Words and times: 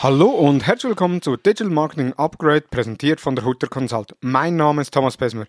Hallo 0.00 0.28
und 0.28 0.64
herzlich 0.64 0.90
willkommen 0.90 1.22
zu 1.22 1.36
Digital 1.36 1.70
Marketing 1.70 2.12
Upgrade, 2.12 2.66
präsentiert 2.70 3.20
von 3.20 3.34
der 3.34 3.44
Hutter 3.44 3.66
Consult. 3.66 4.14
Mein 4.20 4.54
Name 4.54 4.80
ist 4.80 4.94
Thomas 4.94 5.16
Besmer. 5.16 5.46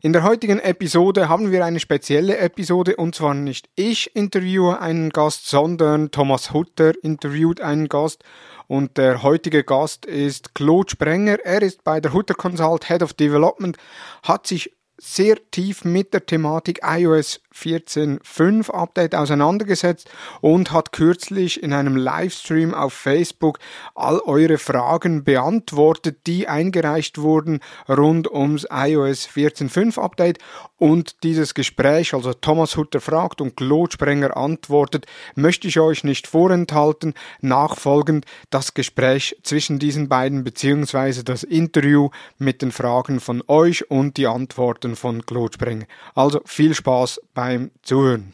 In 0.00 0.12
der 0.12 0.22
heutigen 0.22 0.60
Episode 0.60 1.28
haben 1.28 1.50
wir 1.50 1.64
eine 1.64 1.80
spezielle 1.80 2.38
Episode 2.38 2.94
und 2.94 3.16
zwar 3.16 3.34
nicht 3.34 3.68
ich 3.74 4.14
interviewe 4.14 4.78
einen 4.80 5.10
Gast, 5.10 5.48
sondern 5.48 6.12
Thomas 6.12 6.52
Hutter 6.52 6.92
interviewt 7.02 7.60
einen 7.60 7.88
Gast 7.88 8.22
und 8.68 8.96
der 8.96 9.24
heutige 9.24 9.64
Gast 9.64 10.06
ist 10.06 10.54
Claude 10.54 10.88
Sprenger. 10.88 11.40
Er 11.44 11.60
ist 11.60 11.82
bei 11.82 12.00
der 12.00 12.12
Hutter 12.12 12.34
Consult 12.34 12.86
Head 12.86 13.02
of 13.02 13.14
Development, 13.14 13.76
hat 14.22 14.46
sich 14.46 14.70
sehr 15.00 15.38
tief 15.50 15.84
mit 15.84 16.12
der 16.12 16.26
Thematik 16.26 16.80
iOS 16.84 17.40
14.5 17.54 18.70
Update 18.70 19.14
auseinandergesetzt 19.14 20.10
und 20.42 20.72
hat 20.72 20.92
kürzlich 20.92 21.62
in 21.62 21.72
einem 21.72 21.96
Livestream 21.96 22.74
auf 22.74 22.92
Facebook 22.92 23.58
all 23.94 24.20
eure 24.20 24.58
Fragen 24.58 25.24
beantwortet, 25.24 26.26
die 26.26 26.48
eingereicht 26.48 27.18
wurden 27.18 27.60
rund 27.88 28.30
ums 28.30 28.66
iOS 28.70 29.26
14.5 29.28 29.98
Update 29.98 30.38
und 30.80 31.22
dieses 31.24 31.52
Gespräch, 31.52 32.14
also 32.14 32.32
Thomas 32.32 32.76
Hutter 32.76 33.02
fragt 33.02 33.42
und 33.42 33.54
Claude 33.54 33.92
Sprenger 33.92 34.34
antwortet, 34.34 35.06
möchte 35.34 35.68
ich 35.68 35.78
euch 35.78 36.04
nicht 36.04 36.26
vorenthalten. 36.26 37.12
Nachfolgend 37.42 38.24
das 38.48 38.72
Gespräch 38.72 39.36
zwischen 39.42 39.78
diesen 39.78 40.08
beiden 40.08 40.42
beziehungsweise 40.42 41.22
das 41.22 41.42
Interview 41.42 42.08
mit 42.38 42.62
den 42.62 42.72
Fragen 42.72 43.20
von 43.20 43.42
euch 43.46 43.90
und 43.90 44.16
die 44.16 44.26
Antworten 44.26 44.96
von 44.96 45.26
Claude 45.26 45.52
Sprenger. 45.52 45.84
Also 46.14 46.40
viel 46.46 46.74
Spaß 46.74 47.20
beim 47.34 47.70
Zuhören. 47.82 48.32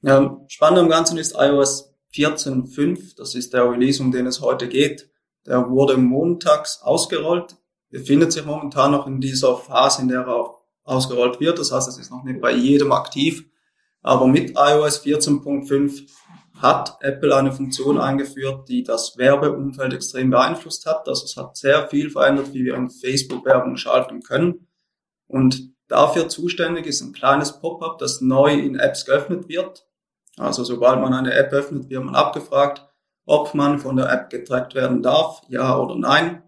Ja, 0.00 0.40
spannend 0.48 0.78
am 0.78 0.88
Ganzen 0.88 1.18
ist 1.18 1.34
iOS 1.38 1.94
14.5. 2.14 3.16
Das 3.18 3.34
ist 3.34 3.52
der 3.52 3.70
Release, 3.70 4.02
um 4.02 4.10
den 4.10 4.26
es 4.26 4.40
heute 4.40 4.68
geht. 4.68 5.10
Der 5.46 5.68
wurde 5.68 5.98
montags 5.98 6.80
ausgerollt. 6.82 7.56
Befindet 7.90 8.32
sich 8.32 8.46
momentan 8.46 8.92
noch 8.92 9.06
in 9.06 9.20
dieser 9.20 9.56
Phase, 9.58 10.00
in 10.00 10.08
der 10.08 10.22
er 10.22 10.34
auch 10.34 10.63
ausgerollt 10.84 11.40
wird. 11.40 11.58
Das 11.58 11.72
heißt, 11.72 11.88
es 11.88 11.98
ist 11.98 12.10
noch 12.10 12.22
nicht 12.24 12.40
bei 12.40 12.52
jedem 12.52 12.92
aktiv. 12.92 13.44
Aber 14.02 14.26
mit 14.26 14.50
iOS 14.50 15.02
14.5 15.04 16.08
hat 16.60 16.98
Apple 17.00 17.34
eine 17.34 17.52
Funktion 17.52 17.98
eingeführt, 17.98 18.68
die 18.68 18.84
das 18.84 19.16
Werbeumfeld 19.16 19.92
extrem 19.92 20.30
beeinflusst 20.30 20.86
hat. 20.86 21.08
Also 21.08 21.24
es 21.24 21.36
hat 21.36 21.56
sehr 21.56 21.88
viel 21.88 22.10
verändert, 22.10 22.52
wie 22.52 22.64
wir 22.64 22.74
in 22.74 22.90
Facebook 22.90 23.44
Werbung 23.44 23.76
schalten 23.76 24.22
können. 24.22 24.68
Und 25.26 25.74
dafür 25.88 26.28
zuständig 26.28 26.86
ist 26.86 27.00
ein 27.00 27.12
kleines 27.12 27.58
Pop-up, 27.58 27.98
das 27.98 28.20
neu 28.20 28.52
in 28.52 28.78
Apps 28.78 29.04
geöffnet 29.04 29.48
wird. 29.48 29.86
Also 30.36 30.64
sobald 30.64 31.00
man 31.00 31.14
eine 31.14 31.32
App 31.32 31.52
öffnet, 31.52 31.88
wird 31.88 32.04
man 32.04 32.14
abgefragt, 32.14 32.86
ob 33.24 33.54
man 33.54 33.78
von 33.78 33.96
der 33.96 34.10
App 34.12 34.30
getrackt 34.30 34.74
werden 34.74 35.02
darf, 35.02 35.42
ja 35.48 35.78
oder 35.78 35.96
nein. 35.96 36.42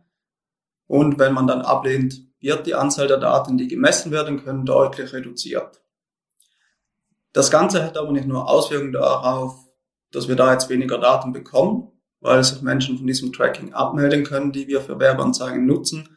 Und 0.87 1.19
wenn 1.19 1.33
man 1.33 1.47
dann 1.47 1.63
ablehnt, 1.63 2.21
wird 2.47 2.67
die 2.67 2.75
Anzahl 2.75 3.09
der 3.09 3.19
Daten, 3.19 3.59
die 3.59 3.69
gemessen 3.69 4.13
werden 4.13 4.43
können, 4.43 4.65
deutlich 4.65 5.13
reduziert. 5.13 5.83
Das 7.33 7.51
Ganze 7.51 7.85
hat 7.85 7.99
aber 7.99 8.13
nicht 8.13 8.27
nur 8.27 8.49
Auswirkungen 8.49 8.93
darauf, 8.93 9.59
dass 10.13 10.29
wir 10.29 10.37
da 10.37 10.53
jetzt 10.53 10.71
weniger 10.71 10.99
Daten 10.99 11.33
bekommen, 11.33 11.93
weil 12.21 12.43
sich 12.43 12.63
Menschen 12.63 12.97
von 12.97 13.07
diesem 13.07 13.33
Tracking 13.33 13.75
abmelden 13.75 14.25
können, 14.25 14.53
die 14.53 14.69
wir 14.69 14.81
für 14.81 14.99
Werbeanzeigen 14.99 15.67
nutzen, 15.67 16.17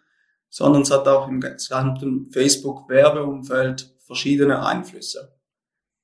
sondern 0.49 0.83
es 0.83 0.91
hat 0.91 1.07
auch 1.07 1.27
im 1.27 1.41
gesamten 1.41 2.29
Facebook-Werbeumfeld 2.31 3.95
verschiedene 3.99 4.65
Einflüsse. 4.65 5.35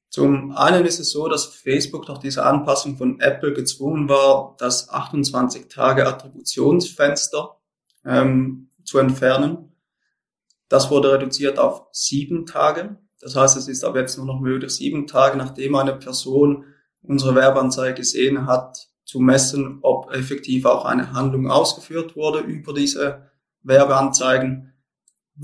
Zum 0.09 0.51
einen 0.51 0.85
ist 0.85 0.99
es 0.99 1.11
so, 1.11 1.27
dass 1.27 1.45
Facebook 1.45 2.05
durch 2.05 2.19
diese 2.19 2.45
Anpassung 2.45 2.97
von 2.97 3.19
Apple 3.19 3.53
gezwungen 3.53 4.07
war, 4.07 4.55
das 4.57 4.89
28 4.89 5.67
Tage 5.67 6.07
Attributionsfenster 6.07 7.57
ähm, 8.05 8.69
zu 8.83 8.99
entfernen. 8.99 9.74
Das 10.75 10.91
wurde 10.91 11.13
reduziert 11.13 11.57
auf 11.57 11.87
sieben 11.93 12.45
Tage. 12.45 12.97
Das 13.21 13.37
heißt, 13.37 13.55
es 13.55 13.69
ist 13.69 13.85
ab 13.85 13.95
jetzt 13.95 14.17
nur 14.17 14.25
noch 14.25 14.41
möglich, 14.41 14.75
sieben 14.75 15.07
Tage 15.07 15.37
nachdem 15.37 15.73
eine 15.75 15.93
Person 15.93 16.65
unsere 17.01 17.33
Werbeanzeige 17.33 17.93
gesehen 17.93 18.45
hat, 18.45 18.89
zu 19.05 19.21
messen, 19.21 19.79
ob 19.83 20.11
effektiv 20.11 20.65
auch 20.65 20.83
eine 20.83 21.13
Handlung 21.13 21.49
ausgeführt 21.49 22.17
wurde 22.17 22.39
über 22.39 22.73
diese 22.73 23.31
Werbeanzeigen. 23.63 24.73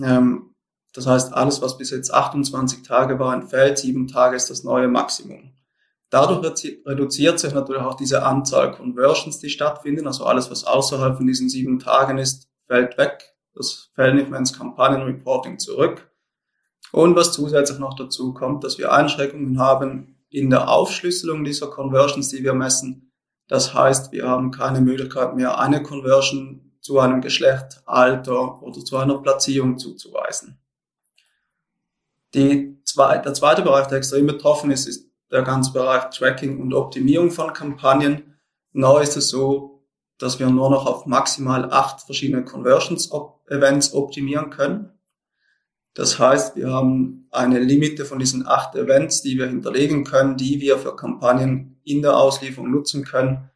Ähm, 0.03 0.53
das 0.91 1.07
heißt, 1.07 1.31
alles, 1.31 1.61
was 1.61 1.77
bis 1.77 1.91
jetzt 1.91 2.13
28 2.13 2.83
Tage 2.83 3.17
war, 3.17 3.33
entfällt. 3.33 3.77
Sieben 3.77 4.09
Tage 4.09 4.35
ist 4.35 4.49
das 4.49 4.65
neue 4.65 4.89
Maximum. 4.89 5.53
Dadurch 6.09 6.61
reduziert 6.85 7.39
sich 7.39 7.53
natürlich 7.53 7.83
auch 7.83 7.95
diese 7.95 8.23
Anzahl 8.23 8.73
Conversions, 8.73 9.39
die 9.39 9.49
stattfinden. 9.49 10.07
Also 10.07 10.25
alles, 10.25 10.51
was 10.51 10.65
außerhalb 10.65 11.15
von 11.15 11.25
diesen 11.25 11.47
sieben 11.47 11.79
Tagen 11.79 12.17
ist, 12.17 12.49
fällt 12.67 12.97
weg. 12.97 13.30
Das 13.53 13.89
fällt 13.93 14.15
nicht 14.15 14.29
mehr 14.29 14.39
ins 14.39 14.57
Kampagnenreporting 14.57 15.59
zurück. 15.59 16.09
Und 16.91 17.15
was 17.15 17.33
zusätzlich 17.33 17.79
noch 17.79 17.95
dazu 17.95 18.33
kommt, 18.33 18.63
dass 18.63 18.77
wir 18.77 18.91
Einschränkungen 18.91 19.59
haben 19.59 20.17
in 20.29 20.49
der 20.49 20.69
Aufschlüsselung 20.69 21.43
dieser 21.43 21.67
Conversions, 21.67 22.29
die 22.29 22.43
wir 22.43 22.53
messen. 22.53 23.11
Das 23.47 23.73
heißt, 23.73 24.11
wir 24.11 24.27
haben 24.27 24.51
keine 24.51 24.81
Möglichkeit 24.81 25.35
mehr, 25.35 25.59
eine 25.59 25.83
Conversion 25.83 26.71
zu 26.79 26.99
einem 26.99 27.21
Geschlecht, 27.21 27.83
Alter 27.85 28.61
oder 28.61 28.83
zu 28.83 28.97
einer 28.97 29.17
Platzierung 29.19 29.77
zuzuweisen. 29.77 30.57
Die 32.33 32.81
zwei, 32.85 33.17
der 33.17 33.33
zweite 33.33 33.61
Bereich, 33.61 33.87
der 33.87 33.97
extrem 33.97 34.25
betroffen 34.25 34.71
ist, 34.71 34.87
ist 34.87 35.11
der 35.31 35.43
ganze 35.43 35.73
Bereich 35.73 36.09
Tracking 36.15 36.59
und 36.59 36.73
Optimierung 36.73 37.31
von 37.31 37.53
Kampagnen. 37.53 38.37
Neu 38.73 39.01
ist 39.01 39.17
es 39.17 39.29
so, 39.29 39.70
dass 40.21 40.39
wir 40.39 40.49
nur 40.49 40.69
noch 40.69 40.85
auf 40.85 41.05
maximal 41.07 41.71
acht 41.71 42.01
verschiedene 42.01 42.45
Conversions 42.45 43.09
Events 43.47 43.93
optimieren 43.93 44.51
können. 44.51 44.91
Das 45.93 46.19
heißt, 46.19 46.55
wir 46.55 46.71
haben 46.71 47.27
eine 47.31 47.59
Limite 47.59 48.05
von 48.05 48.19
diesen 48.19 48.47
acht 48.47 48.75
Events, 48.75 49.23
die 49.23 49.37
wir 49.37 49.47
hinterlegen 49.47 50.03
können, 50.03 50.37
die 50.37 50.61
wir 50.61 50.77
für 50.77 50.95
Kampagnen 50.95 51.81
in 51.83 52.01
der 52.01 52.17
Auslieferung 52.17 52.71
nutzen 52.71 53.03
können. 53.03 53.49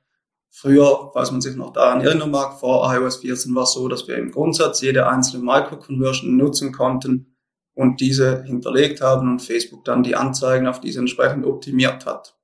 Früher, 0.49 1.11
falls 1.13 1.31
man 1.31 1.41
sich 1.41 1.55
noch 1.55 1.71
daran 1.71 2.01
erinnern 2.01 2.31
mag, 2.31 2.59
vor 2.59 2.91
iOS 2.93 3.17
14 3.17 3.53
war 3.53 3.63
es 3.63 3.73
so, 3.73 3.87
dass 3.87 4.07
wir 4.07 4.17
im 4.17 4.31
Grundsatz 4.31 4.81
jede 4.81 5.07
einzelne 5.07 5.43
Micro-Conversion 5.43 6.35
nutzen 6.35 6.71
konnten 6.71 7.35
und 7.73 8.01
diese 8.01 8.43
hinterlegt 8.43 9.01
haben 9.01 9.29
und 9.29 9.41
Facebook 9.41 9.85
dann 9.85 10.01
die 10.01 10.15
Anzeigen 10.15 10.67
auf 10.67 10.81
diese 10.81 10.99
entsprechend 10.99 11.45
optimiert 11.45 12.05
hat. 12.05 12.34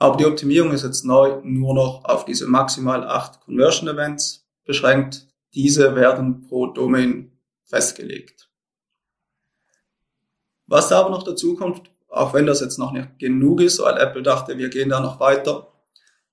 Aber 0.00 0.16
die 0.16 0.24
Optimierung 0.24 0.72
ist 0.72 0.82
jetzt 0.82 1.04
neu 1.04 1.40
nur 1.44 1.74
noch 1.74 2.06
auf 2.06 2.24
diese 2.24 2.46
maximal 2.46 3.06
acht 3.06 3.42
Conversion 3.42 3.86
Events 3.86 4.48
beschränkt. 4.64 5.28
Diese 5.52 5.94
werden 5.94 6.40
pro 6.40 6.68
Domain 6.68 7.38
festgelegt. 7.64 8.48
Was 10.66 10.88
da 10.88 11.00
aber 11.00 11.10
noch 11.10 11.22
dazu 11.22 11.54
kommt, 11.54 11.82
auch 12.08 12.32
wenn 12.32 12.46
das 12.46 12.60
jetzt 12.60 12.78
noch 12.78 12.92
nicht 12.92 13.18
genug 13.18 13.60
ist, 13.60 13.78
weil 13.78 13.98
Apple 13.98 14.22
dachte, 14.22 14.56
wir 14.56 14.70
gehen 14.70 14.88
da 14.88 15.00
noch 15.00 15.20
weiter, 15.20 15.70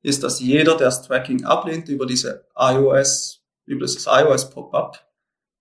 ist, 0.01 0.23
dass 0.23 0.39
jeder, 0.39 0.77
der 0.77 0.87
das 0.87 1.01
Tracking 1.01 1.43
ablehnt 1.43 1.89
über 1.89 2.05
diese 2.05 2.45
iOS, 2.55 3.43
über 3.65 3.85
dieses 3.85 4.07
iOS 4.07 4.49
Pop-up, 4.49 5.05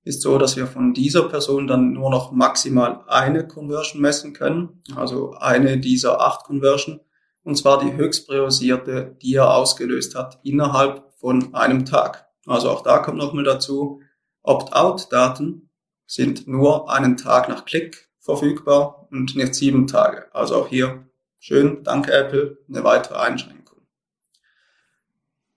ist 0.04 0.22
so, 0.22 0.38
dass 0.38 0.56
wir 0.56 0.68
von 0.68 0.94
dieser 0.94 1.24
Person 1.28 1.66
dann 1.66 1.92
nur 1.92 2.10
noch 2.10 2.30
maximal 2.30 3.00
eine 3.08 3.48
Conversion 3.48 4.00
messen 4.00 4.32
können, 4.32 4.80
also 4.94 5.32
eine 5.32 5.78
dieser 5.78 6.20
acht 6.20 6.44
Conversion, 6.44 7.00
und 7.46 7.54
zwar 7.54 7.78
die 7.78 7.92
höchst 7.92 8.26
priorisierte, 8.26 9.16
die 9.22 9.36
er 9.36 9.54
ausgelöst 9.54 10.16
hat, 10.16 10.40
innerhalb 10.42 11.12
von 11.14 11.54
einem 11.54 11.84
Tag. 11.84 12.26
Also 12.44 12.68
auch 12.68 12.82
da 12.82 12.98
kommt 12.98 13.18
nochmal 13.18 13.44
dazu, 13.44 14.00
Opt-out-Daten 14.42 15.70
sind 16.06 16.48
nur 16.48 16.90
einen 16.90 17.16
Tag 17.16 17.48
nach 17.48 17.64
Klick 17.64 18.10
verfügbar 18.18 19.06
und 19.12 19.36
nicht 19.36 19.54
sieben 19.54 19.86
Tage. 19.86 20.26
Also 20.34 20.56
auch 20.56 20.66
hier 20.66 21.06
schön, 21.38 21.84
danke 21.84 22.12
Apple, 22.12 22.58
eine 22.68 22.82
weitere 22.82 23.16
Einschränkung. 23.16 23.82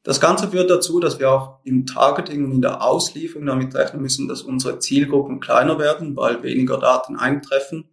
Das 0.03 0.21
Ganze 0.21 0.49
führt 0.49 0.69
dazu, 0.69 0.99
dass 0.99 1.17
wir 1.17 1.31
auch 1.31 1.59
im 1.63 1.87
Targeting 1.87 2.45
und 2.45 2.51
in 2.51 2.61
der 2.61 2.83
Auslieferung 2.83 3.47
damit 3.47 3.73
rechnen 3.73 4.03
müssen, 4.03 4.27
dass 4.27 4.43
unsere 4.43 4.77
Zielgruppen 4.77 5.39
kleiner 5.39 5.79
werden, 5.79 6.15
weil 6.15 6.43
weniger 6.43 6.77
Daten 6.77 7.15
eintreffen. 7.15 7.89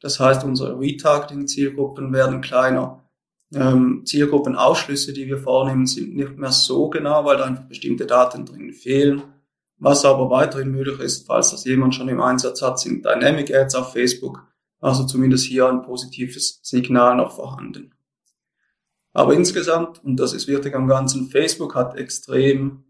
Das 0.00 0.20
heißt, 0.20 0.44
unsere 0.44 0.78
Retargeting-Zielgruppen 0.78 2.12
werden 2.12 2.42
kleiner. 2.42 3.07
Ähm, 3.54 4.02
Zielgruppenausschlüsse, 4.04 5.12
die 5.12 5.26
wir 5.26 5.38
vornehmen, 5.38 5.86
sind 5.86 6.14
nicht 6.14 6.36
mehr 6.36 6.52
so 6.52 6.90
genau, 6.90 7.24
weil 7.24 7.38
da 7.38 7.44
einfach 7.44 7.64
bestimmte 7.64 8.06
Daten 8.06 8.44
drin 8.44 8.72
fehlen. 8.72 9.22
Was 9.78 10.04
aber 10.04 10.28
weiterhin 10.28 10.72
möglich 10.72 10.98
ist, 11.00 11.26
falls 11.26 11.52
das 11.52 11.64
jemand 11.64 11.94
schon 11.94 12.08
im 12.08 12.20
Einsatz 12.20 12.62
hat, 12.62 12.78
sind 12.80 13.04
Dynamic 13.04 13.54
Ads 13.54 13.76
auf 13.76 13.92
Facebook. 13.92 14.44
Also 14.80 15.04
zumindest 15.04 15.46
hier 15.46 15.68
ein 15.68 15.82
positives 15.82 16.60
Signal 16.62 17.16
noch 17.16 17.36
vorhanden. 17.36 17.94
Aber 19.12 19.34
insgesamt, 19.34 20.04
und 20.04 20.16
das 20.16 20.32
ist 20.32 20.46
wichtig 20.46 20.74
am 20.74 20.86
Ganzen, 20.86 21.28
Facebook 21.30 21.74
hat 21.74 21.96
extrem 21.96 22.84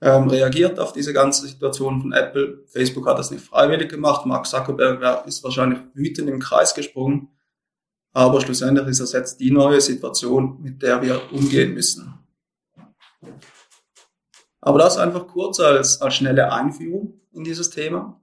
ähm, 0.00 0.28
reagiert 0.28 0.78
auf 0.78 0.92
diese 0.92 1.12
ganze 1.12 1.46
Situation 1.46 2.00
von 2.00 2.12
Apple. 2.12 2.64
Facebook 2.66 3.06
hat 3.06 3.18
das 3.18 3.30
nicht 3.30 3.44
freiwillig 3.44 3.88
gemacht. 3.88 4.26
Mark 4.26 4.46
Zuckerberg 4.46 5.26
ist 5.26 5.42
wahrscheinlich 5.44 5.80
wütend 5.94 6.28
im 6.28 6.40
Kreis 6.40 6.74
gesprungen. 6.74 7.28
Aber 8.14 8.40
schlussendlich 8.40 8.86
ist 8.86 9.00
das 9.00 9.12
jetzt 9.12 9.40
die 9.40 9.50
neue 9.50 9.80
Situation, 9.80 10.62
mit 10.62 10.80
der 10.80 11.02
wir 11.02 11.20
umgehen 11.32 11.74
müssen. 11.74 12.14
Aber 14.60 14.78
das 14.78 14.96
einfach 14.96 15.26
kurz 15.26 15.58
als, 15.58 16.00
als 16.00 16.14
schnelle 16.14 16.52
Einführung 16.52 17.20
in 17.32 17.42
dieses 17.42 17.70
Thema. 17.70 18.20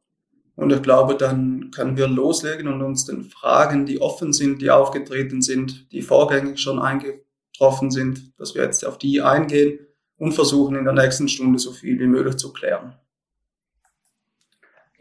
Und 0.56 0.72
ich 0.72 0.82
glaube, 0.82 1.16
dann 1.16 1.72
können 1.72 1.98
wir 1.98 2.08
loslegen 2.08 2.68
und 2.68 2.82
uns 2.82 3.06
den 3.06 3.26
Fragen, 3.26 3.86
die 3.86 4.02
offen 4.02 4.32
sind, 4.32 4.62
die 4.62 4.72
aufgetreten 4.72 5.42
sind, 5.42 5.92
die 5.92 6.02
vorgängig 6.02 6.60
schon 6.60 6.80
eingetroffen 6.80 7.92
sind, 7.92 8.40
dass 8.40 8.56
wir 8.56 8.64
jetzt 8.64 8.86
auf 8.86 8.98
die 8.98 9.22
eingehen 9.22 9.80
und 10.18 10.32
versuchen 10.32 10.78
in 10.78 10.86
der 10.86 10.94
nächsten 10.94 11.28
Stunde 11.28 11.60
so 11.60 11.74
viel 11.74 12.00
wie 12.00 12.08
möglich 12.08 12.38
zu 12.38 12.54
klären. 12.54 12.96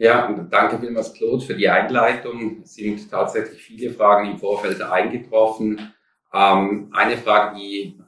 Ja, 0.01 0.27
danke 0.49 0.79
vielmals, 0.79 1.13
Claude, 1.13 1.45
für 1.45 1.53
die 1.53 1.69
Einleitung. 1.69 2.61
Es 2.63 2.73
sind 2.73 3.07
tatsächlich 3.11 3.61
viele 3.61 3.91
Fragen 3.91 4.31
im 4.31 4.39
Vorfeld 4.39 4.81
eingetroffen. 4.81 5.93
Ähm, 6.33 6.89
eine 6.91 7.17
Frage, 7.17 7.55
die 7.59 7.99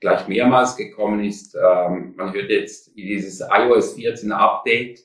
gleich 0.00 0.26
mehrmals 0.28 0.78
gekommen 0.78 1.22
ist, 1.22 1.54
ähm, 1.54 2.14
man 2.16 2.32
hört 2.32 2.48
jetzt 2.48 2.96
dieses 2.96 3.40
iOS 3.40 3.96
14 3.96 4.32
Update 4.32 5.00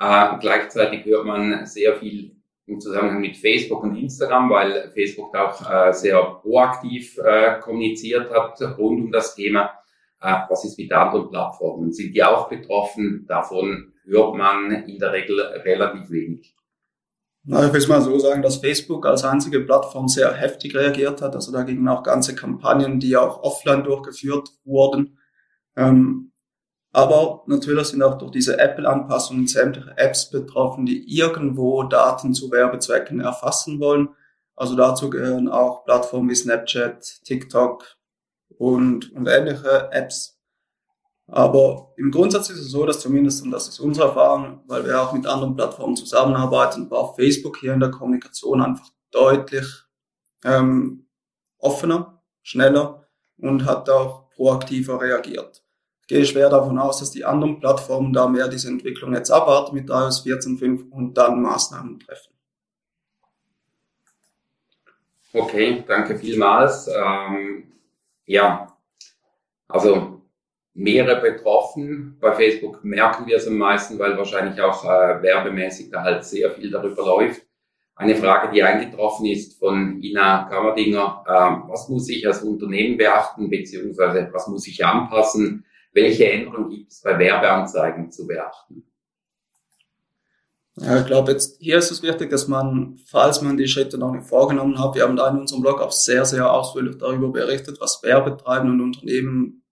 äh, 0.00 0.38
gleichzeitig 0.40 1.04
hört 1.04 1.24
man 1.24 1.64
sehr 1.66 1.94
viel 1.94 2.34
im 2.66 2.80
Zusammenhang 2.80 3.20
mit 3.20 3.36
Facebook 3.36 3.84
und 3.84 3.94
Instagram, 3.94 4.50
weil 4.50 4.90
Facebook 4.92 5.32
da 5.32 5.50
auch 5.52 5.70
äh, 5.70 5.92
sehr 5.92 6.20
proaktiv 6.42 7.16
äh, 7.18 7.60
kommuniziert 7.60 8.28
hat 8.34 8.60
rund 8.76 9.04
um 9.04 9.12
das 9.12 9.36
Thema. 9.36 9.70
Äh, 10.20 10.34
was 10.48 10.64
ist 10.64 10.76
mit 10.80 10.92
anderen 10.92 11.30
Plattformen? 11.30 11.92
Sind 11.92 12.12
die 12.12 12.24
auch 12.24 12.48
betroffen? 12.48 13.24
Davon 13.28 13.92
hört 14.08 14.34
man 14.34 14.70
in 14.70 14.98
der 14.98 15.12
Regel 15.12 15.40
relativ 15.40 16.10
wenig. 16.10 16.54
Na, 17.44 17.66
ich 17.66 17.72
will 17.72 17.86
mal 17.86 18.02
so 18.02 18.18
sagen, 18.18 18.42
dass 18.42 18.56
Facebook 18.56 19.06
als 19.06 19.24
einzige 19.24 19.60
Plattform 19.60 20.08
sehr 20.08 20.34
heftig 20.34 20.74
reagiert 20.74 21.22
hat. 21.22 21.34
Also 21.34 21.52
da 21.52 21.62
gingen 21.62 21.88
auch 21.88 22.02
ganze 22.02 22.34
Kampagnen, 22.34 23.00
die 23.00 23.16
auch 23.16 23.42
offline 23.42 23.84
durchgeführt 23.84 24.50
wurden. 24.64 25.18
Ähm, 25.76 26.32
aber 26.92 27.44
natürlich 27.46 27.88
sind 27.88 28.02
auch 28.02 28.18
durch 28.18 28.32
diese 28.32 28.58
Apple-Anpassungen 28.58 29.46
sämtliche 29.46 29.96
Apps 29.96 30.30
betroffen, 30.30 30.86
die 30.86 31.04
irgendwo 31.16 31.84
Daten 31.84 32.34
zu 32.34 32.50
Werbezwecken 32.50 33.20
erfassen 33.20 33.78
wollen. 33.78 34.08
Also 34.56 34.74
dazu 34.74 35.08
gehören 35.08 35.48
auch 35.48 35.84
Plattformen 35.84 36.28
wie 36.30 36.34
Snapchat, 36.34 37.22
TikTok 37.24 37.96
und, 38.56 39.12
und 39.12 39.26
ähnliche 39.26 39.90
Apps. 39.92 40.37
Aber 41.28 41.92
im 41.96 42.10
Grundsatz 42.10 42.50
ist 42.50 42.58
es 42.58 42.70
so, 42.70 42.86
dass 42.86 43.00
zumindest, 43.00 43.44
und 43.44 43.50
das 43.50 43.68
ist 43.68 43.78
unsere 43.80 44.08
Erfahrung, 44.08 44.62
weil 44.66 44.84
wir 44.84 45.00
auch 45.00 45.12
mit 45.12 45.26
anderen 45.26 45.54
Plattformen 45.54 45.96
zusammenarbeiten, 45.96 46.90
war 46.90 47.14
Facebook 47.14 47.58
hier 47.58 47.74
in 47.74 47.80
der 47.80 47.90
Kommunikation 47.90 48.62
einfach 48.62 48.88
deutlich 49.10 49.66
ähm, 50.44 51.06
offener, 51.58 52.22
schneller 52.42 53.06
und 53.36 53.66
hat 53.66 53.90
auch 53.90 54.30
proaktiver 54.30 55.00
reagiert 55.00 55.62
gehe 56.08 56.24
schwer 56.24 56.48
davon 56.48 56.78
aus, 56.78 56.98
dass 56.98 57.10
die 57.10 57.24
anderen 57.24 57.60
Plattformen 57.60 58.12
da 58.12 58.26
mehr 58.26 58.48
diese 58.48 58.68
Entwicklung 58.68 59.12
jetzt 59.14 59.30
abwarten 59.30 59.74
mit 59.74 59.90
iOS 59.90 60.24
14.5 60.24 60.90
und 60.90 61.14
dann 61.14 61.42
Maßnahmen 61.42 62.00
treffen. 62.00 62.32
Okay, 65.34 65.84
danke 65.86 66.18
vielmals. 66.18 66.88
Ähm, 66.88 67.70
ja, 68.24 68.74
also 69.68 70.17
mehrere 70.78 71.20
betroffen. 71.20 72.16
Bei 72.20 72.32
Facebook 72.32 72.84
merken 72.84 73.26
wir 73.26 73.36
es 73.36 73.48
am 73.48 73.58
meisten, 73.58 73.98
weil 73.98 74.16
wahrscheinlich 74.16 74.60
auch 74.60 74.84
äh, 74.84 75.20
werbemäßig 75.22 75.90
da 75.90 76.02
halt 76.02 76.24
sehr 76.24 76.52
viel 76.52 76.70
darüber 76.70 77.04
läuft. 77.04 77.42
Eine 77.96 78.14
Frage, 78.14 78.52
die 78.52 78.62
eingetroffen 78.62 79.26
ist 79.26 79.58
von 79.58 80.00
Ina 80.00 80.44
Kammerdinger. 80.48 81.24
Ähm, 81.28 81.64
was 81.66 81.88
muss 81.88 82.08
ich 82.08 82.24
als 82.26 82.42
Unternehmen 82.42 82.96
beachten, 82.96 83.50
beziehungsweise 83.50 84.28
was 84.32 84.46
muss 84.46 84.68
ich 84.68 84.84
anpassen, 84.84 85.66
welche 85.92 86.30
Änderungen 86.30 86.70
gibt 86.70 86.92
es 86.92 87.02
bei 87.02 87.18
Werbeanzeigen 87.18 88.12
zu 88.12 88.28
beachten? 88.28 88.84
Ja, 90.76 91.00
ich 91.00 91.06
glaube, 91.06 91.32
jetzt 91.32 91.60
hier 91.60 91.78
ist 91.78 91.90
es 91.90 92.04
wichtig, 92.04 92.30
dass 92.30 92.46
man, 92.46 93.00
falls 93.04 93.42
man 93.42 93.56
die 93.56 93.66
Schritte 93.66 93.98
noch 93.98 94.12
nicht 94.12 94.28
vorgenommen 94.28 94.78
hat, 94.78 94.94
wir 94.94 95.02
haben 95.02 95.16
da 95.16 95.28
in 95.28 95.38
unserem 95.38 95.62
Blog 95.62 95.80
auch 95.80 95.90
sehr, 95.90 96.24
sehr 96.24 96.52
ausführlich 96.52 96.98
darüber 96.98 97.32
berichtet, 97.32 97.80
was 97.80 98.00
Werbetreibende 98.04 98.74
und 98.74 98.94
Unternehmen 98.94 99.64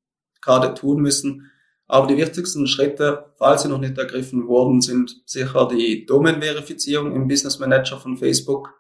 gerade 0.42 0.74
tun 0.74 1.00
müssen. 1.00 1.50
Aber 1.88 2.06
die 2.06 2.16
wichtigsten 2.16 2.66
Schritte, 2.66 3.32
falls 3.36 3.62
sie 3.62 3.68
noch 3.68 3.78
nicht 3.78 3.96
ergriffen 3.96 4.48
wurden, 4.48 4.80
sind 4.80 5.22
sicher 5.24 5.68
die 5.68 6.04
Domain-Verifizierung 6.04 7.14
im 7.14 7.28
Business 7.28 7.58
Manager 7.58 7.98
von 7.98 8.16
Facebook. 8.16 8.74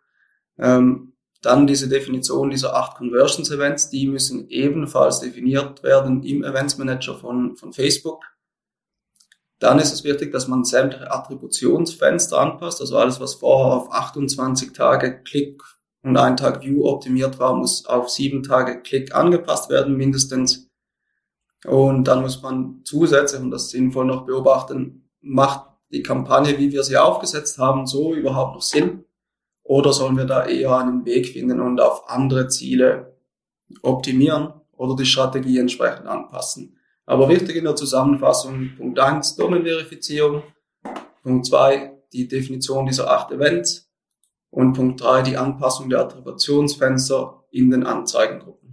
Ähm, 0.58 1.12
dann 1.42 1.66
diese 1.66 1.88
Definition 1.88 2.50
dieser 2.50 2.74
acht 2.74 2.96
Conversions 2.96 3.50
Events, 3.50 3.90
die 3.90 4.08
müssen 4.08 4.48
ebenfalls 4.48 5.20
definiert 5.20 5.82
werden 5.82 6.22
im 6.24 6.42
Events 6.42 6.78
Manager 6.78 7.14
von, 7.14 7.56
von 7.56 7.72
Facebook. 7.72 8.24
Dann 9.58 9.78
ist 9.78 9.92
es 9.92 10.04
wichtig, 10.04 10.32
dass 10.32 10.48
man 10.48 10.64
sämtliche 10.64 11.10
Attributionsfenster 11.10 12.38
anpasst, 12.38 12.80
also 12.80 12.98
alles, 12.98 13.20
was 13.20 13.34
vorher 13.34 13.76
auf 13.76 13.92
28 13.92 14.72
Tage 14.72 15.22
Klick 15.22 15.62
und 16.02 16.16
ein 16.16 16.36
Tag 16.36 16.62
View 16.62 16.84
optimiert 16.84 17.38
war, 17.38 17.54
muss 17.54 17.86
auf 17.86 18.10
sieben 18.10 18.42
Tage 18.42 18.82
Klick 18.82 19.14
angepasst 19.14 19.70
werden, 19.70 19.96
mindestens. 19.96 20.65
Und 21.66 22.04
dann 22.04 22.22
muss 22.22 22.42
man 22.42 22.82
zusätzlich, 22.84 23.40
und 23.40 23.50
das 23.50 23.70
sinnvoll 23.70 24.04
noch 24.04 24.24
beobachten, 24.24 25.10
macht 25.20 25.68
die 25.90 26.02
Kampagne, 26.02 26.58
wie 26.58 26.72
wir 26.72 26.82
sie 26.82 26.96
aufgesetzt 26.96 27.58
haben, 27.58 27.86
so 27.86 28.14
überhaupt 28.14 28.54
noch 28.54 28.62
Sinn? 28.62 29.04
Oder 29.62 29.92
sollen 29.92 30.16
wir 30.16 30.26
da 30.26 30.46
eher 30.46 30.76
einen 30.78 31.04
Weg 31.04 31.26
finden 31.26 31.60
und 31.60 31.80
auf 31.80 32.08
andere 32.08 32.46
Ziele 32.48 33.16
optimieren 33.82 34.52
oder 34.72 34.94
die 34.94 35.06
Strategie 35.06 35.58
entsprechend 35.58 36.06
anpassen? 36.06 36.78
Aber 37.04 37.28
wichtig 37.28 37.56
in 37.56 37.64
der 37.64 37.76
Zusammenfassung, 37.76 38.70
Punkt 38.76 38.98
eins 38.98 39.36
Domain-Verifizierung. 39.36 40.42
Punkt 41.22 41.46
zwei 41.46 41.96
die 42.12 42.28
Definition 42.28 42.86
dieser 42.86 43.10
acht 43.10 43.32
Events. 43.32 43.90
Und 44.50 44.74
Punkt 44.74 45.00
drei 45.00 45.22
die 45.22 45.36
Anpassung 45.36 45.88
der 45.88 46.00
Attributionsfenster 46.00 47.44
in 47.50 47.70
den 47.70 47.84
Anzeigengruppen. 47.84 48.65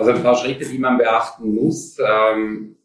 Also 0.00 0.12
ein 0.12 0.22
paar 0.22 0.34
Schritte, 0.34 0.64
die 0.64 0.78
man 0.78 0.96
beachten 0.96 1.54
muss. 1.54 1.98
Ähm 2.02 2.76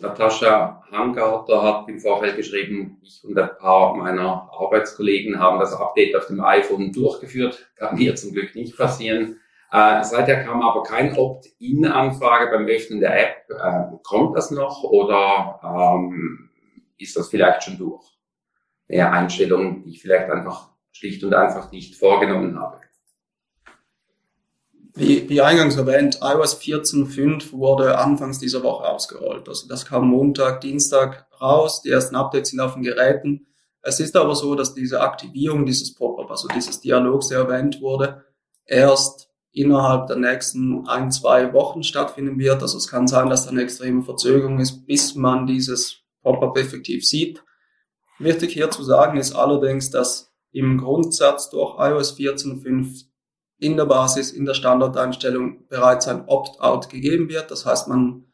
Natascha 0.00 0.82
Hangarter 0.90 1.62
hat 1.62 1.88
im 1.88 2.00
Vorfeld 2.00 2.34
geschrieben, 2.34 2.98
ich 3.00 3.22
und 3.22 3.38
ein 3.38 3.48
paar 3.60 3.94
meiner 3.94 4.50
Arbeitskollegen 4.50 5.38
haben 5.38 5.60
das 5.60 5.72
Update 5.72 6.16
auf 6.16 6.26
dem 6.26 6.42
iPhone 6.42 6.90
durchgeführt. 6.90 7.70
Kann 7.76 7.96
mir 7.96 8.16
zum 8.16 8.32
Glück 8.32 8.56
nicht 8.56 8.76
passieren. 8.76 9.38
Äh, 9.70 10.02
seither 10.02 10.42
kam 10.42 10.62
aber 10.62 10.82
kein 10.82 11.16
Opt-in-Anfrage 11.16 12.50
beim 12.50 12.66
Öffnen 12.66 12.98
der 12.98 13.22
App. 13.22 13.36
Äh, 13.50 13.96
kommt 14.02 14.36
das 14.36 14.50
noch 14.50 14.82
oder 14.82 15.60
ähm, 15.62 16.50
ist 16.98 17.16
das 17.16 17.28
vielleicht 17.28 17.62
schon 17.62 17.78
durch? 17.78 18.04
Eine 18.88 19.12
Einstellung, 19.12 19.84
die 19.84 19.90
ich 19.90 20.02
vielleicht 20.02 20.28
einfach 20.28 20.70
schlicht 20.90 21.22
und 21.22 21.34
einfach 21.34 21.70
nicht 21.70 21.94
vorgenommen 21.94 22.58
habe. 22.58 22.80
Wie, 24.96 25.28
wie 25.28 25.40
eingangs 25.40 25.76
erwähnt, 25.76 26.20
iOS 26.22 26.60
14.5 26.60 27.52
wurde 27.52 27.98
anfangs 27.98 28.38
dieser 28.38 28.62
Woche 28.62 28.84
ausgerollt. 28.84 29.48
Also 29.48 29.66
das 29.66 29.86
kam 29.86 30.08
Montag, 30.08 30.60
Dienstag 30.60 31.26
raus. 31.40 31.82
Die 31.82 31.90
ersten 31.90 32.14
Updates 32.14 32.50
sind 32.50 32.60
auf 32.60 32.74
den 32.74 32.84
Geräten. 32.84 33.48
Es 33.82 33.98
ist 33.98 34.16
aber 34.16 34.36
so, 34.36 34.54
dass 34.54 34.72
diese 34.72 35.00
Aktivierung 35.00 35.66
dieses 35.66 35.94
Pop-up, 35.94 36.30
also 36.30 36.46
dieses 36.48 36.80
Dialogs, 36.80 37.28
der 37.28 37.40
erwähnt 37.40 37.80
wurde, 37.80 38.24
erst 38.66 39.28
innerhalb 39.50 40.06
der 40.06 40.16
nächsten 40.16 40.86
ein, 40.86 41.10
zwei 41.10 41.52
Wochen 41.52 41.82
stattfinden 41.82 42.38
wird. 42.38 42.62
Also 42.62 42.78
es 42.78 42.88
kann 42.88 43.08
sein, 43.08 43.28
dass 43.28 43.44
da 43.44 43.50
eine 43.50 43.62
extreme 43.62 44.02
Verzögerung 44.02 44.60
ist, 44.60 44.86
bis 44.86 45.16
man 45.16 45.46
dieses 45.46 46.02
Pop-up 46.22 46.56
effektiv 46.56 47.04
sieht. 47.04 47.42
Wichtig 48.20 48.52
hier 48.52 48.70
zu 48.70 48.84
sagen 48.84 49.18
ist 49.18 49.34
allerdings, 49.34 49.90
dass 49.90 50.32
im 50.52 50.78
Grundsatz 50.78 51.50
durch 51.50 51.76
iOS 51.78 52.16
14.5 52.16 53.06
in 53.64 53.76
der 53.78 53.86
Basis, 53.86 54.30
in 54.30 54.44
der 54.44 54.54
Standardeinstellung 54.54 55.66
bereits 55.68 56.06
ein 56.06 56.24
Opt-out 56.26 56.90
gegeben 56.90 57.28
wird. 57.30 57.50
Das 57.50 57.64
heißt, 57.64 57.88
man 57.88 58.24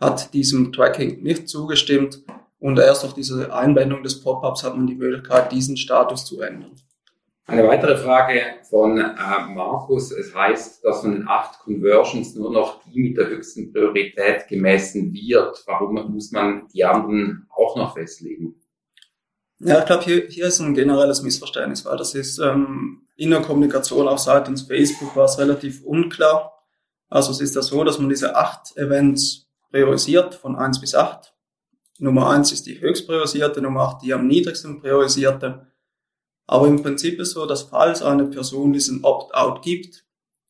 hat 0.00 0.32
diesem 0.32 0.72
Tracking 0.72 1.22
nicht 1.22 1.48
zugestimmt 1.48 2.22
und 2.58 2.78
erst 2.78 3.02
durch 3.02 3.12
diese 3.12 3.52
Einblendung 3.54 4.02
des 4.02 4.22
Pop-ups 4.22 4.64
hat 4.64 4.76
man 4.76 4.86
die 4.86 4.94
Möglichkeit, 4.94 5.52
diesen 5.52 5.76
Status 5.76 6.24
zu 6.24 6.40
ändern. 6.40 6.72
Eine 7.46 7.66
weitere 7.66 7.96
Frage 7.96 8.40
von 8.68 8.98
äh, 8.98 9.54
Markus. 9.54 10.12
Es 10.12 10.34
heißt, 10.34 10.84
dass 10.84 11.00
von 11.00 11.12
den 11.12 11.28
acht 11.28 11.58
Conversions 11.58 12.36
nur 12.36 12.52
noch 12.52 12.80
die 12.84 13.00
mit 13.00 13.16
der 13.16 13.26
höchsten 13.26 13.72
Priorität 13.72 14.46
gemessen 14.48 15.12
wird. 15.12 15.62
Warum 15.66 16.12
muss 16.12 16.30
man 16.30 16.68
die 16.68 16.84
anderen 16.84 17.48
auch 17.50 17.76
noch 17.76 17.94
festlegen? 17.94 18.59
Ja, 19.62 19.80
ich 19.80 19.84
glaube, 19.84 20.04
hier, 20.04 20.26
hier 20.28 20.46
ist 20.46 20.58
ein 20.60 20.74
generelles 20.74 21.22
Missverständnis, 21.22 21.84
weil 21.84 21.98
das 21.98 22.14
ist 22.14 22.38
ähm, 22.38 23.06
in 23.16 23.30
der 23.30 23.42
Kommunikation 23.42 24.08
auch 24.08 24.18
seitens 24.18 24.62
Facebook 24.62 25.14
war 25.14 25.26
es 25.26 25.38
relativ 25.38 25.84
unklar. 25.84 26.54
Also 27.10 27.32
es 27.32 27.42
ist 27.42 27.54
ja 27.54 27.60
so, 27.60 27.84
dass 27.84 27.98
man 27.98 28.08
diese 28.08 28.36
acht 28.36 28.74
Events 28.78 29.50
priorisiert 29.70 30.34
von 30.34 30.56
eins 30.56 30.80
bis 30.80 30.94
acht. 30.94 31.34
Nummer 31.98 32.30
eins 32.30 32.52
ist 32.52 32.66
die 32.66 32.80
höchst 32.80 33.06
priorisierte, 33.06 33.60
Nummer 33.60 33.82
acht 33.82 34.02
die 34.02 34.14
am 34.14 34.26
niedrigsten 34.26 34.80
priorisierte. 34.80 35.66
Aber 36.46 36.66
im 36.66 36.82
Prinzip 36.82 37.20
ist 37.20 37.32
so, 37.32 37.44
dass 37.44 37.64
falls 37.64 38.02
eine 38.02 38.24
Person 38.24 38.72
diesen 38.72 39.04
Opt-out 39.04 39.60
gibt, 39.60 40.06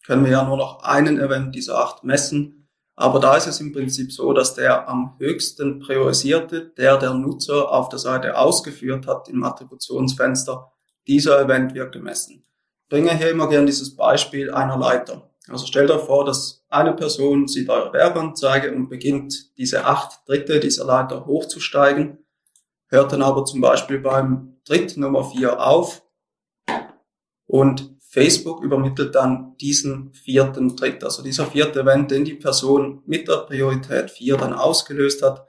können 0.07 0.25
wir 0.25 0.31
ja 0.31 0.45
nur 0.45 0.57
noch 0.57 0.85
einen 0.85 1.19
Event 1.19 1.55
dieser 1.57 1.79
acht 1.79 2.05
messen. 2.05 2.60
Aber 3.01 3.19
da 3.19 3.35
ist 3.35 3.47
es 3.47 3.61
im 3.61 3.73
Prinzip 3.73 4.13
so, 4.13 4.35
dass 4.35 4.53
der 4.53 4.87
am 4.87 5.15
höchsten 5.19 5.81
priorisierte, 5.81 6.67
der 6.77 6.99
der 6.99 7.15
Nutzer 7.15 7.73
auf 7.73 7.89
der 7.89 7.99
Seite 7.99 8.37
ausgeführt 8.37 9.07
hat 9.07 9.27
im 9.31 9.43
Attributionsfenster, 9.43 10.71
dieser 11.07 11.41
Event 11.41 11.75
wird 11.75 11.93
gemessen. 11.93 12.45
Ich 12.83 12.89
bringe 12.91 13.17
hier 13.17 13.31
immer 13.31 13.49
gerne 13.49 13.65
dieses 13.65 13.97
Beispiel 13.97 14.51
einer 14.51 14.77
Leiter. 14.77 15.31
Also 15.49 15.65
stellt 15.65 15.91
euch 15.91 16.03
vor, 16.03 16.27
dass 16.27 16.63
eine 16.69 16.93
Person 16.93 17.49
sieht 17.49 17.71
eure 17.71 17.91
Werbeanzeige 17.95 18.75
und 18.75 18.91
beginnt 18.91 19.57
diese 19.57 19.87
acht 19.87 20.29
Dritte 20.29 20.61
dieser 20.61 20.85
Leiter 20.85 21.25
hochzusteigen, 21.25 22.19
hört 22.89 23.13
dann 23.13 23.23
aber 23.23 23.47
zum 23.47 23.63
Beispiel 23.63 23.99
beim 23.99 24.59
Tritt 24.67 24.99
Nummer 24.99 25.25
vier 25.25 25.59
auf 25.59 26.03
und 27.47 27.99
Facebook 28.13 28.65
übermittelt 28.65 29.15
dann 29.15 29.57
diesen 29.59 30.13
vierten 30.13 30.77
Tritt, 30.77 31.05
also 31.05 31.23
dieser 31.23 31.47
vierte 31.47 31.83
Event, 31.83 32.11
den 32.11 32.25
die 32.25 32.35
Person 32.35 33.05
mit 33.07 33.29
der 33.29 33.47
Priorität 33.47 34.11
4 34.11 34.37
dann 34.37 34.53
ausgelöst 34.53 35.23
hat. 35.23 35.47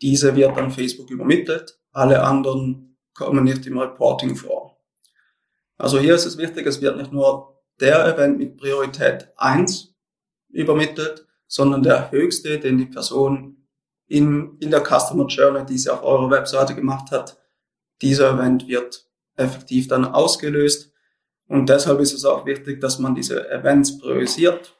Diese 0.00 0.36
wird 0.36 0.56
dann 0.56 0.70
Facebook 0.70 1.10
übermittelt. 1.10 1.80
Alle 1.90 2.22
anderen 2.22 2.96
kommen 3.14 3.42
nicht 3.42 3.66
im 3.66 3.78
Reporting 3.78 4.36
vor. 4.36 4.78
Also 5.76 5.98
hier 5.98 6.14
ist 6.14 6.24
es 6.24 6.38
wichtig, 6.38 6.68
es 6.68 6.80
wird 6.80 6.96
nicht 6.96 7.12
nur 7.12 7.60
der 7.80 8.06
Event 8.06 8.38
mit 8.38 8.56
Priorität 8.58 9.32
1 9.36 9.92
übermittelt, 10.50 11.26
sondern 11.48 11.82
der 11.82 12.12
höchste, 12.12 12.60
den 12.60 12.78
die 12.78 12.86
Person 12.86 13.66
in, 14.06 14.56
in 14.60 14.70
der 14.70 14.84
Customer 14.84 15.26
Journey, 15.26 15.66
die 15.66 15.78
sie 15.78 15.90
auf 15.90 16.04
eurer 16.04 16.30
Webseite 16.30 16.76
gemacht 16.76 17.10
hat, 17.10 17.38
dieser 18.02 18.34
Event 18.34 18.68
wird 18.68 19.04
effektiv 19.34 19.88
dann 19.88 20.04
ausgelöst 20.04 20.92
und 21.48 21.68
deshalb 21.68 21.98
ist 22.00 22.12
es 22.12 22.24
auch 22.24 22.44
wichtig, 22.44 22.80
dass 22.80 22.98
man 22.98 23.14
diese 23.14 23.50
Events 23.50 23.98
priorisiert. 23.98 24.76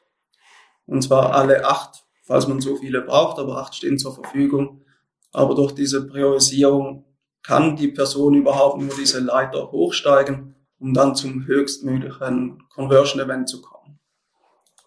Und 0.85 1.01
zwar 1.01 1.33
alle 1.33 1.65
acht, 1.65 2.03
falls 2.23 2.47
man 2.47 2.61
so 2.61 2.75
viele 2.75 3.01
braucht, 3.01 3.39
aber 3.39 3.57
acht 3.57 3.75
stehen 3.75 3.97
zur 3.97 4.13
Verfügung. 4.13 4.85
Aber 5.31 5.55
durch 5.55 5.73
diese 5.73 6.07
Priorisierung 6.07 7.05
kann 7.41 7.75
die 7.75 7.87
Person 7.87 8.35
überhaupt 8.35 8.79
nur 8.79 8.95
diese 8.95 9.19
Leiter 9.19 9.71
hochsteigen, 9.71 10.55
um 10.79 10.93
dann 10.93 11.15
zum 11.15 11.45
höchstmöglichen 11.45 12.63
Conversion-Event 12.69 13.49
zu 13.49 13.61
kommen. 13.61 13.99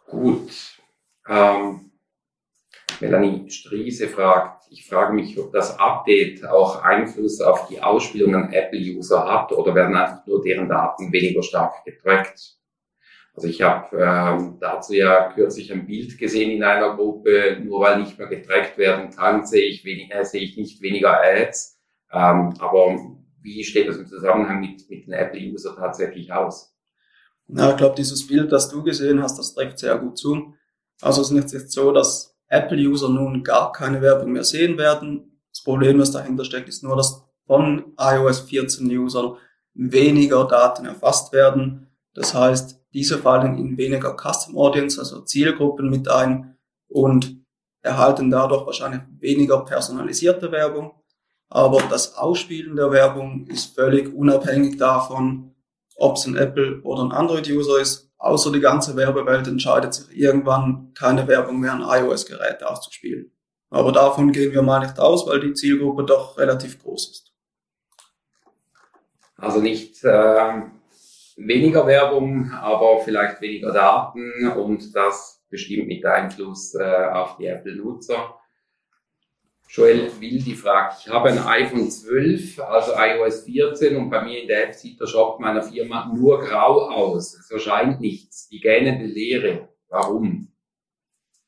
Gut. 0.07 0.51
Ähm, 1.29 1.93
Melanie 3.01 3.51
Striese 3.51 4.09
fragt, 4.09 4.62
ich 4.73 4.89
frage 4.89 5.13
mich, 5.13 5.39
ob 5.39 5.53
das 5.53 5.79
Update 5.79 6.45
auch 6.47 6.83
Einfluss 6.83 7.41
auf 7.41 7.69
die 7.69 7.83
Ausspielung 7.83 8.35
an 8.35 8.53
Apple-User 8.53 9.25
hat 9.31 9.53
oder 9.53 9.75
werden 9.75 9.95
einfach 9.95 10.27
nur 10.27 10.43
deren 10.43 10.69
Daten 10.69 11.13
weniger 11.13 11.43
stark 11.43 11.85
getrackt. 11.85 12.57
Also 13.35 13.49
ich 13.49 13.63
habe 13.63 13.97
ähm, 13.97 14.59
dazu 14.61 14.95
ja 14.95 15.33
kürzlich 15.33 15.73
ein 15.73 15.87
Bild 15.87 16.19
gesehen 16.19 16.51
in 16.51 16.65
einer 16.65 16.97
Gruppe, 16.97 17.59
nur 17.63 17.81
weil 17.81 18.01
nicht 18.01 18.19
mehr 18.19 18.29
getrackt 18.29 18.77
werden 18.79 19.11
kann, 19.11 19.47
sehe 19.47 19.67
ich, 19.67 19.85
wenig, 19.85 20.13
äh, 20.13 20.25
sehe 20.25 20.43
ich 20.43 20.57
nicht 20.57 20.83
weniger 20.83 21.21
Ads. 21.23 21.79
Ähm, 22.11 22.55
aber 22.59 22.99
wie 23.41 23.65
steht 23.65 23.89
das 23.89 23.97
im 23.97 24.07
Zusammenhang 24.07 24.61
mit, 24.61 24.89
mit 24.89 25.07
den 25.07 25.13
Apple-User 25.13 25.77
tatsächlich 25.77 26.33
aus? 26.33 26.75
Na, 27.47 27.71
ich 27.71 27.77
glaube, 27.77 27.95
dieses 27.97 28.27
Bild, 28.27 28.53
das 28.53 28.71
du 28.71 28.83
gesehen 28.83 29.23
hast, 29.23 29.39
das 29.39 29.55
trifft 29.55 29.79
sehr 29.79 29.99
gut 29.99 30.17
zu. 30.17 30.55
Also 31.01 31.21
es 31.21 31.31
ist 31.31 31.53
nicht 31.53 31.71
so, 31.71 31.93
dass 31.93 32.32
Apple-User 32.53 33.09
nun 33.09 33.43
gar 33.43 33.73
keine 33.73 34.03
Werbung 34.03 34.33
mehr 34.33 34.45
sehen 34.45 34.79
werden. 34.79 35.41
Das 35.51 35.63
Problem, 35.63 35.99
das 35.99 36.13
dahinter 36.13 36.45
steckt, 36.45 36.69
ist 36.69 36.83
nur, 36.83 36.97
dass 36.97 37.25
von 37.47 37.95
iOS 37.99 38.41
14 38.41 38.87
Usern 38.99 39.37
weniger 39.75 40.47
Daten 40.47 40.87
erfasst 40.87 41.33
werden. 41.33 41.89
Das 42.15 42.35
heißt, 42.35 42.81
diese 42.93 43.19
fallen 43.19 43.59
in 43.59 43.77
weniger 43.79 44.17
Custom 44.17 44.57
Audience, 44.57 44.99
also 44.99 45.23
Zielgruppen 45.23 45.89
mit 45.89 46.09
ein 46.09 46.57
und 46.89 47.43
erhalten 47.81 48.31
dadurch 48.31 48.67
wahrscheinlich 48.67 49.01
weniger 49.19 49.65
personalisierte 49.65 50.53
Werbung. 50.53 50.93
Aber 51.49 51.83
das 51.91 52.17
Ausspielen 52.17 52.77
der 52.77 52.91
Werbung 52.91 53.47
ist 53.47 53.75
völlig 53.75 54.15
unabhängig 54.15 54.79
davon, 54.79 55.52
ob 55.97 56.17
es 56.17 56.27
ein 56.27 56.37
Apple 56.37 56.81
oder 56.83 57.03
ein 57.03 57.13
Android-User 57.13 57.81
ist 57.81 58.13
außer 58.23 58.53
die 58.53 58.61
ganze 58.61 58.97
Werbewelt 58.97 59.49
entscheidet 59.49 59.95
sich 59.95 60.17
irgendwann, 60.17 60.93
keine 60.95 61.27
Werbung 61.27 61.59
mehr 61.59 61.73
an 61.73 61.83
iOS-Geräte 61.83 62.69
auszuspielen. 62.71 63.33
Aber 63.71 63.91
davon 63.91 64.33
gehen 64.33 64.53
wir 64.53 64.63
mal 64.63 64.81
nicht 64.81 64.99
aus, 64.99 65.27
weil 65.27 65.41
die 65.41 65.55
Zielgruppe 65.55 66.05
doch 66.05 66.39
relativ 66.39 66.81
groß 66.81 67.11
ist. 67.11 67.33
Also 69.37 69.61
nicht 69.61 70.05
äh, 70.05 70.63
weniger 71.37 71.87
Werbung, 71.87 72.53
aber 72.53 73.01
vielleicht 73.03 73.41
weniger 73.41 73.73
Daten 73.73 74.47
und 74.57 74.95
das 74.95 75.43
bestimmt 75.51 75.89
mit 75.89 76.05
Einfluss 76.07 76.75
äh, 76.75 77.07
auf 77.13 77.39
die 77.39 77.47
Apple-Nutzer. 77.47 78.37
Joel 79.75 80.11
Wildi 80.21 80.55
fragt, 80.55 81.01
ich 81.01 81.11
habe 81.11 81.31
ein 81.31 81.39
iPhone 81.39 81.91
12, 81.91 82.61
also 82.61 82.93
iOS 82.95 83.45
14 83.45 83.97
und 83.97 84.11
bei 84.11 84.23
mir 84.23 84.43
in 84.43 84.47
der 84.47 84.69
App 84.69 84.75
sieht 84.75 85.01
der 85.01 85.07
Shop 85.07 85.41
meiner 85.41 85.63
Firma 85.63 86.13
nur 86.15 86.41
grau 86.41 86.91
aus. 86.91 87.33
Es 87.33 87.51
erscheint 87.51 87.99
nichts, 87.99 88.51
die 88.51 88.61
gähnende 88.61 89.07
Leere. 89.07 89.71
Warum? 89.89 90.53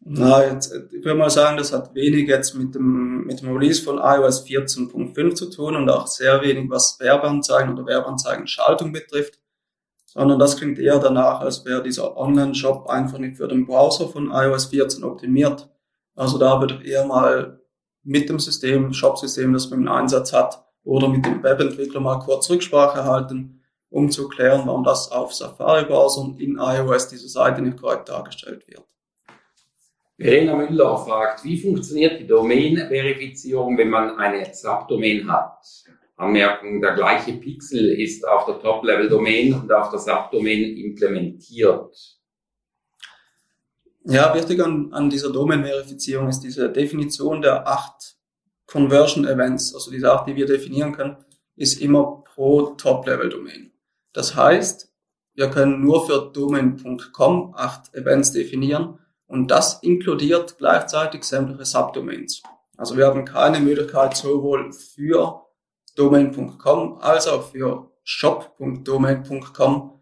Na, 0.00 0.42
jetzt, 0.42 0.72
ich 0.90 1.04
würde 1.04 1.18
mal 1.18 1.28
sagen, 1.28 1.58
das 1.58 1.74
hat 1.74 1.94
wenig 1.94 2.26
jetzt 2.26 2.54
mit 2.54 2.74
dem, 2.74 3.26
mit 3.26 3.42
dem 3.42 3.54
Release 3.54 3.82
von 3.82 3.98
iOS 3.98 4.46
14.5 4.46 5.34
zu 5.34 5.50
tun 5.50 5.76
und 5.76 5.90
auch 5.90 6.06
sehr 6.06 6.40
wenig, 6.40 6.70
was 6.70 6.98
Werbeanzeigen 7.00 7.74
oder 7.74 7.84
Werbeanzeigen-Schaltung 7.84 8.92
betrifft, 8.92 9.38
sondern 10.06 10.38
das 10.38 10.56
klingt 10.56 10.78
eher 10.78 10.98
danach, 10.98 11.40
als 11.40 11.66
wäre 11.66 11.82
dieser 11.82 12.16
Online-Shop 12.16 12.88
einfach 12.88 13.18
nicht 13.18 13.36
für 13.36 13.48
den 13.48 13.66
Browser 13.66 14.08
von 14.08 14.30
iOS 14.30 14.66
14 14.66 15.04
optimiert. 15.04 15.68
Also 16.14 16.38
da 16.38 16.58
würde 16.58 16.80
ich 16.82 16.90
eher 16.90 17.04
mal 17.04 17.60
mit 18.04 18.28
dem 18.28 18.38
System, 18.38 18.92
Shop-System, 18.92 19.52
das 19.52 19.70
man 19.70 19.80
im 19.80 19.88
Einsatz 19.88 20.32
hat, 20.32 20.64
oder 20.84 21.08
mit 21.08 21.24
dem 21.24 21.42
Webentwickler 21.42 22.00
mal 22.00 22.18
kurz 22.18 22.50
Rücksprache 22.50 23.04
halten, 23.04 23.62
um 23.88 24.10
zu 24.10 24.28
klären, 24.28 24.66
warum 24.66 24.84
das 24.84 25.10
auf 25.10 25.32
Safari-Browsern 25.32 26.36
in 26.38 26.58
iOS 26.58 27.08
diese 27.08 27.28
Seite 27.28 27.62
nicht 27.62 27.80
korrekt 27.80 28.08
dargestellt 28.08 28.66
wird. 28.68 28.84
Verena 30.16 30.54
Müller 30.54 30.96
fragt, 30.98 31.42
wie 31.44 31.60
funktioniert 31.60 32.20
die 32.20 32.26
Domain-Verifizierung, 32.26 33.76
wenn 33.76 33.90
man 33.90 34.16
eine 34.16 34.54
Subdomain 34.54 35.28
hat? 35.30 35.58
Anmerkung, 36.16 36.80
der 36.80 36.94
gleiche 36.94 37.32
Pixel 37.32 38.00
ist 38.00 38.26
auf 38.26 38.46
der 38.46 38.60
Top-Level-Domain 38.60 39.54
und 39.54 39.72
auf 39.72 39.90
der 39.90 39.98
Subdomain 39.98 40.76
implementiert. 40.76 41.96
Ja, 44.06 44.34
wichtig 44.34 44.62
an, 44.62 44.92
an 44.92 45.08
dieser 45.08 45.32
Domain-Verifizierung 45.32 46.28
ist 46.28 46.40
diese 46.40 46.70
Definition 46.70 47.40
der 47.40 47.66
acht 47.66 48.16
Conversion 48.66 49.26
Events, 49.26 49.74
also 49.74 49.90
diese 49.90 50.12
acht, 50.12 50.28
die 50.28 50.36
wir 50.36 50.46
definieren 50.46 50.92
können, 50.92 51.16
ist 51.56 51.80
immer 51.80 52.22
pro 52.34 52.74
Top-Level-Domain. 52.74 53.72
Das 54.12 54.36
heißt, 54.36 54.92
wir 55.34 55.50
können 55.50 55.80
nur 55.80 56.06
für 56.06 56.30
domain.com 56.32 57.54
acht 57.56 57.94
Events 57.94 58.32
definieren 58.32 58.98
und 59.26 59.50
das 59.50 59.82
inkludiert 59.82 60.58
gleichzeitig 60.58 61.24
sämtliche 61.24 61.64
Subdomains. 61.64 62.42
Also 62.76 62.96
wir 62.96 63.06
haben 63.06 63.24
keine 63.24 63.60
Möglichkeit 63.60 64.16
sowohl 64.16 64.72
für 64.72 65.42
domain.com 65.96 66.98
als 67.00 67.26
auch 67.26 67.50
für 67.50 67.90
shop.domain.com 68.02 69.93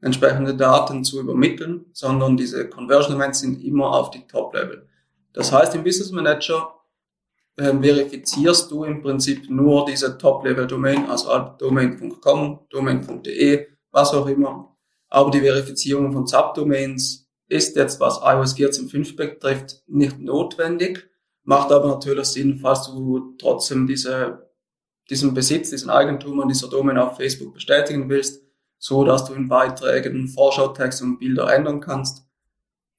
entsprechende 0.00 0.54
Daten 0.54 1.04
zu 1.04 1.20
übermitteln, 1.20 1.86
sondern 1.92 2.36
diese 2.36 2.68
Conversion 2.68 3.16
Events 3.16 3.40
sind 3.40 3.62
immer 3.62 3.90
auf 3.92 4.10
die 4.10 4.26
Top-Level. 4.26 4.86
Das 5.32 5.52
heißt, 5.52 5.74
im 5.74 5.84
Business 5.84 6.10
Manager 6.10 6.74
äh, 7.56 7.72
verifizierst 7.72 8.70
du 8.70 8.84
im 8.84 9.02
Prinzip 9.02 9.48
nur 9.50 9.84
diese 9.84 10.16
Top-Level-Domain, 10.16 11.06
also 11.06 11.52
domain.com, 11.58 12.60
domain.de, 12.70 13.66
was 13.90 14.14
auch 14.14 14.26
immer. 14.26 14.76
Aber 15.08 15.30
die 15.30 15.40
Verifizierung 15.40 16.12
von 16.12 16.26
Subdomains 16.26 17.28
ist 17.48 17.76
jetzt, 17.76 18.00
was 18.00 18.20
iOS 18.22 18.56
14.5 18.56 19.16
betrifft, 19.16 19.82
nicht 19.86 20.18
notwendig, 20.18 21.08
macht 21.42 21.72
aber 21.72 21.88
natürlich 21.88 22.26
Sinn, 22.26 22.58
falls 22.60 22.86
du 22.86 23.34
trotzdem 23.38 23.86
diese, 23.86 24.50
diesen 25.10 25.34
Besitz, 25.34 25.70
diesen 25.70 25.90
Eigentum 25.90 26.40
an 26.40 26.48
dieser 26.48 26.68
Domain 26.68 26.96
auf 26.96 27.16
Facebook 27.16 27.54
bestätigen 27.54 28.08
willst, 28.08 28.42
so 28.80 29.04
dass 29.04 29.26
du 29.26 29.34
in 29.34 29.46
Beiträgen 29.46 30.26
Vorschautext 30.26 31.02
und 31.02 31.18
Bilder 31.18 31.54
ändern 31.54 31.80
kannst. 31.80 32.26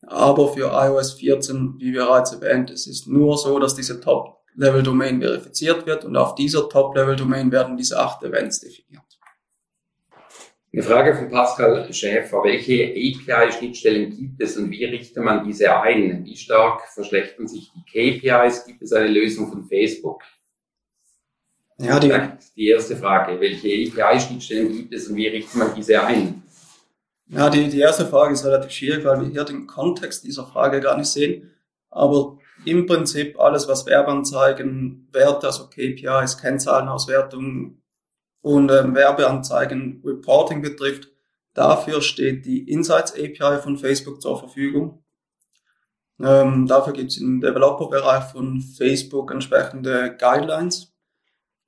Aber 0.07 0.53
für 0.53 0.71
iOS 0.71 1.13
14, 1.13 1.75
wie 1.79 1.91
bereits 1.91 2.31
erwähnt, 2.31 2.69
es 2.69 2.87
ist 2.87 3.07
nur 3.07 3.37
so, 3.37 3.59
dass 3.59 3.75
diese 3.75 3.99
Top-Level-Domain 3.99 5.21
verifiziert 5.21 5.85
wird 5.85 6.05
und 6.05 6.15
auf 6.15 6.35
dieser 6.35 6.69
Top-Level-Domain 6.69 7.51
werden 7.51 7.77
diese 7.77 7.99
acht 7.99 8.23
Events 8.23 8.61
definiert. 8.61 9.01
Eine 10.73 10.83
Frage 10.83 11.15
von 11.15 11.29
Pascal 11.29 11.91
Schäfer. 11.91 12.43
Welche 12.43 12.91
API-Schnittstellen 12.91 14.09
gibt 14.11 14.41
es 14.41 14.55
und 14.55 14.71
wie 14.71 14.85
richtet 14.85 15.21
man 15.21 15.43
diese 15.45 15.75
ein? 15.81 16.23
Wie 16.23 16.37
stark 16.37 16.87
verschlechtern 16.93 17.47
sich 17.47 17.71
die 17.73 18.19
KPIs? 18.19 18.65
Gibt 18.65 18.81
es 18.81 18.93
eine 18.93 19.09
Lösung 19.09 19.49
von 19.49 19.65
Facebook? 19.65 20.21
Ja, 21.81 21.99
die, 21.99 22.13
die 22.55 22.67
erste 22.67 22.95
Frage. 22.95 23.39
Welche 23.39 23.67
API-Schnittstellen 23.67 24.71
gibt 24.71 24.93
es 24.93 25.07
und 25.07 25.15
wie 25.15 25.27
richtet 25.27 25.55
man 25.55 25.73
diese 25.75 26.03
ein? 26.03 26.43
Ja, 27.27 27.49
die, 27.49 27.69
die 27.69 27.79
erste 27.79 28.05
Frage 28.05 28.33
ist 28.33 28.45
relativ 28.45 28.71
schwierig, 28.71 29.05
weil 29.05 29.21
wir 29.21 29.27
hier 29.27 29.43
den 29.45 29.65
Kontext 29.65 30.23
dieser 30.23 30.45
Frage 30.45 30.81
gar 30.81 30.97
nicht 30.97 31.07
sehen. 31.07 31.51
Aber 31.89 32.37
im 32.65 32.85
Prinzip 32.85 33.39
alles, 33.39 33.67
was 33.67 33.85
Werbeanzeigen, 33.85 35.07
Werte, 35.11 35.47
also 35.47 35.67
KPIs, 35.67 36.37
Kennzahlenauswertung 36.37 37.81
und 38.41 38.71
ähm, 38.71 38.95
Werbeanzeigen 38.95 40.01
Reporting 40.05 40.61
betrifft, 40.61 41.09
dafür 41.53 42.01
steht 42.01 42.45
die 42.45 42.69
Insights 42.69 43.13
API 43.13 43.59
von 43.61 43.77
Facebook 43.77 44.21
zur 44.21 44.37
Verfügung. 44.37 45.03
Ähm, 46.21 46.67
dafür 46.67 46.93
gibt 46.93 47.11
es 47.11 47.17
im 47.17 47.41
Developer-Bereich 47.41 48.25
von 48.25 48.61
Facebook 48.61 49.31
entsprechende 49.31 50.15
Guidelines. 50.17 50.90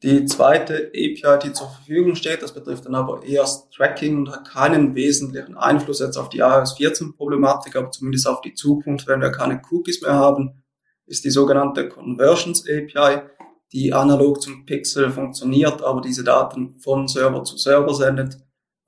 Die 0.03 0.25
zweite 0.25 0.89
API, 0.89 1.39
die 1.41 1.53
zur 1.53 1.69
Verfügung 1.69 2.15
steht, 2.15 2.41
das 2.41 2.53
betrifft 2.53 2.85
dann 2.85 2.95
aber 2.95 3.23
eher 3.23 3.43
das 3.43 3.69
Tracking 3.69 4.17
und 4.17 4.31
hat 4.31 4.49
keinen 4.49 4.95
wesentlichen 4.95 5.55
Einfluss 5.55 6.01
jetzt 6.01 6.17
auf 6.17 6.27
die 6.27 6.39
iOS 6.39 6.73
14 6.73 7.15
Problematik, 7.15 7.77
aber 7.77 7.89
zumindest 7.89 8.27
auf 8.27 8.41
die 8.41 8.53
Zukunft, 8.53 9.07
wenn 9.07 9.21
wir 9.21 9.31
keine 9.31 9.61
Cookies 9.71 10.01
mehr 10.01 10.15
haben, 10.15 10.61
ist 11.05 11.23
die 11.23 11.29
sogenannte 11.29 11.87
Conversions 11.87 12.65
API, 12.67 13.21
die 13.71 13.93
analog 13.93 14.41
zum 14.41 14.65
Pixel 14.65 15.09
funktioniert, 15.09 15.81
aber 15.81 16.01
diese 16.01 16.25
Daten 16.25 16.75
von 16.79 17.07
Server 17.07 17.45
zu 17.45 17.57
Server 17.57 17.93
sendet. 17.93 18.37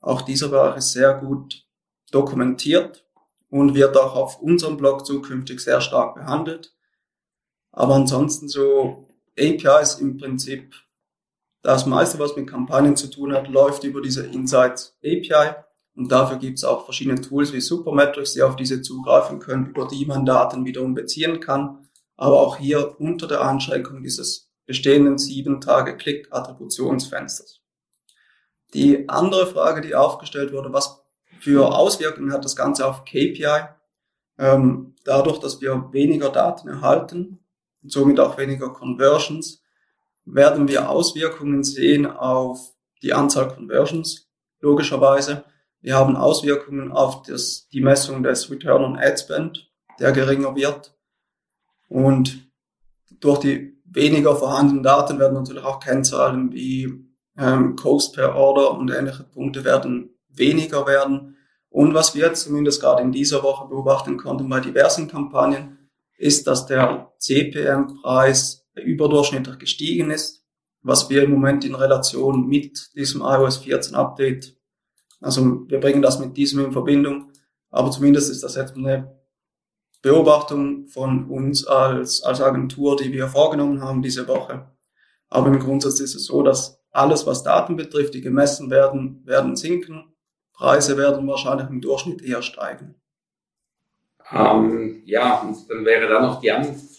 Auch 0.00 0.20
dieser 0.20 0.48
Bereich 0.48 0.76
ist 0.76 0.92
sehr 0.92 1.14
gut 1.14 1.64
dokumentiert 2.10 3.06
und 3.48 3.74
wird 3.74 3.96
auch 3.96 4.14
auf 4.14 4.42
unserem 4.42 4.76
Blog 4.76 5.06
zukünftig 5.06 5.60
sehr 5.60 5.80
stark 5.80 6.14
behandelt. 6.14 6.74
Aber 7.72 7.94
ansonsten 7.94 8.48
so 8.48 9.08
APIs 9.38 9.94
im 9.94 10.18
Prinzip 10.18 10.74
das 11.66 11.84
meiste, 11.84 12.20
was 12.20 12.36
mit 12.36 12.48
Kampagnen 12.48 12.94
zu 12.94 13.08
tun 13.08 13.32
hat, 13.32 13.48
läuft 13.48 13.82
über 13.82 14.00
diese 14.00 14.24
Insights 14.24 14.96
API. 15.04 15.56
Und 15.96 16.12
dafür 16.12 16.36
gibt 16.36 16.58
es 16.58 16.64
auch 16.64 16.84
verschiedene 16.84 17.20
Tools 17.20 17.52
wie 17.52 17.60
Supermetrics, 17.60 18.34
die 18.34 18.42
auf 18.42 18.54
diese 18.54 18.82
zugreifen 18.82 19.40
können, 19.40 19.66
über 19.66 19.88
die 19.88 20.06
man 20.06 20.24
Daten 20.24 20.64
wiederum 20.64 20.94
beziehen 20.94 21.40
kann. 21.40 21.88
Aber 22.16 22.40
auch 22.40 22.58
hier 22.58 23.00
unter 23.00 23.26
der 23.26 23.40
Einschränkung 23.40 24.00
dieses 24.04 24.48
bestehenden 24.64 25.18
sieben 25.18 25.60
Tage 25.60 25.96
Klick-Attributionsfensters. 25.96 27.62
Die 28.72 29.08
andere 29.08 29.48
Frage, 29.48 29.80
die 29.80 29.96
aufgestellt 29.96 30.52
wurde, 30.52 30.72
was 30.72 31.02
für 31.40 31.74
Auswirkungen 31.74 32.32
hat 32.32 32.44
das 32.44 32.54
Ganze 32.54 32.86
auf 32.86 33.04
KPI? 33.04 33.66
Ähm, 34.38 34.94
dadurch, 35.04 35.40
dass 35.40 35.60
wir 35.60 35.88
weniger 35.90 36.30
Daten 36.30 36.68
erhalten 36.68 37.40
und 37.82 37.90
somit 37.90 38.20
auch 38.20 38.38
weniger 38.38 38.72
Conversions, 38.72 39.64
werden 40.26 40.68
wir 40.68 40.90
Auswirkungen 40.90 41.64
sehen 41.64 42.06
auf 42.06 42.74
die 43.02 43.14
Anzahl 43.14 43.48
Conversions, 43.48 44.28
logischerweise. 44.60 45.44
Wir 45.80 45.96
haben 45.96 46.16
Auswirkungen 46.16 46.92
auf 46.92 47.22
das, 47.22 47.68
die 47.68 47.80
Messung 47.80 48.22
des 48.22 48.50
Return 48.50 48.82
on 48.82 48.98
Ad 48.98 49.16
Spend, 49.18 49.70
der 50.00 50.12
geringer 50.12 50.54
wird. 50.56 50.94
Und 51.88 52.50
durch 53.20 53.38
die 53.38 53.80
weniger 53.84 54.34
vorhandenen 54.36 54.82
Daten 54.82 55.18
werden 55.18 55.34
natürlich 55.34 55.64
auch 55.64 55.78
Kennzahlen 55.78 56.52
wie 56.52 57.06
ähm, 57.38 57.76
Cost 57.76 58.14
per 58.14 58.34
Order 58.34 58.72
und 58.72 58.90
ähnliche 58.90 59.24
Punkte 59.24 59.64
werden 59.64 60.10
weniger 60.28 60.86
werden. 60.86 61.36
Und 61.68 61.94
was 61.94 62.14
wir 62.14 62.26
jetzt 62.26 62.42
zumindest 62.44 62.80
gerade 62.80 63.02
in 63.02 63.12
dieser 63.12 63.42
Woche 63.42 63.68
beobachten 63.68 64.16
konnten 64.16 64.48
bei 64.48 64.60
diversen 64.60 65.08
Kampagnen, 65.08 65.90
ist, 66.16 66.46
dass 66.46 66.66
der 66.66 67.12
CPM-Preis 67.18 68.65
überdurchschnittlich 68.76 69.58
gestiegen 69.58 70.10
ist, 70.10 70.44
was 70.82 71.10
wir 71.10 71.24
im 71.24 71.32
Moment 71.32 71.64
in 71.64 71.74
Relation 71.74 72.46
mit 72.46 72.94
diesem 72.94 73.22
iOS 73.22 73.58
14 73.58 73.94
Update, 73.94 74.56
also 75.20 75.68
wir 75.68 75.80
bringen 75.80 76.02
das 76.02 76.18
mit 76.18 76.36
diesem 76.36 76.64
in 76.64 76.72
Verbindung, 76.72 77.32
aber 77.70 77.90
zumindest 77.90 78.30
ist 78.30 78.42
das 78.42 78.54
jetzt 78.54 78.76
eine 78.76 79.16
Beobachtung 80.02 80.86
von 80.86 81.28
uns 81.28 81.66
als, 81.66 82.22
als 82.22 82.40
Agentur, 82.40 82.96
die 82.96 83.12
wir 83.12 83.28
vorgenommen 83.28 83.82
haben 83.82 84.02
diese 84.02 84.28
Woche. 84.28 84.70
Aber 85.28 85.48
im 85.48 85.58
Grundsatz 85.58 86.00
ist 86.00 86.14
es 86.14 86.26
so, 86.26 86.42
dass 86.42 86.80
alles, 86.90 87.26
was 87.26 87.42
Daten 87.42 87.76
betrifft, 87.76 88.14
die 88.14 88.20
gemessen 88.20 88.70
werden, 88.70 89.22
werden 89.26 89.56
sinken. 89.56 90.14
Preise 90.52 90.96
werden 90.96 91.26
wahrscheinlich 91.26 91.68
im 91.68 91.80
Durchschnitt 91.80 92.22
eher 92.22 92.42
steigen. 92.42 92.94
Ähm, 94.30 95.02
ja, 95.04 95.40
und 95.40 95.68
dann 95.68 95.84
wäre 95.84 96.08
da 96.08 96.20
noch 96.20 96.40
die 96.40 96.50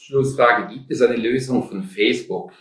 Anschlussfrage, 0.08 0.74
gibt 0.74 0.90
es 0.90 1.02
eine 1.02 1.18
Lösung 1.18 1.68
von 1.68 1.84
Facebook? 1.84 2.54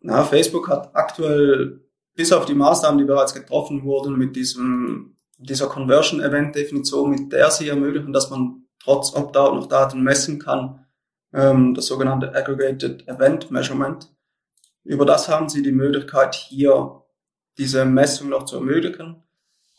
Na, 0.00 0.22
Facebook 0.22 0.68
hat 0.68 0.94
aktuell 0.94 1.80
bis 2.14 2.30
auf 2.32 2.44
die 2.44 2.54
Maßnahmen, 2.54 2.98
die 2.98 3.04
bereits 3.04 3.32
getroffen 3.32 3.82
wurden 3.82 4.18
mit 4.18 4.36
diesem, 4.36 5.16
dieser 5.38 5.68
Conversion-Event-Definition, 5.68 7.10
mit 7.10 7.32
der 7.32 7.50
sie 7.50 7.68
ermöglichen, 7.68 8.12
dass 8.12 8.28
man 8.28 8.64
trotz 8.80 9.14
Opt-out 9.14 9.54
noch 9.54 9.66
Daten 9.66 10.02
messen 10.02 10.38
kann, 10.38 10.84
ähm, 11.32 11.72
das 11.72 11.86
sogenannte 11.86 12.34
Aggregated 12.34 13.08
Event 13.08 13.50
Measurement. 13.50 14.12
Über 14.84 15.06
das 15.06 15.28
haben 15.28 15.48
sie 15.48 15.62
die 15.62 15.72
Möglichkeit, 15.72 16.34
hier 16.34 17.02
diese 17.56 17.86
Messung 17.86 18.28
noch 18.28 18.44
zu 18.44 18.56
ermöglichen. 18.56 19.22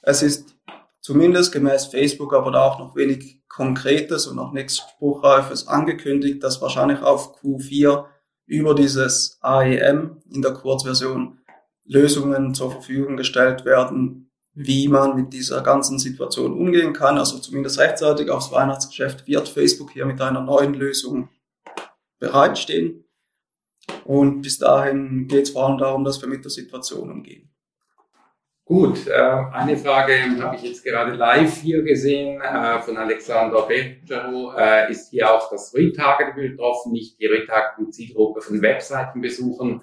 Es 0.01 0.23
ist 0.23 0.55
zumindest 1.03 1.51
gemäß 1.51 1.85
Facebook 1.85 2.33
aber 2.33 2.51
da 2.51 2.63
auch 2.63 2.79
noch 2.79 2.95
wenig 2.95 3.43
Konkretes 3.47 4.25
und 4.25 4.37
noch 4.37 4.53
nichts 4.53 4.77
Spruchreifes 4.77 5.67
angekündigt, 5.67 6.41
dass 6.41 6.61
wahrscheinlich 6.61 7.01
auf 7.01 7.39
Q4 7.41 8.05
über 8.47 8.73
dieses 8.73 9.37
AEM 9.41 10.21
in 10.31 10.41
der 10.41 10.53
Kurzversion 10.53 11.39
Lösungen 11.85 12.55
zur 12.55 12.71
Verfügung 12.71 13.17
gestellt 13.17 13.65
werden, 13.65 14.31
wie 14.53 14.87
man 14.87 15.15
mit 15.15 15.33
dieser 15.33 15.61
ganzen 15.61 15.99
Situation 15.99 16.53
umgehen 16.53 16.93
kann. 16.93 17.17
Also 17.17 17.37
zumindest 17.39 17.79
rechtzeitig 17.79 18.29
aufs 18.29 18.51
Weihnachtsgeschäft 18.51 19.27
wird 19.27 19.49
Facebook 19.49 19.91
hier 19.91 20.05
mit 20.05 20.21
einer 20.21 20.41
neuen 20.41 20.73
Lösung 20.73 21.29
bereitstehen. 22.19 23.05
Und 24.05 24.41
bis 24.41 24.59
dahin 24.59 25.27
geht 25.27 25.43
es 25.43 25.49
vor 25.51 25.67
allem 25.67 25.77
darum, 25.77 26.03
dass 26.03 26.21
wir 26.21 26.29
mit 26.29 26.43
der 26.43 26.51
Situation 26.51 27.11
umgehen. 27.11 27.52
Gut, 28.65 29.07
äh, 29.07 29.11
eine 29.11 29.75
Frage 29.75 30.13
habe 30.39 30.55
ich 30.55 30.63
jetzt 30.63 30.85
gerade 30.85 31.11
live 31.15 31.57
hier 31.57 31.83
gesehen 31.83 32.39
äh, 32.39 32.79
von 32.79 32.95
Alexander 32.95 33.63
Bergerow. 33.63 34.55
Äh, 34.57 34.89
ist 34.89 35.09
hier 35.09 35.33
auch 35.33 35.49
das 35.49 35.75
Retargeting 35.75 36.51
betroffen, 36.51 36.93
nicht 36.93 37.19
die 37.19 37.25
Retargeting-Zielgruppe 37.25 38.39
von 38.39 38.61
Webseitenbesuchern, 38.61 39.81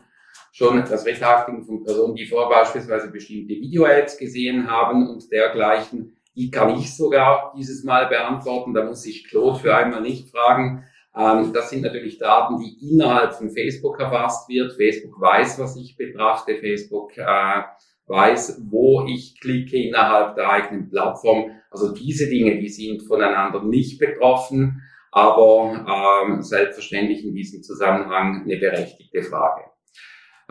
schon 0.53 0.83
das 0.88 1.05
Retargeting 1.05 1.62
von 1.62 1.85
Personen, 1.85 2.14
die 2.14 2.25
vorher 2.25 2.49
beispielsweise 2.49 3.11
bestimmte 3.11 3.53
Video-Ads 3.53 4.16
gesehen 4.16 4.71
haben 4.71 5.11
und 5.11 5.31
dergleichen. 5.31 6.16
Die 6.35 6.51
kann 6.51 6.71
ich 6.79 6.97
sogar 6.97 7.53
dieses 7.55 7.85
Mal 7.85 8.07
beantworten. 8.07 8.73
Da 8.73 8.83
muss 8.83 9.05
ich 9.05 9.29
Claude 9.29 9.59
für 9.59 9.77
einmal 9.77 10.01
nicht 10.01 10.31
fragen. 10.31 10.87
Ähm, 11.14 11.53
das 11.53 11.69
sind 11.69 11.83
natürlich 11.83 12.16
Daten, 12.16 12.59
die 12.59 12.79
innerhalb 12.90 13.35
von 13.35 13.51
Facebook 13.51 14.01
erfasst 14.01 14.49
wird. 14.49 14.73
Facebook 14.73 15.21
weiß, 15.21 15.59
was 15.59 15.77
ich 15.77 15.99
betrachte. 15.99 16.57
Facebook 16.57 17.19
äh, 17.19 17.62
weiß, 18.11 18.62
wo 18.68 19.07
ich 19.07 19.40
klicke 19.40 19.77
innerhalb 19.77 20.35
der 20.35 20.51
eigenen 20.51 20.90
Plattform. 20.90 21.53
Also 21.70 21.94
diese 21.94 22.29
Dinge, 22.29 22.59
die 22.59 22.68
sind 22.68 23.03
voneinander 23.03 23.62
nicht 23.62 23.99
betroffen, 23.99 24.83
aber 25.12 26.25
ähm, 26.27 26.42
selbstverständlich 26.42 27.25
in 27.25 27.35
diesem 27.35 27.62
Zusammenhang 27.62 28.42
eine 28.44 28.57
berechtigte 28.57 29.23
Frage. 29.23 29.62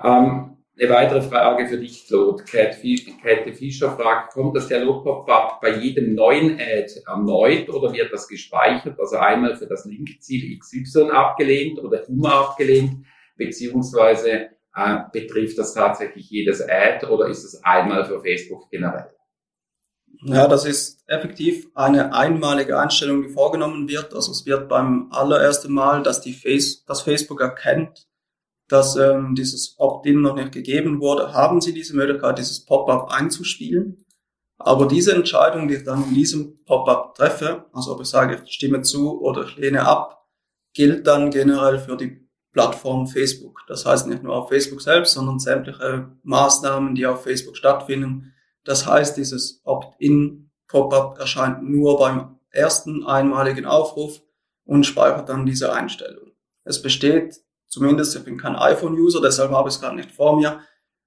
Ähm, 0.03 0.57
eine 0.79 0.89
weitere 0.89 1.21
Frage 1.21 1.67
für 1.67 1.77
dich, 1.77 2.07
Claude. 2.07 2.43
Käthe 2.45 3.53
Fischer 3.53 3.91
fragt, 3.91 4.31
kommt 4.31 4.55
das 4.55 4.69
Dialog-Pop-up 4.69 5.59
bei 5.59 5.75
jedem 5.75 6.15
neuen 6.15 6.57
Ad 6.57 6.89
erneut 7.05 7.67
oder 7.69 7.91
wird 7.91 8.13
das 8.13 8.29
gespeichert? 8.29 8.97
Also 8.97 9.17
einmal 9.17 9.57
für 9.57 9.67
das 9.67 9.83
Linkziel 9.83 10.57
XY 10.57 11.09
abgelehnt 11.11 11.79
oder 11.79 12.07
immer 12.07 12.33
abgelehnt, 12.33 13.05
beziehungsweise 13.35 14.51
äh, 14.75 14.99
betrifft 15.11 15.57
das 15.57 15.73
tatsächlich 15.73 16.29
jedes 16.29 16.61
Ad 16.61 17.05
oder 17.07 17.27
ist 17.27 17.43
es 17.43 17.63
einmal 17.63 18.05
für 18.05 18.21
Facebook 18.21 18.69
generell? 18.69 19.11
Ja, 20.21 20.47
das 20.47 20.65
ist 20.65 21.03
effektiv 21.07 21.69
eine 21.75 22.13
einmalige 22.13 22.77
Einstellung, 22.77 23.21
die 23.21 23.29
vorgenommen 23.29 23.87
wird. 23.87 24.13
Also 24.13 24.31
es 24.31 24.45
wird 24.45 24.67
beim 24.67 25.07
allerersten 25.11 25.71
Mal, 25.71 26.03
dass 26.03 26.19
die 26.21 26.33
Face, 26.33 26.83
dass 26.85 27.03
Facebook 27.03 27.39
erkennt, 27.39 28.07
dass 28.67 28.95
ähm, 28.97 29.33
dieses 29.35 29.75
Opt-in 29.77 30.21
noch 30.21 30.35
nicht 30.35 30.51
gegeben 30.51 30.99
wurde, 30.99 31.33
haben 31.33 31.61
Sie 31.61 31.73
diese 31.73 31.95
Möglichkeit, 31.95 32.37
dieses 32.37 32.65
Pop-up 32.65 33.09
einzuspielen. 33.11 34.05
Aber 34.57 34.87
diese 34.87 35.15
Entscheidung, 35.15 35.69
die 35.69 35.75
ich 35.75 35.83
dann 35.85 36.03
in 36.03 36.13
diesem 36.13 36.63
Pop-up 36.65 37.15
treffe, 37.15 37.65
also 37.71 37.93
ob 37.93 38.01
ich 38.01 38.07
sage, 38.07 38.41
ich 38.43 38.53
stimme 38.53 38.81
zu 38.81 39.21
oder 39.21 39.45
ich 39.45 39.55
lehne 39.55 39.87
ab, 39.87 40.27
gilt 40.73 41.07
dann 41.07 41.31
generell 41.31 41.79
für 41.79 41.95
die 41.95 42.28
Plattform 42.59 43.07
Facebook. 43.07 43.61
Das 43.67 43.85
heißt 43.85 44.07
nicht 44.07 44.21
nur 44.21 44.35
auf 44.35 44.49
Facebook 44.49 44.81
selbst, 44.81 45.13
sondern 45.13 45.39
sämtliche 45.39 46.11
Maßnahmen, 46.23 46.93
die 46.93 47.05
auf 47.05 47.23
Facebook 47.23 47.55
stattfinden. 47.55 48.33
Das 48.65 48.85
heißt, 48.85 49.15
dieses 49.15 49.61
Opt-in-Pop-up 49.63 51.17
erscheint 51.19 51.63
nur 51.63 51.97
beim 51.97 52.37
ersten 52.51 53.05
einmaligen 53.05 53.65
Aufruf 53.65 54.21
und 54.65 54.85
speichert 54.85 55.29
dann 55.29 55.45
diese 55.45 55.71
Einstellung. 55.71 56.31
Es 56.65 56.81
besteht 56.81 57.39
zumindest, 57.67 58.17
ich 58.17 58.25
bin 58.25 58.37
kein 58.37 58.57
iPhone-User, 58.57 59.21
deshalb 59.21 59.51
habe 59.51 59.69
ich 59.69 59.75
es 59.75 59.81
gerade 59.81 59.95
nicht 59.95 60.11
vor 60.11 60.35
mir, 60.35 60.59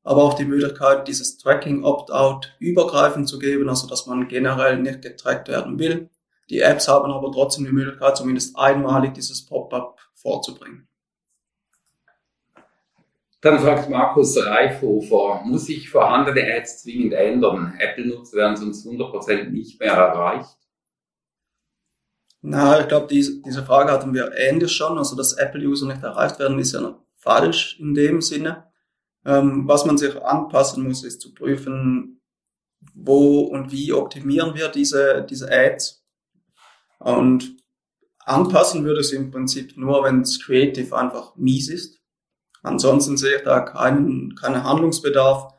aber 0.05 0.23
auch 0.23 0.35
die 0.35 0.47
Möglichkeit, 0.47 1.07
dieses 1.07 1.37
Tracking 1.37 1.85
Opt-out 1.85 2.57
übergreifend 2.61 3.29
zu 3.29 3.39
geben, 3.39 3.69
also 3.69 3.87
dass 3.87 4.07
man 4.07 4.27
generell 4.27 4.79
nicht 4.79 5.03
getrackt 5.03 5.49
werden 5.49 5.79
will. 5.79 6.09
Die 6.49 6.61
Apps 6.61 6.89
haben 6.89 7.13
aber 7.13 7.31
trotzdem 7.31 7.67
die 7.67 7.73
Möglichkeit, 7.73 8.17
zumindest 8.17 8.57
einmalig 8.57 9.13
dieses 9.13 9.45
Pop-up 9.45 9.99
vorzubringen. 10.15 10.89
Dann 13.43 13.59
fragt 13.59 13.91
Markus 13.91 14.37
Reifhofer, 14.39 15.43
muss 15.45 15.69
ich 15.69 15.91
vorhandene 15.91 16.43
Ads 16.55 16.85
zwingend 16.85 17.13
ändern? 17.13 17.75
Apple-Nutzer 17.77 18.37
werden 18.37 18.57
sonst 18.57 18.87
100% 18.87 19.51
nicht 19.51 19.81
mehr 19.81 19.95
erreicht. 19.95 20.57
Na, 22.41 22.81
ich 22.81 22.87
glaube, 22.87 23.09
diese, 23.09 23.43
diese 23.43 23.65
Frage 23.65 23.91
hatten 23.91 24.15
wir 24.15 24.33
ähnlich 24.37 24.71
schon. 24.71 24.97
Also, 24.97 25.17
dass 25.17 25.33
Apple-User 25.33 25.87
nicht 25.87 26.05
erreicht 26.05 26.39
werden, 26.39 26.61
ist 26.61 26.73
ja 26.73 27.03
falsch 27.17 27.81
in 27.81 27.95
dem 27.95 28.21
Sinne. 28.21 28.71
Ähm, 29.25 29.67
was 29.67 29.85
man 29.87 29.99
sich 29.99 30.23
anpassen 30.23 30.85
muss, 30.85 31.03
ist 31.03 31.21
zu 31.21 31.35
prüfen, 31.35 32.21
wo 32.95 33.41
und 33.41 33.73
wie 33.73 33.93
optimieren 33.93 34.55
wir 34.55 34.69
diese, 34.69 35.27
diese 35.29 35.51
Ads. 35.51 36.05
Und 37.01 37.57
anpassen 38.21 38.85
würde 38.85 39.01
es 39.01 39.13
im 39.13 39.33
Prinzip 39.33 39.77
nur, 39.77 40.05
wenn 40.05 40.21
es 40.21 40.41
Creative 40.41 40.97
einfach 40.97 41.35
mies 41.35 41.69
ist. 41.69 42.02
Ansonsten 42.63 43.17
sehe 43.17 43.37
ich 43.37 43.43
da 43.43 43.61
keinen, 43.61 44.35
keinen 44.37 44.65
Handlungsbedarf. 44.65 45.53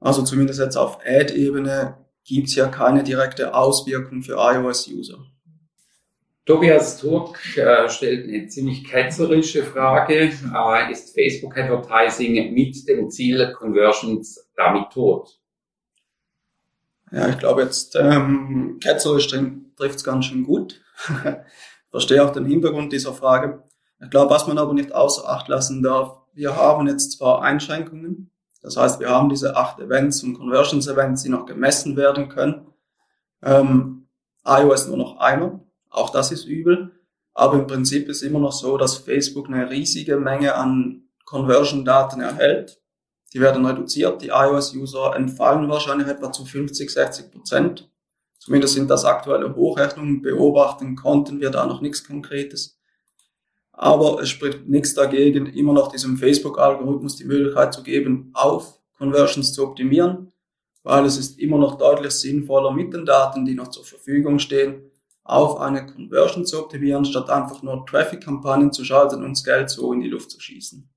Also 0.00 0.22
zumindest 0.22 0.60
jetzt 0.60 0.76
auf 0.76 0.98
Ad-Ebene 1.04 1.98
gibt 2.24 2.48
es 2.48 2.54
ja 2.54 2.68
keine 2.68 3.02
direkte 3.02 3.54
Auswirkung 3.54 4.22
für 4.22 4.34
iOS-User. 4.34 5.18
Tobias 6.44 6.98
Turk 6.98 7.40
äh, 7.56 7.88
stellt 7.88 8.28
eine 8.28 8.46
ziemlich 8.46 8.84
ketzerische 8.84 9.64
Frage. 9.64 10.30
Äh, 10.30 10.92
ist 10.92 11.12
Facebook 11.12 11.58
Advertising 11.58 12.54
mit 12.54 12.88
dem 12.88 13.10
Ziel 13.10 13.52
Conversions 13.52 14.48
damit 14.56 14.90
tot? 14.90 15.40
Ja, 17.10 17.28
ich 17.28 17.38
glaube 17.38 17.62
jetzt 17.62 17.96
ähm, 17.96 18.78
ketzerisch 18.80 19.28
trifft 19.28 19.96
es 19.96 20.04
ganz 20.04 20.26
schön 20.26 20.44
gut. 20.44 20.80
Verstehe 21.90 22.24
auch 22.24 22.30
den 22.30 22.46
Hintergrund 22.46 22.92
dieser 22.92 23.12
Frage. 23.12 23.64
Ich 24.00 24.10
glaube, 24.10 24.30
was 24.30 24.46
man 24.46 24.58
aber 24.58 24.72
nicht 24.72 24.92
außer 24.92 25.28
Acht 25.28 25.48
lassen 25.48 25.82
darf, 25.82 26.20
wir 26.36 26.54
haben 26.54 26.86
jetzt 26.86 27.12
zwar 27.12 27.42
Einschränkungen, 27.42 28.30
das 28.66 28.76
heißt, 28.76 28.98
wir 28.98 29.10
haben 29.10 29.28
diese 29.28 29.54
acht 29.54 29.78
Events 29.78 30.24
und 30.24 30.34
Conversions 30.34 30.88
Events, 30.88 31.22
die 31.22 31.28
noch 31.28 31.46
gemessen 31.46 31.96
werden 31.96 32.28
können. 32.28 32.66
Ähm, 33.40 34.08
iOS 34.44 34.88
nur 34.88 34.96
noch 34.96 35.18
einer. 35.18 35.60
Auch 35.88 36.10
das 36.10 36.32
ist 36.32 36.46
übel. 36.46 36.90
Aber 37.32 37.54
im 37.54 37.68
Prinzip 37.68 38.08
ist 38.08 38.22
immer 38.22 38.40
noch 38.40 38.50
so, 38.50 38.76
dass 38.76 38.96
Facebook 38.96 39.46
eine 39.46 39.70
riesige 39.70 40.16
Menge 40.16 40.56
an 40.56 41.04
Conversion-Daten 41.26 42.20
erhält. 42.20 42.82
Die 43.32 43.40
werden 43.40 43.64
reduziert. 43.64 44.20
Die 44.20 44.30
iOS-User 44.30 45.14
entfallen 45.14 45.68
wahrscheinlich 45.68 46.08
etwa 46.08 46.32
zu 46.32 46.44
50, 46.44 46.90
60 46.90 47.30
Prozent. 47.30 47.88
Zumindest 48.40 48.74
sind 48.74 48.90
das 48.90 49.04
aktuelle 49.04 49.54
Hochrechnungen. 49.54 50.22
Beobachten 50.22 50.96
konnten 50.96 51.40
wir 51.40 51.50
da 51.50 51.66
noch 51.66 51.80
nichts 51.80 52.04
Konkretes. 52.04 52.80
Aber 53.76 54.20
es 54.20 54.30
spricht 54.30 54.66
nichts 54.66 54.94
dagegen, 54.94 55.46
immer 55.46 55.74
noch 55.74 55.92
diesem 55.92 56.16
Facebook-Algorithmus 56.16 57.16
die 57.16 57.24
Möglichkeit 57.24 57.74
zu 57.74 57.82
geben, 57.82 58.30
auf 58.32 58.80
Conversions 58.96 59.52
zu 59.52 59.62
optimieren, 59.64 60.32
weil 60.82 61.04
es 61.04 61.18
ist 61.18 61.38
immer 61.38 61.58
noch 61.58 61.76
deutlich 61.76 62.12
sinnvoller 62.12 62.72
mit 62.72 62.94
den 62.94 63.04
Daten, 63.04 63.44
die 63.44 63.54
noch 63.54 63.68
zur 63.68 63.84
Verfügung 63.84 64.38
stehen, 64.38 64.90
auf 65.24 65.60
eine 65.60 65.84
Conversion 65.84 66.46
zu 66.46 66.58
optimieren, 66.58 67.04
statt 67.04 67.28
einfach 67.28 67.62
nur 67.62 67.84
Traffic-Kampagnen 67.84 68.72
zu 68.72 68.82
schalten 68.84 69.22
und 69.22 69.36
das 69.36 69.44
Geld 69.44 69.68
so 69.68 69.92
in 69.92 70.00
die 70.00 70.08
Luft 70.08 70.30
zu 70.30 70.40
schießen. 70.40 70.88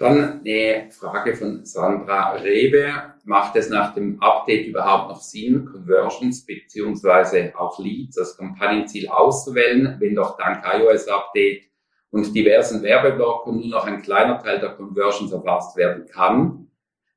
Dann 0.00 0.40
eine 0.40 0.90
Frage 0.90 1.36
von 1.36 1.66
Sandra 1.66 2.32
Rebe. 2.32 2.90
Macht 3.24 3.54
es 3.56 3.68
nach 3.68 3.92
dem 3.92 4.18
Update 4.22 4.66
überhaupt 4.66 5.10
noch 5.10 5.20
Sinn, 5.20 5.66
Conversions 5.66 6.46
beziehungsweise 6.46 7.52
auch 7.54 7.78
Leads 7.78 8.16
als 8.16 8.34
Kampagnenziel 8.38 9.10
auszuwählen, 9.10 9.96
wenn 10.00 10.14
doch 10.14 10.38
dank 10.38 10.64
iOS-Update 10.64 11.64
und 12.12 12.34
diversen 12.34 12.82
Werbeblocken 12.82 13.60
nur 13.60 13.68
noch 13.68 13.84
ein 13.84 14.00
kleiner 14.00 14.38
Teil 14.38 14.58
der 14.58 14.70
Conversions 14.70 15.32
erfasst 15.32 15.76
werden 15.76 16.06
kann? 16.06 16.70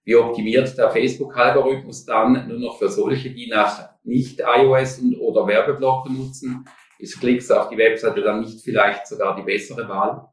Wie 0.04 0.18
optimiert 0.18 0.78
der 0.78 0.92
Facebook-Algorithmus 0.92 2.04
dann 2.04 2.50
nur 2.50 2.60
noch 2.60 2.80
für 2.80 2.90
solche, 2.90 3.32
die 3.32 3.48
nach 3.48 3.92
nicht 4.04 4.42
iOS 4.42 5.00
und 5.00 5.16
oder 5.22 5.48
Werbeblocker 5.48 6.12
nutzen? 6.12 6.68
Ist 7.00 7.18
Klicks 7.22 7.50
auf 7.50 7.70
die 7.70 7.78
Webseite 7.78 8.22
dann 8.22 8.42
nicht 8.42 8.62
vielleicht 8.62 9.08
sogar 9.08 9.38
die 9.38 9.44
bessere 9.44 9.88
Wahl? 9.88 10.33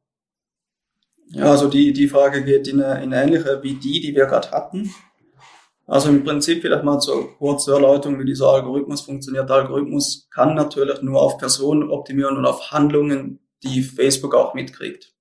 Ja, 1.32 1.50
also 1.50 1.68
die, 1.68 1.92
die 1.92 2.08
Frage 2.08 2.44
geht 2.44 2.66
in 2.66 2.82
eine, 2.82 3.02
in 3.02 3.14
eine 3.14 3.22
ähnliche 3.22 3.62
wie 3.62 3.74
die, 3.74 4.00
die 4.00 4.14
wir 4.14 4.26
gerade 4.26 4.50
hatten. 4.50 4.92
Also 5.86 6.08
im 6.08 6.24
Prinzip 6.24 6.62
vielleicht 6.62 6.84
mal 6.84 7.00
zur 7.00 7.36
kurzen 7.38 7.72
Erläuterung, 7.72 8.18
wie 8.20 8.24
dieser 8.24 8.48
Algorithmus 8.48 9.00
funktioniert. 9.00 9.48
Der 9.48 9.56
Algorithmus 9.56 10.28
kann 10.30 10.54
natürlich 10.54 11.02
nur 11.02 11.20
auf 11.20 11.38
Personen 11.38 11.90
optimieren 11.90 12.36
und 12.36 12.46
auf 12.46 12.70
Handlungen, 12.70 13.40
die 13.62 13.82
Facebook 13.82 14.34
auch 14.34 14.54
mitkriegt. 14.54 15.12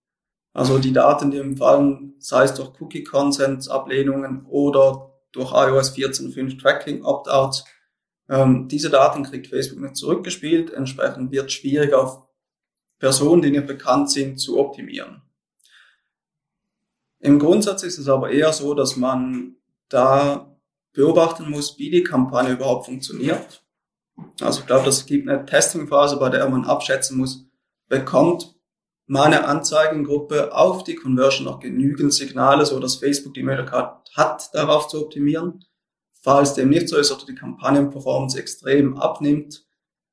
Also 0.54 0.80
die 0.80 0.94
Daten, 0.94 1.32
die 1.32 1.38
empfallen, 1.38 2.16
sei 2.20 2.44
es 2.44 2.54
durch 2.54 2.72
Cookie 2.80 3.04
Consents, 3.04 3.68
Ablehnungen 3.68 4.46
oder 4.48 5.12
durch 5.32 5.52
iOS 5.52 5.96
14.5 5.96 6.60
Tracking 6.60 7.04
Opt-outs, 7.04 7.66
ähm, 8.30 8.68
diese 8.68 8.90
Daten 8.90 9.24
kriegt 9.24 9.48
Facebook 9.48 9.80
nicht 9.80 9.96
zurückgespielt. 9.96 10.72
Entsprechend 10.72 11.32
wird 11.32 11.48
es 11.48 11.54
schwierig 11.54 11.94
auf 11.94 12.28
Personen, 13.00 13.42
die 13.42 13.52
nicht 13.52 13.68
bekannt 13.68 14.12
sind, 14.12 14.40
zu 14.40 14.60
optimieren. 14.60 15.24
Im 17.20 17.40
Grundsatz 17.40 17.84
ist 17.84 17.98
es 17.98 18.08
aber 18.08 18.32
eher 18.32 18.54
so, 18.54 18.74
dass 18.74 18.96
man 18.96 19.56
da 19.90 20.56
beobachten 20.94 21.50
muss, 21.50 21.78
wie 21.78 21.90
die 21.90 22.04
Kampagne 22.04 22.54
überhaupt 22.54 22.86
funktioniert. 22.86 23.64
Also 24.42 24.62
ich 24.62 24.68
glaube, 24.68 24.86
das 24.86 25.06
gibt 25.06 25.30
eine 25.30 25.46
Testingphase, 25.46 26.18
bei 26.18 26.30
der 26.30 26.50
man 26.50 26.66
abschätzen 26.66 27.18
muss, 27.18 27.46
bekommt 27.88 28.56
meine 29.06 29.46
Anzeigengruppe 29.46 30.56
auf 30.56 30.84
die 30.84 30.96
Conversion 30.96 31.46
noch 31.46 31.60
genügend 31.60 32.14
Signale, 32.14 32.66
so 32.66 32.80
dass 32.80 32.98
Facebook 32.98 33.34
die 33.34 33.44
Möglichkeit 33.44 33.90
hat, 34.16 34.54
darauf 34.54 34.88
zu 34.88 35.04
optimieren. 35.04 35.66
Falls 36.22 36.54
dem 36.54 36.70
nicht 36.70 36.90
so 36.90 36.98
ist 36.98 37.12
oder 37.12 37.26
die 37.26 37.36
Kampagnenperformance 37.36 38.38
extrem 38.38 38.98
abnimmt, 38.98 39.66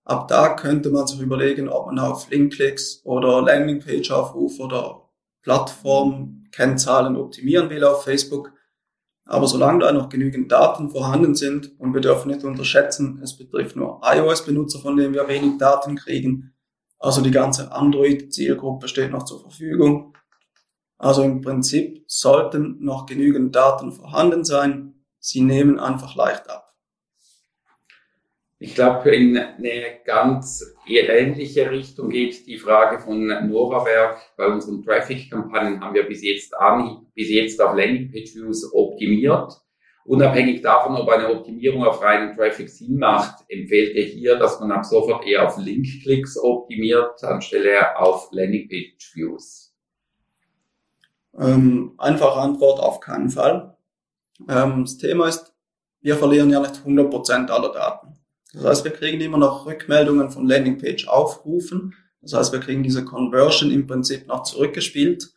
ab 0.04 0.28
da 0.28 0.54
könnte 0.54 0.90
man 0.90 1.06
sich 1.06 1.20
überlegen, 1.20 1.68
ob 1.68 1.86
man 1.86 1.98
auf 1.98 2.30
Linkklicks 2.30 3.02
oder 3.04 3.42
Landingpage-Aufruf 3.42 4.60
oder 4.60 5.02
Plattformkennzahlen 6.50 7.16
optimieren 7.16 7.70
will 7.70 7.84
auf 7.84 8.04
Facebook. 8.04 8.52
Aber 9.28 9.46
solange 9.46 9.80
da 9.80 9.92
noch 9.92 10.08
genügend 10.08 10.52
Daten 10.52 10.90
vorhanden 10.90 11.34
sind, 11.34 11.78
und 11.80 11.94
wir 11.94 12.00
dürfen 12.00 12.30
nicht 12.30 12.44
unterschätzen, 12.44 13.20
es 13.22 13.36
betrifft 13.36 13.74
nur 13.74 14.00
iOS-Benutzer, 14.04 14.78
von 14.78 14.96
denen 14.96 15.14
wir 15.14 15.26
wenig 15.26 15.58
Daten 15.58 15.96
kriegen, 15.96 16.54
also 16.98 17.20
die 17.20 17.30
ganze 17.30 17.72
Android-Zielgruppe 17.72 18.88
steht 18.88 19.10
noch 19.10 19.24
zur 19.24 19.40
Verfügung. 19.40 20.16
Also 20.96 21.22
im 21.22 21.42
Prinzip 21.42 22.04
sollten 22.06 22.82
noch 22.82 23.04
genügend 23.06 23.54
Daten 23.54 23.92
vorhanden 23.92 24.44
sein. 24.44 25.04
Sie 25.18 25.42
nehmen 25.42 25.78
einfach 25.78 26.14
leicht 26.14 26.48
ab. 26.48 26.65
Ich 28.58 28.74
glaube, 28.74 29.14
in 29.14 29.36
eine 29.36 30.00
ganz 30.04 30.64
ähnliche 30.88 31.70
Richtung 31.70 32.08
geht 32.08 32.46
die 32.46 32.56
Frage 32.56 32.98
von 32.98 33.26
Novawerk. 33.26 34.18
Bei 34.38 34.46
unseren 34.46 34.82
Traffic-Kampagnen 34.82 35.80
haben 35.80 35.94
wir 35.94 36.04
bis 36.04 36.22
jetzt, 36.22 36.56
an, 36.56 37.06
bis 37.14 37.28
jetzt 37.28 37.60
auf 37.60 37.76
Landingpage-Views 37.76 38.72
optimiert. 38.72 39.52
Unabhängig 40.06 40.62
davon, 40.62 40.96
ob 40.96 41.06
eine 41.10 41.28
Optimierung 41.28 41.84
auf 41.84 42.00
reinen 42.00 42.34
Traffic 42.34 42.70
Sinn 42.70 42.96
macht, 42.96 43.44
empfiehlt 43.48 43.94
er 43.94 44.04
hier, 44.04 44.36
dass 44.36 44.58
man 44.58 44.72
ab 44.72 44.86
sofort 44.86 45.26
eher 45.26 45.46
auf 45.46 45.58
Link-Klicks 45.58 46.38
optimiert, 46.38 47.22
anstelle 47.24 47.98
auf 47.98 48.28
Landingpage-Views. 48.30 49.74
Ähm, 51.38 51.92
einfache 51.98 52.40
Antwort 52.40 52.80
auf 52.80 53.00
keinen 53.00 53.28
Fall. 53.28 53.76
Ähm, 54.48 54.84
das 54.84 54.96
Thema 54.96 55.28
ist, 55.28 55.54
wir 56.00 56.16
verlieren 56.16 56.48
ja 56.48 56.60
nicht 56.60 56.76
100% 56.86 57.50
aller 57.50 57.72
Daten. 57.72 58.15
Das 58.56 58.64
heißt, 58.64 58.84
wir 58.84 58.92
kriegen 58.92 59.20
immer 59.20 59.36
noch 59.36 59.66
Rückmeldungen 59.66 60.30
von 60.30 60.48
Landingpage-Aufrufen. 60.48 61.94
Das 62.22 62.32
heißt, 62.32 62.52
wir 62.54 62.60
kriegen 62.60 62.82
diese 62.82 63.04
Conversion 63.04 63.70
im 63.70 63.86
Prinzip 63.86 64.26
noch 64.26 64.44
zurückgespielt. 64.44 65.30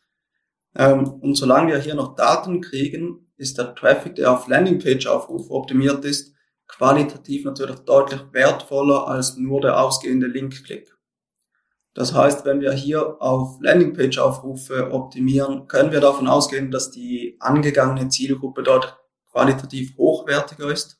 Ähm, 0.74 1.06
und 1.20 1.36
solange 1.36 1.74
wir 1.74 1.80
hier 1.80 1.96
noch 1.96 2.16
Daten 2.16 2.62
kriegen, 2.62 3.28
ist 3.36 3.58
der 3.58 3.76
Traffic, 3.76 4.16
der 4.16 4.32
auf 4.32 4.48
Landingpage-Aufrufe 4.48 5.52
optimiert 5.52 6.06
ist, 6.06 6.34
qualitativ 6.68 7.44
natürlich 7.44 7.80
deutlich 7.80 8.22
wertvoller 8.32 9.08
als 9.10 9.36
nur 9.36 9.60
der 9.60 9.84
ausgehende 9.84 10.28
Link-Klick. 10.28 10.96
Das 11.94 12.14
heißt, 12.14 12.46
wenn 12.46 12.62
wir 12.62 12.72
hier 12.72 13.22
auf 13.22 13.58
Landingpage-Aufrufe 13.60 14.94
optimieren, 14.94 15.68
können 15.68 15.92
wir 15.92 16.00
davon 16.00 16.30
ausgehen, 16.30 16.72
dass 16.72 16.92
die 16.92 17.36
angegangene 17.42 18.08
Zielgruppe 18.08 18.64
dort 18.64 18.98
qualitativ 19.30 19.98
hochwertiger 19.98 20.72
ist. 20.72 20.99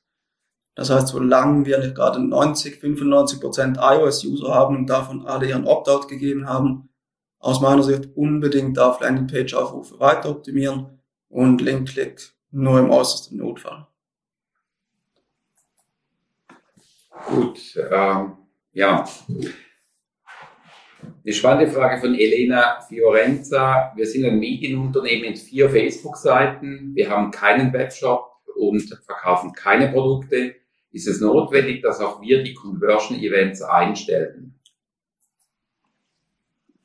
Das 0.76 0.90
heißt, 0.90 1.10
solange 1.10 1.66
wir 1.66 1.80
nicht 1.80 1.96
gerade 1.96 2.20
90, 2.20 2.80
95 2.80 3.42
Prozent 3.42 3.78
iOS-User 3.82 4.54
haben 4.54 4.78
und 4.78 4.88
davon 4.88 5.26
alle 5.26 5.48
ihren 5.50 5.68
Opt-out 5.68 6.08
gegeben 6.08 6.48
haben, 6.48 6.90
aus 7.40 7.62
meiner 7.62 7.84
Sicht 7.84 8.10
unbedingt 8.16 8.80
auf 8.80 9.00
Landingpage-Aufrufe 9.02 10.00
weiter 10.00 10.30
optimieren 10.30 11.00
und 11.30 11.62
Link-Klick 11.62 12.34
nur 12.52 12.80
im 12.80 12.90
äußersten 12.90 13.38
Notfall. 13.38 13.88
Gut, 17.28 17.60
ähm, 17.92 18.38
ja. 18.74 19.08
Eine 21.24 21.34
spannende 21.34 21.72
Frage 21.72 22.00
von 22.02 22.16
Elena 22.16 22.82
Fiorenza. 22.82 23.92
Wir 23.96 24.08
sind 24.08 24.26
ein 24.26 24.40
Medienunternehmen 24.40 25.30
mit 25.30 25.40
vier 25.40 25.70
Facebook-Seiten. 25.70 26.96
Wir 26.96 27.10
haben 27.10 27.32
keinen 27.32 27.72
Webshop 27.74 28.32
und 28.56 28.82
verkaufen 29.06 29.54
keine 29.54 29.90
Produkte. 29.90 30.56
Ist 30.92 31.08
es 31.08 31.22
notwendig, 31.22 31.82
dass 31.82 32.00
auch 32.00 32.22
wir 32.22 32.44
die 32.44 32.54
Conversion-Events 32.54 33.62
einstellen? 33.62 34.60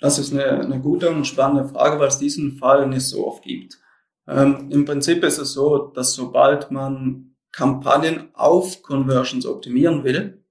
Das 0.01 0.19
ist 0.19 0.33
eine, 0.33 0.61
eine 0.61 0.81
gute 0.81 1.11
und 1.11 1.27
spannende 1.27 1.69
Frage, 1.69 1.99
weil 1.99 2.09
es 2.09 2.19
diesen 2.19 2.59
Fall 2.59 2.87
nicht 2.87 3.07
so 3.07 3.27
oft 3.27 3.43
gibt. 3.43 3.79
Ähm, 4.27 4.69
Im 4.71 4.85
Prinzip 4.85 5.23
ist 5.25 5.39
es 5.39 5.53
so, 5.53 5.79
dass 5.79 6.13
sobald 6.13 6.71
man 6.71 7.35
Kampagnen 7.53 8.29
auf 8.35 8.83
Conversions 8.83 9.47
optimieren 9.47 10.05
will, 10.05 10.45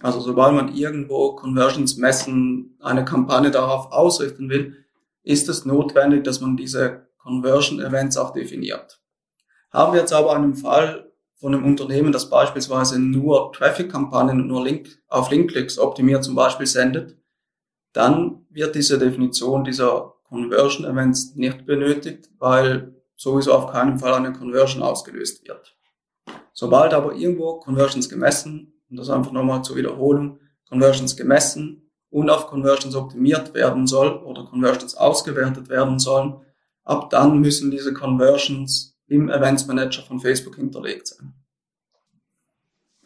also 0.00 0.20
sobald 0.20 0.54
man 0.54 0.74
irgendwo 0.74 1.34
Conversions 1.36 1.96
messen, 1.96 2.76
eine 2.80 3.04
Kampagne 3.04 3.50
darauf 3.50 3.92
ausrichten 3.92 4.50
will, 4.50 4.84
ist 5.22 5.48
es 5.48 5.64
notwendig, 5.64 6.24
dass 6.24 6.40
man 6.40 6.56
diese 6.56 7.06
Conversion 7.18 7.80
Events 7.80 8.16
auch 8.16 8.32
definiert. 8.32 9.00
Haben 9.70 9.92
wir 9.92 10.00
jetzt 10.00 10.12
aber 10.12 10.34
einen 10.34 10.54
Fall 10.54 11.11
von 11.42 11.56
einem 11.56 11.64
Unternehmen, 11.64 12.12
das 12.12 12.30
beispielsweise 12.30 13.00
nur 13.00 13.52
Traffic-Kampagnen 13.52 14.42
und 14.42 14.46
nur 14.46 14.64
Link 14.64 15.02
auf 15.08 15.28
Link-Klicks 15.28 15.76
optimiert 15.76 16.22
zum 16.22 16.36
Beispiel 16.36 16.66
sendet, 16.66 17.16
dann 17.92 18.46
wird 18.48 18.76
diese 18.76 18.96
Definition 18.96 19.64
dieser 19.64 20.14
Conversion 20.22 20.86
Events 20.86 21.34
nicht 21.34 21.66
benötigt, 21.66 22.30
weil 22.38 22.94
sowieso 23.16 23.54
auf 23.54 23.72
keinen 23.72 23.98
Fall 23.98 24.14
eine 24.14 24.32
Conversion 24.32 24.84
ausgelöst 24.84 25.46
wird. 25.48 25.76
Sobald 26.52 26.94
aber 26.94 27.16
irgendwo 27.16 27.58
Conversions 27.58 28.08
gemessen 28.08 28.80
und 28.88 28.98
das 28.98 29.10
einfach 29.10 29.32
nochmal 29.32 29.64
zur 29.64 29.74
Wiederholung, 29.74 30.38
Conversions 30.68 31.16
gemessen 31.16 31.90
und 32.08 32.30
auf 32.30 32.46
Conversions 32.46 32.94
optimiert 32.94 33.52
werden 33.52 33.88
soll 33.88 34.12
oder 34.22 34.44
Conversions 34.44 34.94
ausgewertet 34.94 35.68
werden 35.68 35.98
sollen, 35.98 36.36
ab 36.84 37.10
dann 37.10 37.40
müssen 37.40 37.72
diese 37.72 37.92
Conversions 37.92 38.91
im 39.12 39.28
Events 39.28 39.66
Manager 39.66 40.02
von 40.02 40.20
Facebook 40.20 40.56
hinterlegt 40.56 41.06
sein. 41.06 41.34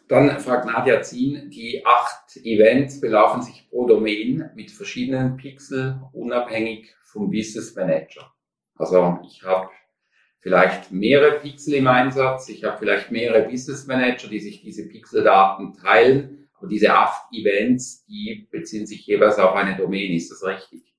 Dann 0.07 0.39
fragt 0.39 0.65
Nadja 0.65 1.01
Zien, 1.01 1.49
die 1.49 1.83
acht 1.85 2.37
Events 2.37 3.01
belaufen 3.01 3.41
sich 3.41 3.67
pro 3.69 3.85
Domain 3.85 4.49
mit 4.55 4.71
verschiedenen 4.71 5.35
Pixel 5.35 6.01
unabhängig 6.13 6.95
vom 7.03 7.29
Business 7.29 7.75
Manager. 7.75 8.31
Also 8.75 9.19
ich 9.25 9.43
habe 9.43 9.69
vielleicht 10.39 10.91
mehrere 10.91 11.39
Pixel 11.39 11.73
im 11.73 11.87
Einsatz. 11.87 12.47
Ich 12.47 12.63
habe 12.63 12.77
vielleicht 12.77 13.11
mehrere 13.11 13.49
Business 13.49 13.85
Manager, 13.85 14.29
die 14.29 14.39
sich 14.39 14.61
diese 14.61 14.87
Pixeldaten 14.87 15.73
teilen. 15.73 16.47
Aber 16.57 16.67
diese 16.67 16.93
acht 16.93 17.33
Events, 17.33 18.05
die 18.05 18.47
beziehen 18.49 18.87
sich 18.87 19.05
jeweils 19.05 19.37
auf 19.39 19.55
eine 19.55 19.75
Domain. 19.75 20.13
Ist 20.13 20.31
das 20.31 20.43
richtig? 20.43 20.95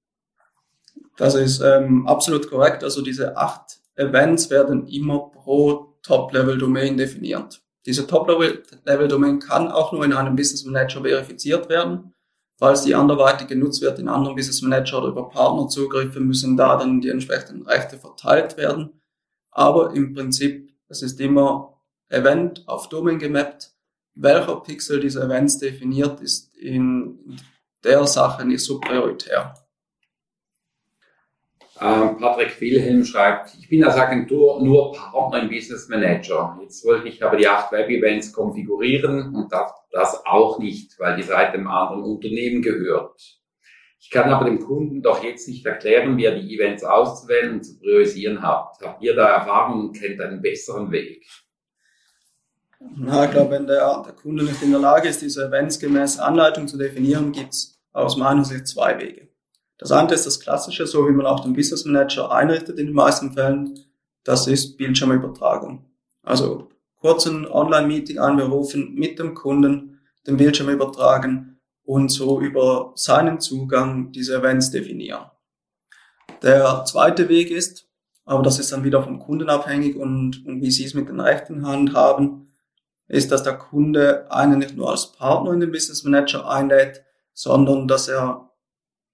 Das 1.17 1.35
ist 1.35 1.61
ähm, 1.61 2.07
absolut 2.07 2.49
korrekt. 2.49 2.85
Also 2.85 3.03
diese 3.03 3.37
acht 3.37 3.81
Events 3.99 4.49
werden 4.49 4.87
immer 4.87 5.31
pro 5.31 5.97
Top-Level-Domain 6.03 6.97
definiert. 6.97 7.61
Diese 7.85 8.07
Top-Level-Domain 8.07 9.41
kann 9.41 9.71
auch 9.71 9.93
nur 9.93 10.05
in 10.05 10.13
einem 10.13 10.37
Business 10.37 10.65
Manager 10.65 11.03
verifiziert 11.03 11.69
werden. 11.69 12.15
Falls 12.59 12.83
die 12.83 12.95
anderweitig 12.95 13.49
genutzt 13.49 13.83
wird 13.83 13.99
in 13.99 14.09
anderen 14.09 14.37
Business 14.37 14.63
Manager 14.63 14.99
oder 14.99 15.09
über 15.09 15.29
Partnerzugriffe, 15.29 16.21
müssen 16.21 16.57
da 16.57 16.77
dann 16.77 17.01
die 17.01 17.09
entsprechenden 17.09 17.67
Rechte 17.67 17.99
verteilt 17.99 18.57
werden. 18.57 19.01
Aber 19.51 19.95
im 19.95 20.15
Prinzip, 20.15 20.73
es 20.89 21.03
ist 21.03 21.21
immer 21.21 21.81
Event 22.09 22.67
auf 22.67 22.89
Domain 22.89 23.19
gemappt. 23.19 23.73
Welcher 24.15 24.57
Pixel 24.61 25.01
dieser 25.01 25.25
Events 25.25 25.59
definiert, 25.59 26.21
ist 26.21 26.55
in 26.57 27.37
der 27.85 28.07
Sache 28.07 28.45
nicht 28.45 28.65
so 28.65 28.81
prioritär. 28.81 29.55
Ähm, 31.81 32.17
Patrick 32.19 32.61
Wilhelm 32.61 33.05
schreibt, 33.05 33.55
ich 33.55 33.69
bin 33.69 33.85
als 33.85 33.97
Agentur 33.97 34.61
nur 34.63 34.93
Partner 34.93 35.43
im 35.43 35.49
Business 35.49 35.89
Manager. 35.89 36.59
Jetzt 36.61 36.85
wollte 36.85 37.09
ich 37.09 37.23
aber 37.23 37.37
die 37.37 37.47
acht 37.47 37.71
Web-Events 37.71 38.33
konfigurieren 38.33 39.35
und 39.35 39.53
das, 39.53 39.71
das 39.93 40.27
auch 40.27 40.59
nicht, 40.59 40.99
weil 40.99 41.17
die 41.17 41.23
Seite 41.23 41.55
einem 41.55 41.69
anderen 41.69 42.03
Unternehmen 42.03 42.63
gehört. 42.63 43.39
Ich 44.01 44.11
kann 44.11 44.31
aber 44.33 44.47
dem 44.47 44.61
Kunden 44.61 45.03
doch 45.03 45.23
jetzt 45.23 45.49
nicht 45.49 45.67
erklären, 45.67 46.17
wie 46.17 46.25
er 46.25 46.35
die 46.35 46.55
Events 46.55 46.83
auszuwählen 46.83 47.55
und 47.55 47.65
zu 47.65 47.79
priorisieren 47.79 48.43
hat. 48.43 48.79
Habt 48.83 49.03
ihr 49.03 49.15
da 49.15 49.29
Erfahrung 49.29 49.89
und 49.89 49.93
kennt 49.93 50.21
einen 50.21 50.41
besseren 50.41 50.91
Weg? 50.91 51.25
Na, 52.81 53.25
ich 53.25 53.31
glaube, 53.33 53.51
wenn 53.51 53.67
der, 53.67 54.03
der 54.05 54.15
Kunde 54.15 54.45
nicht 54.45 54.63
in 54.63 54.71
der 54.71 54.81
Lage 54.81 55.09
ist, 55.09 55.21
diese 55.21 55.47
Events 55.47 55.79
gemäß 55.79 56.19
Anleitung 56.19 56.69
zu 56.69 56.79
definieren, 56.79 57.33
gibt 57.33 57.51
es 57.51 57.79
aus 57.93 58.17
meiner 58.17 58.45
Sicht 58.45 58.69
zwei 58.69 58.99
Wege. 58.99 59.28
Das 59.79 59.93
eine 59.93 60.13
ist 60.13 60.27
das 60.27 60.41
Klassische, 60.41 60.87
so 60.87 61.09
wie 61.09 61.13
man 61.13 61.27
auch 61.27 61.41
den 61.41 61.55
Business 61.55 61.85
Manager 61.85 62.33
einrichtet 62.33 62.79
in 62.79 62.87
den 62.87 62.95
meisten 62.95 63.33
Fällen. 63.33 63.79
Das 64.25 64.47
ist 64.47 64.77
Bildschirmübertragung. 64.77 65.87
Also 66.23 66.69
kurzen 67.01 67.47
Online-Meeting 67.47 68.19
anberufen, 68.19 68.95
mit 68.95 69.19
dem 69.19 69.35
Kunden 69.35 70.01
den 70.27 70.37
Bildschirm 70.37 70.69
übertragen 70.69 71.61
und 71.85 72.11
so 72.11 72.41
über 72.41 72.93
seinen 72.97 73.41
Zugang 73.41 74.13
diese 74.13 74.37
Events 74.37 74.71
definieren. 74.71 75.31
Der 76.43 76.85
zweite 76.85 77.29
Weg 77.29 77.51
ist, 77.51 77.89
aber 78.25 78.43
das 78.43 78.59
ist 78.59 78.73
dann 78.73 78.85
wieder 78.85 79.03
vom 79.03 79.21
Kunden 79.21 79.49
abhängig 79.49 79.97
und, 79.97 80.45
und 80.45 80.61
wie 80.61 80.71
Sie 80.71 80.85
es 80.85 80.95
mit 80.95 81.09
den 81.09 81.21
Rechten 81.21 81.67
handhaben, 81.67 82.53
ist, 83.07 83.33
dass 83.33 83.43
der 83.43 83.57
Kunde 83.57 84.31
einen 84.31 84.59
nicht 84.59 84.77
nur 84.77 84.91
als 84.91 85.13
Partner 85.13 85.53
in 85.53 85.61
den 85.61 85.73
Business 85.73 86.05
Manager 86.05 86.49
einlädt, 86.49 87.03
sondern 87.33 87.89
dass 87.89 88.09
er 88.09 88.48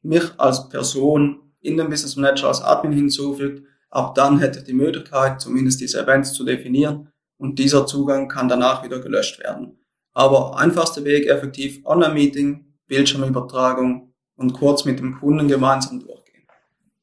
mich 0.04 0.24
als 0.38 0.68
Person 0.68 1.40
in 1.60 1.76
den 1.76 1.88
Business 1.88 2.16
Manager 2.16 2.48
als 2.48 2.62
Admin 2.62 2.92
hinzufügt. 2.92 3.66
Ab 3.90 4.14
dann 4.14 4.38
hätte 4.38 4.58
ich 4.58 4.64
die 4.64 4.74
Möglichkeit, 4.74 5.40
zumindest 5.40 5.80
diese 5.80 6.02
Events 6.02 6.32
zu 6.34 6.44
definieren 6.44 7.08
und 7.38 7.58
dieser 7.58 7.86
Zugang 7.86 8.28
kann 8.28 8.48
danach 8.48 8.84
wieder 8.84 9.00
gelöscht 9.00 9.40
werden. 9.40 9.78
Aber 10.12 10.58
einfachster 10.58 11.04
Weg, 11.04 11.26
effektiv 11.26 11.84
Online-Meeting, 11.84 12.64
Bildschirmübertragung 12.86 14.12
und 14.36 14.52
kurz 14.52 14.84
mit 14.84 14.98
dem 14.98 15.18
Kunden 15.18 15.48
gemeinsam 15.48 16.00
durchgehen. 16.00 16.46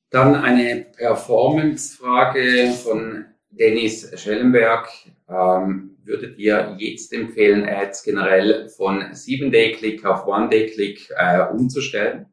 Dann 0.10 0.36
eine 0.36 0.86
Performance-Frage 0.98 2.72
von 2.84 3.26
Dennis 3.50 4.12
Schellenberg. 4.20 4.90
Ähm, 5.30 5.98
würdet 6.04 6.38
ihr 6.38 6.76
jetzt 6.78 7.14
empfehlen, 7.14 7.68
Ads 7.68 8.04
generell 8.04 8.70
von 8.70 9.02
7-Day-Click 9.02 10.06
auf 10.06 10.26
One-Day-Click 10.26 11.10
äh, 11.16 11.48
umzustellen? 11.52 12.26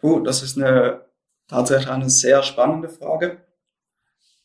Puh, 0.00 0.20
das 0.20 0.42
ist 0.42 0.56
eine, 0.56 1.04
tatsächlich 1.46 1.90
eine 1.90 2.08
sehr 2.08 2.42
spannende 2.42 2.88
Frage. 2.88 3.44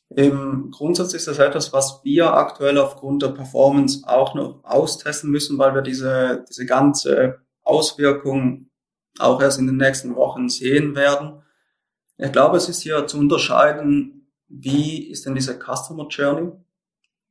Im 0.10 0.70
Grundsatz 0.72 1.14
ist 1.14 1.28
das 1.28 1.40
etwas, 1.40 1.74
was 1.74 2.02
wir 2.04 2.34
aktuell 2.34 2.78
aufgrund 2.78 3.24
der 3.24 3.30
Performance 3.30 4.08
auch 4.08 4.36
noch 4.36 4.64
austesten 4.64 5.32
müssen, 5.32 5.58
weil 5.58 5.74
wir 5.74 5.82
diese, 5.82 6.46
diese 6.48 6.66
ganze 6.66 7.40
Auswirkung 7.64 8.70
auch 9.18 9.42
erst 9.42 9.60
in 9.60 9.68
den 9.68 9.78
nächsten 9.78 10.16
Wochen 10.16 10.50
sehen 10.50 10.96
werden. 10.96 11.42
Ich 12.18 12.32
glaube, 12.32 12.58
es 12.58 12.70
ist 12.70 12.82
hier 12.82 13.08
zu 13.08 13.18
unterscheiden, 13.18 14.32
wie 14.48 15.10
ist 15.10 15.26
denn 15.26 15.36
diese 15.36 15.58
Customer 15.58 16.08
Journey? 16.10 16.52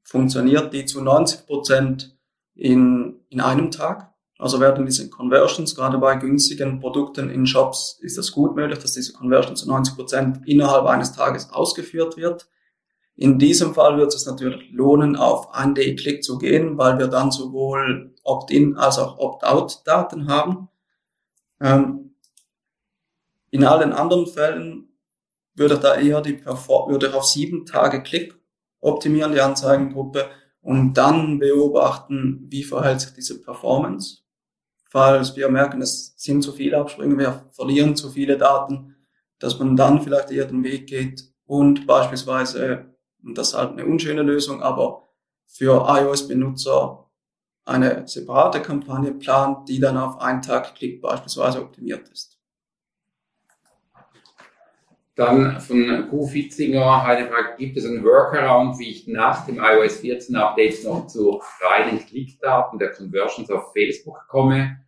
Funktioniert 0.02 0.72
die 0.72 0.84
zu 0.84 1.00
90 1.00 1.46
Prozent 1.46 2.18
in, 2.54 3.20
in 3.28 3.40
einem 3.40 3.70
Tag? 3.70 4.13
Also 4.38 4.60
werden 4.60 4.84
diese 4.84 5.08
Conversions, 5.10 5.76
gerade 5.76 5.98
bei 5.98 6.16
günstigen 6.16 6.80
Produkten 6.80 7.30
in 7.30 7.46
Shops, 7.46 7.98
ist 8.00 8.18
es 8.18 8.32
gut 8.32 8.56
möglich, 8.56 8.78
dass 8.80 8.92
diese 8.92 9.12
Conversion 9.12 9.56
zu 9.56 9.68
90 9.68 9.94
Prozent 9.94 10.40
innerhalb 10.46 10.86
eines 10.86 11.12
Tages 11.12 11.50
ausgeführt 11.50 12.16
wird. 12.16 12.48
In 13.16 13.38
diesem 13.38 13.74
Fall 13.74 13.96
wird 13.96 14.12
es 14.12 14.26
natürlich 14.26 14.72
lohnen, 14.72 15.14
auf 15.14 15.54
ein 15.54 15.74
Day-Click 15.74 16.24
zu 16.24 16.36
gehen, 16.38 16.76
weil 16.78 16.98
wir 16.98 17.06
dann 17.06 17.30
sowohl 17.30 18.12
Opt-in 18.24 18.76
als 18.76 18.98
auch 18.98 19.18
Opt-out-Daten 19.18 20.28
haben. 20.28 20.68
Ähm, 21.60 22.16
in 23.50 23.62
allen 23.64 23.92
anderen 23.92 24.26
Fällen 24.26 24.88
würde 25.54 25.78
da 25.78 25.94
eher 25.94 26.20
die 26.20 26.32
Perform 26.32 26.90
würde 26.90 27.14
auf 27.14 27.24
sieben 27.24 27.66
Tage 27.66 28.02
Klick 28.02 28.36
optimieren, 28.80 29.32
die 29.32 29.40
Anzeigengruppe, 29.40 30.28
und 30.60 30.94
dann 30.94 31.38
beobachten, 31.38 32.46
wie 32.48 32.64
verhält 32.64 33.00
sich 33.00 33.12
diese 33.12 33.40
Performance. 33.40 34.23
Falls 34.94 35.34
wir 35.34 35.48
merken, 35.48 35.82
es 35.82 36.14
sind 36.16 36.42
zu 36.42 36.52
viele 36.52 36.78
Absprünge, 36.78 37.18
wir 37.18 37.50
verlieren 37.50 37.96
zu 37.96 38.10
viele 38.10 38.38
Daten, 38.38 38.94
dass 39.40 39.58
man 39.58 39.74
dann 39.76 40.00
vielleicht 40.00 40.30
eher 40.30 40.44
den 40.44 40.62
Weg 40.62 40.86
geht 40.86 41.24
und 41.46 41.84
beispielsweise 41.84 42.94
und 43.24 43.36
das 43.36 43.48
ist 43.48 43.54
halt 43.54 43.72
eine 43.72 43.86
unschöne 43.86 44.22
Lösung, 44.22 44.62
aber 44.62 45.08
für 45.48 45.84
iOS-Benutzer 45.88 47.10
eine 47.64 48.06
separate 48.06 48.62
Kampagne 48.62 49.10
plant, 49.10 49.68
die 49.68 49.80
dann 49.80 49.96
auf 49.96 50.20
einen 50.20 50.42
Tag 50.42 50.76
Klick 50.76 51.02
beispielsweise 51.02 51.60
optimiert 51.60 52.08
ist. 52.10 52.38
Dann 55.16 55.60
von 55.60 56.08
Q 56.08 56.28
Fitzinger 56.28 57.02
eine 57.02 57.26
Frage, 57.26 57.56
gibt 57.58 57.76
es 57.76 57.84
einen 57.84 58.04
Workaround, 58.04 58.78
wie 58.78 58.90
ich 58.90 59.08
nach 59.08 59.44
dem 59.44 59.58
iOS 59.58 59.96
14 59.96 60.36
Update 60.36 60.84
noch 60.84 61.08
zu 61.08 61.42
reinen 61.60 61.98
Klickdaten 61.98 62.78
der 62.78 62.92
Conversions 62.92 63.50
auf 63.50 63.72
Facebook 63.72 64.28
komme? 64.28 64.83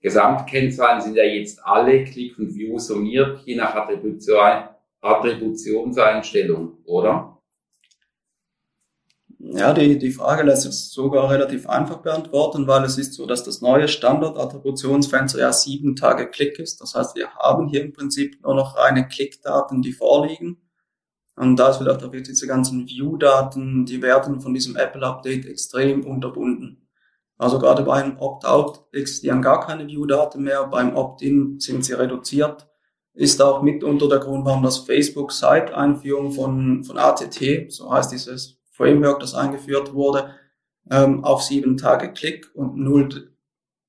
Gesamtkennzahlen 0.00 1.00
sind 1.00 1.16
ja 1.16 1.24
jetzt 1.24 1.64
alle 1.64 2.04
Click 2.04 2.38
und 2.38 2.54
View 2.54 2.78
summiert, 2.78 3.40
je 3.44 3.56
nach 3.56 3.74
Attribution, 3.74 4.64
Attributionseinstellung, 5.00 6.78
oder? 6.84 7.40
Ja, 9.42 9.72
die, 9.72 9.98
die 9.98 10.10
Frage 10.10 10.42
lässt 10.42 10.62
sich 10.62 10.74
sogar 10.74 11.30
relativ 11.30 11.66
einfach 11.66 11.98
beantworten, 11.98 12.66
weil 12.66 12.84
es 12.84 12.98
ist 12.98 13.14
so, 13.14 13.24
dass 13.24 13.42
das 13.42 13.62
neue 13.62 13.88
Standard-Attributionsfenster 13.88 15.38
ja 15.38 15.52
sieben 15.52 15.96
Tage 15.96 16.28
Klick 16.28 16.58
ist. 16.58 16.80
Das 16.82 16.94
heißt, 16.94 17.16
wir 17.16 17.30
haben 17.34 17.68
hier 17.68 17.82
im 17.82 17.94
Prinzip 17.94 18.42
nur 18.42 18.54
noch 18.54 18.76
reine 18.76 19.08
Klickdaten, 19.08 19.80
die 19.80 19.92
vorliegen. 19.92 20.60
Und 21.36 21.56
da 21.56 21.70
ist 21.70 21.80
auch 21.80 22.10
diese 22.10 22.46
ganzen 22.46 22.86
View-Daten, 22.86 23.86
die 23.86 24.02
werden 24.02 24.40
von 24.40 24.52
diesem 24.52 24.76
Apple-Update 24.76 25.46
extrem 25.46 26.04
unterbunden. 26.04 26.69
Also 27.40 27.58
gerade 27.58 27.84
beim 27.84 28.18
Opt-out 28.18 28.84
existieren 28.92 29.40
gar 29.40 29.66
keine 29.66 29.86
View-Daten 29.86 30.42
mehr, 30.42 30.66
beim 30.66 30.94
Opt-in 30.94 31.58
sind 31.58 31.82
sie 31.82 31.94
reduziert. 31.94 32.68
Ist 33.14 33.40
auch 33.40 33.62
mitunter 33.62 34.10
der 34.10 34.18
Grund, 34.18 34.44
warum 34.44 34.62
das 34.62 34.76
Facebook 34.76 35.32
seit 35.32 35.72
Einführung 35.72 36.32
von, 36.32 36.84
von 36.84 36.98
ATT, 36.98 37.72
so 37.72 37.90
heißt 37.90 38.12
dieses 38.12 38.60
Framework, 38.72 39.20
das 39.20 39.34
eingeführt 39.34 39.94
wurde, 39.94 40.34
ähm, 40.90 41.24
auf 41.24 41.42
sieben 41.42 41.78
Tage 41.78 42.12
Klick 42.12 42.50
und 42.54 42.76
null 42.76 43.32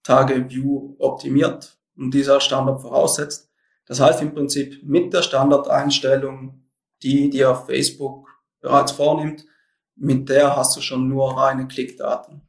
Tage 0.01 0.49
View 0.49 0.95
optimiert 0.97 1.77
und 1.97 2.13
dieser 2.13 2.39
Standard 2.39 2.81
voraussetzt. 2.81 3.51
Das 3.85 3.99
heißt 3.99 4.21
im 4.21 4.33
Prinzip 4.33 4.81
mit 4.83 5.11
der 5.13 5.23
Standardeinstellung, 5.23 6.63
die 7.03 7.29
dir 7.29 7.53
Facebook 7.55 8.29
bereits 8.61 8.93
vornimmt, 8.93 9.45
mit 9.97 10.29
der 10.29 10.55
hast 10.55 10.77
du 10.77 10.79
schon 10.79 11.09
nur 11.09 11.35
reine 11.35 11.67
Klickdaten. 11.67 12.43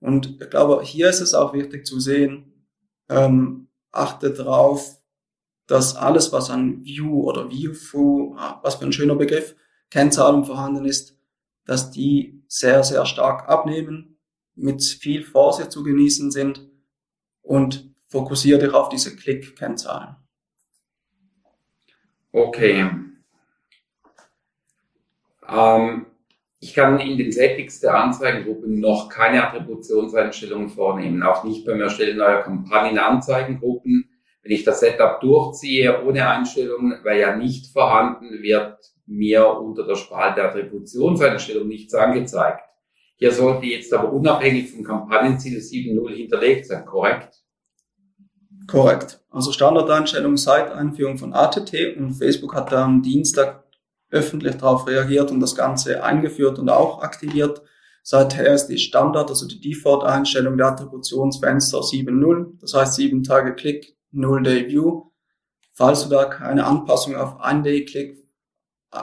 Und 0.00 0.40
ich 0.40 0.50
glaube, 0.50 0.82
hier 0.82 1.08
ist 1.08 1.20
es 1.20 1.34
auch 1.34 1.52
wichtig 1.52 1.86
zu 1.86 2.00
sehen, 2.00 2.52
ähm, 3.08 3.68
achte 3.92 4.32
drauf, 4.32 5.00
dass 5.66 5.96
alles, 5.96 6.32
was 6.32 6.50
an 6.50 6.84
View 6.84 7.24
oder 7.24 7.50
View-Through, 7.50 8.36
ah, 8.38 8.60
was 8.62 8.76
für 8.76 8.84
ein 8.84 8.92
schöner 8.92 9.16
Begriff, 9.16 9.56
Kennzahlen 9.90 10.44
vorhanden 10.44 10.84
ist, 10.84 11.18
dass 11.64 11.90
die 11.90 12.44
sehr, 12.48 12.84
sehr 12.84 13.06
stark 13.06 13.48
abnehmen, 13.48 14.18
mit 14.54 14.82
viel 14.82 15.24
Vorsicht 15.24 15.72
zu 15.72 15.82
genießen 15.82 16.30
sind 16.30 16.68
und 17.42 17.94
fokussiere 18.08 18.58
dich 18.58 18.72
auf 18.72 18.88
diese 18.88 19.14
Klick-Kennzahlen. 19.16 20.16
Okay. 22.32 22.90
Ähm, 25.48 26.06
ich 26.60 26.74
kann 26.74 26.98
in 27.00 27.18
den 27.18 27.32
Settings 27.32 27.80
der 27.80 27.94
Anzeigengruppen 27.94 28.80
noch 28.80 29.08
keine 29.08 29.46
Attributionseinstellungen 29.46 30.70
vornehmen, 30.70 31.22
auch 31.22 31.44
nicht 31.44 31.66
beim 31.66 31.80
Erstellen 31.80 32.18
neuer 32.18 32.42
Kampagnenanzeigengruppen. 32.42 34.08
Wenn 34.42 34.52
ich 34.52 34.64
das 34.64 34.80
Setup 34.80 35.20
durchziehe 35.20 36.04
ohne 36.04 36.28
Einstellungen, 36.28 37.00
weil 37.02 37.20
ja 37.20 37.36
nicht 37.36 37.72
vorhanden 37.72 38.42
wird, 38.42 38.78
mir 39.06 39.46
unter 39.48 39.86
der 39.86 39.96
Spalte 39.96 40.42
Attributionseinstellung 40.42 41.68
nichts 41.68 41.94
angezeigt. 41.94 42.62
Hier 43.16 43.32
sollte 43.32 43.66
jetzt 43.66 43.92
aber 43.92 44.12
unabhängig 44.12 44.70
vom 44.70 44.82
Kampagnenziel 44.82 45.58
7.0 45.58 46.14
hinterlegt 46.14 46.66
sein, 46.66 46.84
korrekt? 46.84 47.42
Korrekt. 48.66 49.20
Also 49.30 49.52
Standardeinstellung 49.52 50.36
seit 50.36 50.70
Einführung 50.70 51.18
von 51.18 51.32
ATT 51.32 51.96
und 51.96 52.14
Facebook 52.14 52.54
hat 52.54 52.72
am 52.72 53.02
Dienstag 53.02 53.65
öffentlich 54.16 54.56
darauf 54.56 54.86
reagiert 54.86 55.30
und 55.30 55.40
das 55.40 55.54
Ganze 55.54 56.02
eingeführt 56.02 56.58
und 56.58 56.68
auch 56.68 57.02
aktiviert. 57.02 57.62
Seither 58.02 58.54
ist 58.54 58.68
die 58.68 58.78
Standard, 58.78 59.30
also 59.30 59.48
die 59.48 59.60
Default-Einstellung 59.60 60.56
der 60.56 60.68
Attributionsfenster 60.68 61.78
7.0, 61.78 62.60
das 62.60 62.74
heißt 62.74 62.94
7 62.94 63.22
Tage 63.22 63.54
Klick, 63.54 63.96
0 64.12 64.42
Day 64.42 64.68
View. 64.68 65.10
Falls 65.72 66.04
du 66.04 66.08
da 66.08 66.24
keine 66.24 66.64
Anpassung 66.64 67.16
auf 67.16 67.40
1 67.40 67.64
Day 67.64 67.84
Klick 67.84 68.26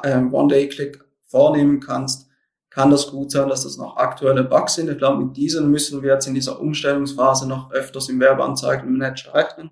äh, 0.02 0.17
One-Day-Click 0.17 1.04
vornehmen 1.28 1.80
kannst, 1.80 2.30
kann 2.69 2.89
das 2.89 3.12
gut 3.12 3.32
sein, 3.32 3.49
dass 3.49 3.63
das 3.63 3.78
noch 3.78 3.97
aktuelle 3.97 4.43
Bugs 4.43 4.76
sind. 4.76 4.89
Ich 4.89 4.97
glaube, 4.97 5.23
mit 5.23 5.38
diesen 5.38 5.69
müssen 5.69 6.02
wir 6.02 6.13
jetzt 6.13 6.28
in 6.28 6.34
dieser 6.34 6.60
Umstellungsphase 6.60 7.47
noch 7.47 7.71
öfters 7.71 8.10
im 8.10 8.19
Werbeanzeigenmanager 8.19 9.34
rechnen. 9.34 9.69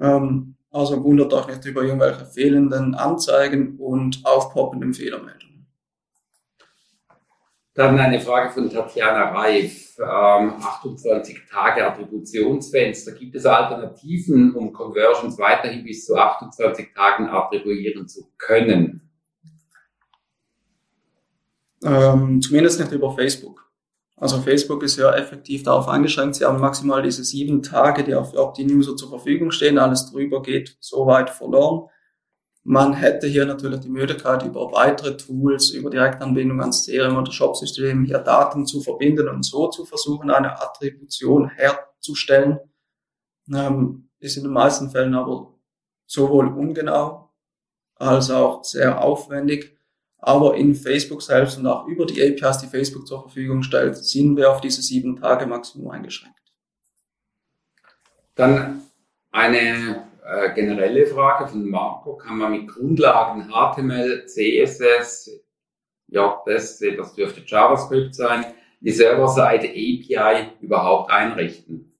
Ähm, 0.00 0.56
also 0.74 1.02
wundert 1.04 1.32
euch 1.32 1.46
nicht 1.46 1.64
über 1.66 1.82
irgendwelche 1.82 2.26
fehlenden 2.26 2.94
Anzeigen 2.94 3.78
und 3.78 4.20
aufpoppenden 4.24 4.92
Fehlermeldungen. 4.92 5.66
Dann 7.74 7.98
eine 7.98 8.20
Frage 8.20 8.50
von 8.50 8.70
Tatjana 8.70 9.30
Reif. 9.32 9.96
Ähm, 9.98 10.54
28 10.60 11.42
Tage 11.48 11.86
Attributionsfenster. 11.86 13.12
Gibt 13.12 13.36
es 13.36 13.46
Alternativen, 13.46 14.52
um 14.54 14.72
Conversions 14.72 15.38
weiterhin 15.38 15.84
bis 15.84 16.04
zu 16.04 16.16
28 16.16 16.92
Tagen 16.92 17.28
attribuieren 17.28 18.08
zu 18.08 18.32
können? 18.36 19.08
Ähm, 21.84 22.40
zumindest 22.40 22.80
nicht 22.80 22.90
über 22.90 23.14
Facebook. 23.14 23.63
Also 24.24 24.40
Facebook 24.40 24.82
ist 24.82 24.96
ja 24.96 25.14
effektiv 25.14 25.64
darauf 25.64 25.86
eingeschränkt. 25.86 26.36
Sie 26.36 26.46
haben 26.46 26.58
maximal 26.58 27.02
diese 27.02 27.22
sieben 27.22 27.62
Tage, 27.62 28.04
die 28.04 28.14
auf 28.14 28.32
Opt-in-User 28.32 28.96
zur 28.96 29.10
Verfügung 29.10 29.50
stehen. 29.50 29.76
Alles 29.76 30.10
drüber 30.10 30.40
geht 30.40 30.78
so 30.80 31.06
weit 31.06 31.28
verloren. 31.28 31.90
Man 32.62 32.94
hätte 32.94 33.26
hier 33.26 33.44
natürlich 33.44 33.80
die 33.80 33.90
Möglichkeit, 33.90 34.42
über 34.42 34.72
weitere 34.72 35.18
Tools, 35.18 35.68
über 35.72 35.90
Direktanbindung 35.90 36.62
ans 36.62 36.86
CRM 36.86 37.18
oder 37.18 37.30
Shopsystem 37.30 38.06
hier 38.06 38.16
Daten 38.16 38.64
zu 38.64 38.80
verbinden 38.80 39.28
und 39.28 39.42
so 39.44 39.68
zu 39.68 39.84
versuchen, 39.84 40.30
eine 40.30 40.58
Attribution 40.58 41.50
herzustellen. 41.50 42.60
Ähm, 43.52 44.08
ist 44.20 44.38
in 44.38 44.44
den 44.44 44.54
meisten 44.54 44.88
Fällen 44.88 45.14
aber 45.14 45.52
sowohl 46.06 46.48
ungenau 46.48 47.30
als 47.96 48.30
auch 48.30 48.64
sehr 48.64 49.04
aufwendig. 49.04 49.76
Aber 50.26 50.56
in 50.56 50.74
Facebook 50.74 51.20
selbst 51.20 51.58
und 51.58 51.66
auch 51.66 51.86
über 51.86 52.06
die 52.06 52.22
APIs, 52.22 52.56
die 52.56 52.66
Facebook 52.66 53.06
zur 53.06 53.20
Verfügung 53.20 53.62
stellt, 53.62 53.94
sind 53.96 54.38
wir 54.38 54.50
auf 54.50 54.62
diese 54.62 54.80
sieben 54.80 55.20
Tage 55.20 55.44
Maximum 55.44 55.90
eingeschränkt. 55.90 56.40
Dann 58.34 58.82
eine 59.30 60.08
äh, 60.24 60.54
generelle 60.54 61.06
Frage 61.06 61.48
von 61.48 61.68
Marco. 61.68 62.16
Kann 62.16 62.38
man 62.38 62.52
mit 62.52 62.68
Grundlagen 62.68 63.50
HTML, 63.50 64.24
CSS, 64.24 65.30
JS, 66.08 66.82
das 66.96 67.14
dürfte 67.14 67.42
JavaScript 67.44 68.14
sein, 68.14 68.46
die 68.80 68.92
Serverseite 68.92 69.68
API 69.68 70.52
überhaupt 70.62 71.10
einrichten? 71.10 71.98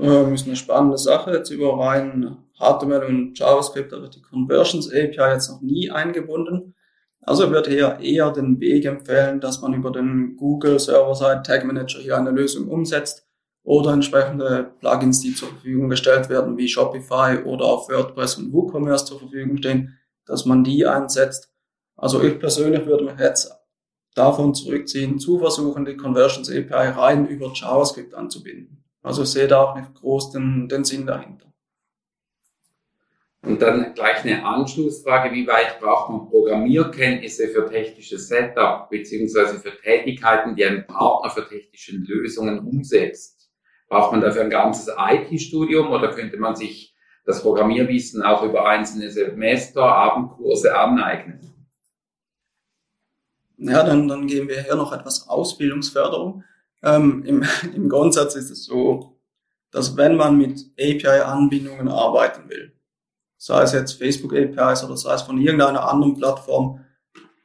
Ähm, 0.00 0.34
ist 0.34 0.46
eine 0.46 0.54
spannende 0.54 0.98
Sache. 0.98 1.32
Jetzt 1.32 1.50
über 1.50 1.80
rein 1.80 2.47
HTML 2.58 3.04
und 3.04 3.38
JavaScript, 3.38 3.92
da 3.92 4.00
wird 4.00 4.16
die 4.16 4.22
Conversions 4.22 4.88
API 4.88 5.32
jetzt 5.32 5.50
noch 5.50 5.60
nie 5.60 5.90
eingebunden. 5.90 6.74
Also 7.22 7.50
wird 7.50 7.66
hier 7.66 7.98
eher 8.00 8.30
den 8.30 8.58
Weg 8.60 8.84
empfehlen, 8.84 9.40
dass 9.40 9.60
man 9.60 9.74
über 9.74 9.90
den 9.90 10.36
Google 10.36 10.78
Server-Side 10.78 11.42
Tag 11.44 11.64
Manager 11.64 11.98
hier 11.98 12.16
eine 12.16 12.30
Lösung 12.30 12.68
umsetzt 12.68 13.26
oder 13.62 13.92
entsprechende 13.92 14.72
Plugins, 14.80 15.20
die 15.20 15.34
zur 15.34 15.48
Verfügung 15.48 15.90
gestellt 15.90 16.30
werden, 16.30 16.56
wie 16.56 16.68
Shopify 16.68 17.42
oder 17.44 17.66
auf 17.66 17.88
WordPress 17.88 18.38
und 18.38 18.52
WooCommerce 18.52 19.04
zur 19.04 19.18
Verfügung 19.18 19.58
stehen, 19.58 19.98
dass 20.26 20.46
man 20.46 20.64
die 20.64 20.86
einsetzt. 20.86 21.52
Also 21.96 22.22
ich 22.22 22.38
persönlich 22.38 22.86
würde 22.86 23.04
mich 23.04 23.18
jetzt 23.18 23.52
davon 24.14 24.54
zurückziehen, 24.54 25.18
zu 25.18 25.38
versuchen, 25.38 25.84
die 25.84 25.96
Conversions 25.96 26.50
API 26.50 26.88
rein 26.88 27.26
über 27.26 27.52
JavaScript 27.52 28.14
anzubinden. 28.14 28.84
Also 29.02 29.22
ich 29.22 29.28
sehe 29.28 29.48
da 29.48 29.62
auch 29.62 29.76
nicht 29.76 29.94
groß 29.94 30.30
den, 30.30 30.68
den 30.68 30.84
Sinn 30.84 31.06
dahinter. 31.06 31.47
Und 33.42 33.62
dann 33.62 33.94
gleich 33.94 34.24
eine 34.24 34.44
Anschlussfrage, 34.44 35.32
wie 35.32 35.46
weit 35.46 35.80
braucht 35.80 36.10
man 36.10 36.28
Programmierkenntnisse 36.28 37.48
für 37.48 37.70
technisches 37.70 38.28
Setup 38.28 38.90
beziehungsweise 38.90 39.60
für 39.60 39.70
Tätigkeiten, 39.80 40.56
die 40.56 40.64
ein 40.64 40.86
Partner 40.86 41.30
für 41.30 41.48
technische 41.48 41.96
Lösungen 41.96 42.58
umsetzt? 42.58 43.50
Braucht 43.88 44.12
man 44.12 44.20
dafür 44.20 44.42
ein 44.42 44.50
ganzes 44.50 44.92
IT-Studium 44.98 45.90
oder 45.90 46.12
könnte 46.12 46.36
man 46.36 46.56
sich 46.56 46.94
das 47.24 47.42
Programmierwissen 47.42 48.22
auch 48.22 48.42
über 48.42 48.66
einzelne 48.66 49.10
Semester, 49.10 49.82
Abendkurse 49.82 50.76
aneignen? 50.76 51.48
Ja, 53.56 53.82
dann, 53.82 54.08
dann 54.08 54.26
geben 54.26 54.48
wir 54.48 54.62
hier 54.62 54.76
noch 54.76 54.92
etwas 54.92 55.28
Ausbildungsförderung. 55.28 56.44
Ähm, 56.82 57.24
im, 57.24 57.44
Im 57.74 57.88
Grundsatz 57.88 58.34
ist 58.34 58.50
es 58.50 58.64
so, 58.64 59.18
dass 59.70 59.96
wenn 59.96 60.16
man 60.16 60.38
mit 60.38 60.70
API-Anbindungen 60.78 61.88
arbeiten 61.88 62.48
will, 62.48 62.72
sei 63.38 63.62
es 63.62 63.72
jetzt 63.72 63.92
Facebook 63.92 64.34
APIs 64.34 64.84
oder 64.84 64.96
sei 64.96 65.14
es 65.14 65.22
von 65.22 65.38
irgendeiner 65.38 65.88
anderen 65.88 66.16
Plattform, 66.16 66.84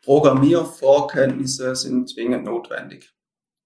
Programmiervorkenntnisse 0.04 1.76
sind 1.76 2.10
zwingend 2.10 2.44
notwendig. 2.44 3.14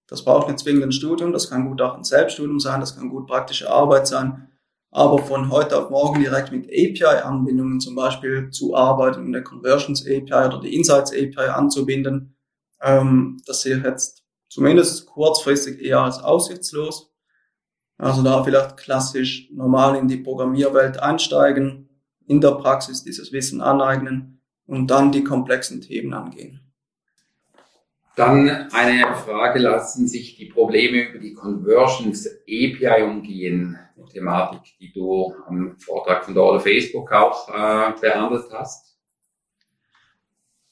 Das 0.06 0.24
braucht 0.24 0.46
nicht 0.46 0.60
zwingend 0.60 0.84
ein 0.84 0.92
Studium, 0.92 1.32
das 1.32 1.50
kann 1.50 1.68
gut 1.68 1.82
auch 1.82 1.96
ein 1.96 2.04
Selbststudium 2.04 2.60
sein, 2.60 2.80
das 2.80 2.96
kann 2.96 3.10
gut 3.10 3.26
praktische 3.26 3.68
Arbeit 3.68 4.06
sein. 4.06 4.48
Aber 4.90 5.18
von 5.18 5.50
heute 5.50 5.76
auf 5.76 5.90
morgen 5.90 6.20
direkt 6.20 6.50
mit 6.50 6.66
API-Anbindungen 6.66 7.80
zum 7.80 7.94
Beispiel 7.94 8.50
zu 8.50 8.74
arbeiten 8.74 9.32
der 9.32 9.42
Conversions 9.42 10.06
API 10.06 10.46
oder 10.46 10.60
die 10.60 10.74
Insights 10.74 11.12
API 11.12 11.48
anzubinden, 11.50 12.36
ähm, 12.80 13.42
das 13.46 13.62
sehe 13.62 13.78
ich 13.78 13.84
jetzt 13.84 14.22
zumindest 14.48 15.06
kurzfristig 15.06 15.80
eher 15.80 16.00
als 16.00 16.20
aussichtslos. 16.20 17.12
Also 17.98 18.22
da 18.22 18.44
vielleicht 18.44 18.76
klassisch 18.76 19.50
normal 19.52 19.96
in 19.96 20.08
die 20.08 20.18
Programmierwelt 20.18 21.00
einsteigen, 21.00 21.87
in 22.28 22.40
der 22.40 22.52
Praxis 22.52 23.02
dieses 23.02 23.32
Wissen 23.32 23.60
aneignen 23.60 24.40
und 24.66 24.86
dann 24.88 25.10
die 25.10 25.24
komplexen 25.24 25.80
Themen 25.80 26.12
angehen. 26.12 26.60
Dann 28.16 28.68
eine 28.72 29.14
Frage, 29.14 29.60
lassen 29.60 30.08
sich 30.08 30.36
die 30.36 30.46
Probleme 30.46 31.08
über 31.08 31.18
die 31.18 31.34
Conversions 31.34 32.26
API 32.26 33.02
umgehen? 33.02 33.78
Eine 33.96 34.06
Thematik, 34.06 34.76
die 34.80 34.92
du 34.92 35.34
am 35.46 35.76
Vortrag 35.78 36.24
von 36.24 36.34
der 36.34 36.60
Facebook 36.60 37.12
auch 37.12 37.48
äh, 37.48 37.92
behandelt 38.00 38.46
hast. 38.52 38.98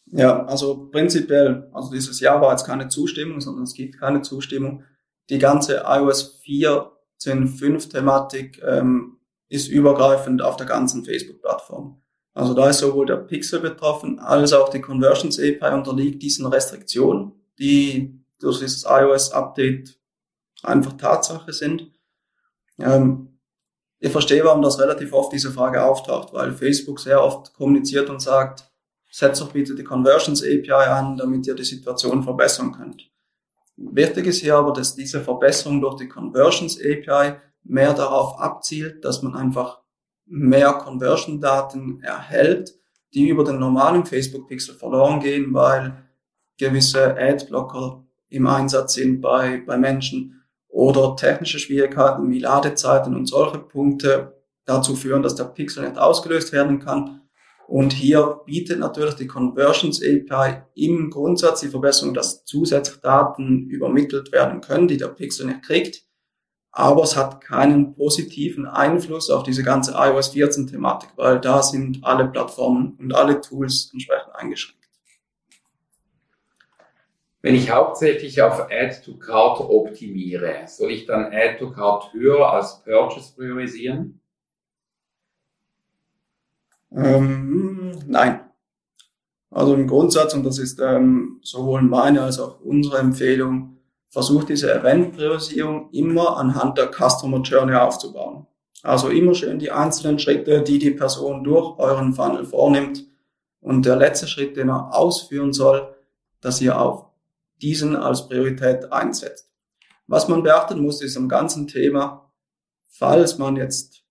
Ja, 0.07 0.45
also 0.47 0.89
prinzipiell, 0.91 1.69
also 1.73 1.91
dieses 1.91 2.21
Jahr 2.21 2.41
war 2.41 2.53
jetzt 2.53 2.67
keine 2.67 2.89
Zustimmung, 2.89 3.41
sondern 3.41 3.65
es 3.65 3.75
gibt 3.75 3.99
keine 3.99 4.23
Zustimmung. 4.23 4.85
Die 5.31 5.39
ganze 5.39 5.85
iOS 5.87 6.43
14.5 6.45 7.91
Thematik 7.91 8.63
ähm, 8.65 9.16
ist 9.49 9.69
übergreifend 9.69 10.43
auf 10.43 10.57
der 10.57 10.67
ganzen 10.67 11.05
Facebook-Plattform. 11.05 12.01
Also 12.35 12.53
da 12.53 12.69
ist 12.69 12.79
sowohl 12.79 13.07
der 13.07 13.17
Pixel 13.17 13.61
betroffen, 13.61 14.19
als 14.19 14.53
auch 14.53 14.69
die 14.69 14.81
Conversions 14.81 15.39
API 15.39 15.73
unterliegt 15.73 16.23
diesen 16.23 16.47
Restriktionen, 16.47 17.33
die 17.59 18.23
durch 18.39 18.59
dieses 18.59 18.85
iOS-Update 18.85 19.99
einfach 20.63 20.93
Tatsache 20.95 21.53
sind. 21.53 21.91
Ähm, 22.79 23.39
ich 23.99 24.13
verstehe, 24.13 24.45
warum 24.45 24.61
das 24.61 24.79
relativ 24.79 25.13
oft 25.15 25.33
diese 25.33 25.51
Frage 25.51 25.83
auftaucht, 25.83 26.35
weil 26.35 26.53
Facebook 26.53 27.01
sehr 27.01 27.23
oft 27.23 27.55
kommuniziert 27.55 28.11
und 28.11 28.21
sagt, 28.21 28.71
setzt 29.11 29.41
doch 29.41 29.53
bitte 29.53 29.75
die 29.75 29.85
Conversions 29.85 30.43
API 30.43 30.71
an, 30.71 31.17
damit 31.17 31.47
ihr 31.47 31.55
die 31.55 31.65
Situation 31.65 32.23
verbessern 32.23 32.73
könnt. 32.73 33.11
Wichtig 33.77 34.27
ist 34.27 34.41
hier 34.41 34.57
aber, 34.57 34.73
dass 34.73 34.95
diese 34.95 35.23
Verbesserung 35.23 35.81
durch 35.81 35.97
die 35.97 36.09
Conversions 36.09 36.79
API 36.79 37.37
mehr 37.69 37.95
darauf 37.95 38.41
abzielt, 38.41 39.05
dass 39.05 39.23
man 39.23 39.35
einfach 39.35 39.81
mehr 40.27 40.73
Conversion-Daten 40.73 42.03
erhält, 42.03 42.75
die 43.15 43.29
über 43.29 43.45
den 43.45 43.59
normalen 43.59 44.05
Facebook-Pixel 44.05 44.75
verloren 44.75 45.21
gehen, 45.21 45.55
weil 45.55 46.05
gewisse 46.59 47.17
Adblocker 47.17 48.05
im 48.29 48.47
Einsatz 48.47 48.95
sind 48.95 49.21
bei, 49.21 49.63
bei 49.65 49.77
Menschen 49.77 50.43
oder 50.69 51.17
technische 51.17 51.59
Schwierigkeiten 51.59 52.31
wie 52.31 52.41
Ladezeiten 52.41 53.15
und 53.15 53.27
solche 53.27 53.59
Punkte 53.59 54.35
dazu 54.65 54.97
führen, 54.97 55.23
dass 55.23 55.37
der 55.37 55.45
Pixel 55.45 55.87
nicht 55.87 55.99
ausgelöst 55.99 56.53
werden 56.53 56.81
kann. 56.81 57.23
Und 57.69 57.93
hier 57.93 58.41
bietet 58.45 58.79
natürlich 58.79 59.15
die 59.15 59.27
Conversions 59.27 60.01
API 60.03 60.63
im 60.75 61.11
Grundsatz 61.11 61.61
die 61.61 61.69
Verbesserung, 61.69 62.15
dass 62.15 62.45
zusätzlich 62.45 63.01
Daten 63.01 63.69
übermittelt 63.69 64.33
werden 64.33 64.61
können, 64.61 64.87
die 64.87 64.99
der 64.99 65.09
Pixel 65.09 65.47
nicht 65.47 65.63
kriegt 65.63 66.06
aber 66.79 67.05
es 67.05 67.17
hat 67.17 67.41
keinen 67.41 67.95
positiven 67.95 68.67
Einfluss 68.67 69.31
auf 69.31 69.45
diese 69.45 69.63
ganze 69.63 69.93
iOS 69.97 70.29
14 70.29 70.67
Thematik, 70.67 71.09
weil 71.17 71.41
da 71.41 71.63
sind 71.63 72.05
alle 72.05 72.29
Plattformen 72.29 72.99
und 73.01 73.15
alle 73.15 73.41
Tools 73.41 73.89
entsprechend 73.95 74.35
eingeschränkt. 74.35 74.85
Wenn 77.41 77.55
ich 77.55 77.71
hauptsächlich 77.71 78.43
auf 78.43 78.67
Add 78.71 79.01
to 79.07 79.17
Cart 79.17 79.61
optimiere, 79.61 80.65
soll 80.67 80.91
ich 80.91 81.07
dann 81.07 81.33
Add 81.33 81.57
to 81.61 81.71
Cart 81.71 82.13
höher 82.13 82.53
als 82.53 82.83
Purchase 82.85 83.35
priorisieren? 83.35 84.21
Ähm, 86.95 88.03
nein. 88.07 88.41
Also 89.51 89.73
im 89.73 89.87
Grundsatz, 89.87 90.35
und 90.35 90.45
das 90.45 90.59
ist 90.59 90.79
ähm, 90.81 91.41
sowohl 91.43 91.81
meine 91.81 92.21
als 92.21 92.39
auch 92.39 92.61
unsere 92.61 92.99
Empfehlung, 92.99 93.76
versucht 94.09 94.49
diese 94.49 94.73
Event-Priorisierung 94.73 95.91
immer 95.93 96.37
anhand 96.37 96.79
der 96.79 96.91
Customer 96.91 97.41
Journey 97.41 97.75
aufzubauen. 97.75 98.47
Also 98.83 99.09
immer 99.09 99.35
schön 99.35 99.59
die 99.59 99.71
einzelnen 99.71 100.19
Schritte, 100.19 100.63
die 100.63 100.79
die 100.79 100.93
Person 100.93 101.43
durch 101.43 101.79
euren 101.79 102.13
Funnel 102.13 102.45
vornimmt. 102.45 103.05
Und 103.61 103.85
der 103.85 103.97
letzte 103.97 104.29
Schritt, 104.29 104.57
den 104.57 104.69
er 104.69 104.95
ausführen 104.95 105.53
soll, 105.53 105.95
dass 106.41 106.61
ihr 106.61 106.81
auf 106.81 107.07
diesen 107.61 107.97
als 107.97 108.29
Priorität 108.29 108.93
einsetzt. 108.93 109.51
Was 110.07 110.29
man 110.29 110.43
beachten 110.43 110.81
muss, 110.81 111.03
ist 111.03 111.17
am 111.17 111.29
ganzen 111.29 111.67
Thema, 111.67 112.31
falls 112.89 113.39
man 113.39 113.57
jetzt 113.57 114.05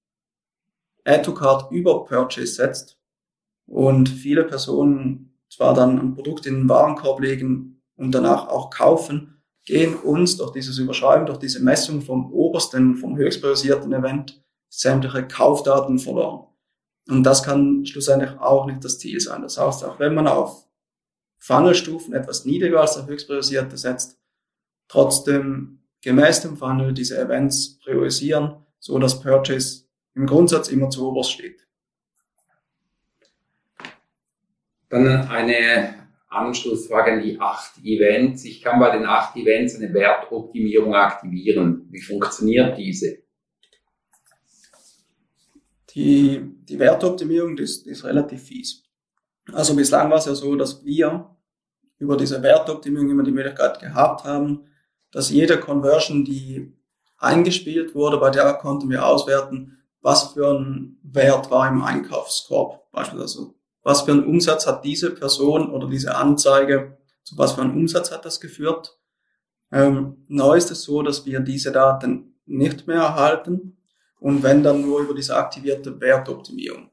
Add 1.06 1.24
to 1.24 1.34
Card 1.34 1.72
über 1.72 2.04
Purchase 2.04 2.56
setzt 2.56 2.98
und 3.68 4.10
viele 4.10 4.44
Personen 4.44 5.38
zwar 5.50 5.74
dann 5.74 6.00
ein 6.00 6.16
Produkt 6.16 6.46
in 6.46 6.56
den 6.56 6.70
Warenkorb 6.70 7.22
legen 7.22 7.82
und 7.96 8.12
danach 8.12 8.48
auch 8.48 8.70
kaufen, 8.70 9.35
gehen 9.66 9.96
uns 9.96 10.38
durch 10.38 10.52
dieses 10.52 10.78
Überschreiben, 10.78 11.26
durch 11.26 11.40
diese 11.40 11.62
Messung 11.62 12.02
vom 12.02 12.32
obersten, 12.32 12.96
vom 12.96 13.18
höchst 13.18 13.42
priorisierten 13.42 13.92
Event 13.94 14.42
sämtliche 14.70 15.28
Kaufdaten 15.28 16.00
verloren. 16.00 16.48
Und 17.08 17.24
das 17.24 17.44
kann 17.44 17.86
schlussendlich 17.86 18.32
auch 18.40 18.66
nicht 18.66 18.84
das 18.84 19.00
Ziel 19.00 19.20
sein. 19.20 19.42
Das 19.42 19.58
heißt, 19.58 19.84
auch 19.84 20.00
wenn 20.00 20.16
man 20.16 20.28
auf 20.28 20.68
Funnelstufen 21.38 22.14
etwas 22.14 22.46
niedriger 22.46 22.82
als 22.82 22.96
der 22.96 23.06
höchst 23.06 23.28
priorisierte 23.28 23.78
setzt, 23.78 24.20
trotzdem 24.88 25.84
gemäß 26.02 26.42
dem 26.42 26.58
Funnel 26.58 26.94
diese 26.94 27.20
Events 27.20 27.80
priorisieren, 27.80 28.66
so 28.80 28.98
dass 29.00 29.20
Purchase 29.20 29.86
im 30.14 30.26
Grundsatz 30.26 30.70
immer 30.70 30.90
zu 30.90 31.08
oberst 31.08 31.32
steht. 31.32 31.68
Dann 34.90 35.08
eine 35.28 36.05
Anschlussfrage 36.36 37.14
an 37.14 37.24
die 37.24 37.40
acht 37.40 37.78
Events. 37.84 38.46
Ich 38.46 38.62
kann 38.62 38.80
bei 38.80 38.96
den 38.96 39.06
acht 39.06 39.36
Events 39.36 39.76
eine 39.76 39.94
Wertoptimierung 39.94 40.94
aktivieren. 40.94 41.88
Wie 41.92 42.02
funktioniert 42.02 42.78
diese? 42.78 43.20
Die, 45.92 46.42
die 46.66 46.78
Wertoptimierung 46.78 47.58
ist, 47.58 47.88
ist 47.88 48.04
relativ 48.04 48.44
fies. 48.44 48.84
Also 49.54 49.76
bislang 49.76 50.10
war 50.10 50.18
es 50.18 50.26
ja 50.26 50.36
so, 50.36 50.56
dass 50.56 50.84
wir 50.84 51.36
über 51.98 52.18
diese 52.18 52.42
Wertoptimierung 52.42 53.10
immer 53.10 53.24
die 53.24 53.32
Möglichkeit 53.32 53.80
gehabt 53.80 54.26
haben, 54.26 54.68
dass 55.12 55.30
jede 55.30 55.60
Conversion, 55.60 56.26
die 56.26 56.74
eingespielt 57.18 57.96
wurde, 57.96 58.18
bei 58.18 58.30
der 58.30 58.54
konnten 58.56 58.90
wir 58.90 59.06
auswerten, 59.06 59.78
was 60.02 60.34
für 60.34 60.60
ein 60.60 60.98
Wert 61.04 61.50
war 61.50 61.68
im 61.70 61.82
Einkaufskorb. 61.82 62.92
Beispielsweise 62.92 63.54
was 63.86 64.02
für 64.02 64.14
einen 64.14 64.26
Umsatz 64.26 64.66
hat 64.66 64.84
diese 64.84 65.12
Person 65.12 65.70
oder 65.70 65.88
diese 65.88 66.16
Anzeige, 66.16 66.98
zu 67.24 67.38
was 67.38 67.54
für 67.54 67.62
einen 67.62 67.76
Umsatz 67.78 68.12
hat 68.12 68.26
das 68.26 68.42
geführt. 68.42 69.00
Ähm, 69.72 70.26
neu 70.28 70.58
ist 70.58 70.72
es 70.72 70.82
so, 70.82 71.04
dass 71.04 71.26
wir 71.28 71.40
diese 71.40 71.72
Daten 71.72 72.40
nicht 72.48 72.88
mehr 72.88 72.98
erhalten 72.98 73.78
und 74.20 74.42
wenn 74.42 74.64
dann 74.64 74.82
nur 74.82 75.02
über 75.02 75.14
diese 75.14 75.36
aktivierte 75.36 76.02
Wertoptimierung. 76.02 76.90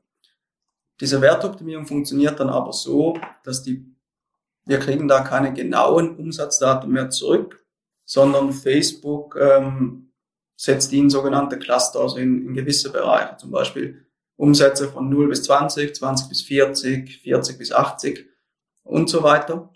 Diese 1.00 1.22
Wertoptimierung 1.22 1.86
funktioniert 1.86 2.38
dann 2.38 2.50
aber 2.50 2.74
so, 2.74 3.18
dass 3.42 3.62
die, 3.62 3.86
wir 4.66 4.78
kriegen 4.78 5.08
da 5.08 5.22
keine 5.22 5.54
genauen 5.54 6.16
Umsatzdaten 6.16 6.92
mehr 6.92 7.08
zurück, 7.08 7.64
sondern 8.04 8.52
Facebook 8.52 9.34
ähm, 9.40 10.12
setzt 10.56 10.92
die 10.92 10.98
in 10.98 11.08
sogenannte 11.08 11.58
Cluster, 11.58 12.00
also 12.00 12.18
in, 12.18 12.48
in 12.48 12.52
gewisse 12.52 12.92
Bereiche. 12.92 13.38
Zum 13.38 13.50
Beispiel 13.50 14.01
Umsätze 14.36 14.88
von 14.88 15.08
0 15.08 15.28
bis 15.28 15.44
20, 15.44 15.94
20 15.94 16.28
bis 16.28 16.42
40, 16.42 17.22
40 17.22 17.58
bis 17.58 17.72
80 17.72 18.28
und 18.82 19.08
so 19.08 19.22
weiter. 19.22 19.72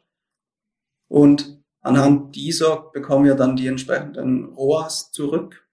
Und 1.09 1.63
anhand 1.81 2.35
dieser 2.35 2.91
bekommen 2.93 3.25
wir 3.25 3.35
dann 3.35 3.57
die 3.57 3.67
entsprechenden 3.67 4.47
ROAS 4.55 5.13
zurück. 5.13 5.69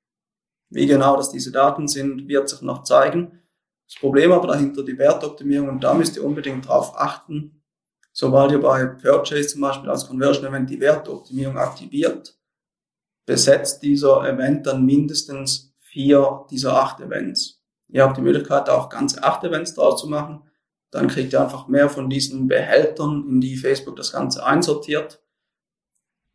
Wie 0.69 0.85
genau 0.85 1.15
das 1.17 1.31
diese 1.31 1.51
Daten 1.51 1.87
sind, 1.87 2.27
wird 2.27 2.49
sich 2.49 2.61
noch 2.61 2.83
zeigen. 2.83 3.43
Das 3.87 3.99
Problem 3.99 4.31
aber 4.31 4.47
dahinter 4.47 4.83
die 4.83 4.97
Wertoptimierung 4.97 5.69
und 5.69 5.83
da 5.83 5.93
müsst 5.93 6.15
ihr 6.15 6.23
unbedingt 6.23 6.67
drauf 6.67 6.97
achten, 6.97 7.63
sobald 8.11 8.51
ihr 8.51 8.61
bei 8.61 8.85
Purchase 8.85 9.49
zum 9.49 9.61
Beispiel 9.61 9.89
als 9.89 10.07
Conversion 10.07 10.45
Event 10.45 10.69
die 10.69 10.79
Wertoptimierung 10.79 11.57
aktiviert, 11.57 12.39
besetzt 13.25 13.83
dieser 13.83 14.27
Event 14.27 14.65
dann 14.65 14.85
mindestens 14.85 15.75
vier 15.79 16.45
dieser 16.49 16.75
acht 16.75 16.99
Events. 17.01 17.62
Ihr 17.93 18.03
habt 18.03 18.17
die 18.17 18.21
Möglichkeit, 18.21 18.69
auch 18.69 18.89
ganze 18.89 19.23
acht 19.23 19.43
Events 19.43 19.75
draus 19.75 20.01
zu 20.01 20.09
machen. 20.09 20.41
Dann 20.89 21.07
kriegt 21.07 21.31
ihr 21.31 21.41
einfach 21.41 21.67
mehr 21.67 21.89
von 21.89 22.09
diesen 22.09 22.47
Behältern, 22.47 23.23
in 23.29 23.39
die 23.39 23.55
Facebook 23.55 23.95
das 23.95 24.11
Ganze 24.11 24.43
einsortiert. 24.43 25.21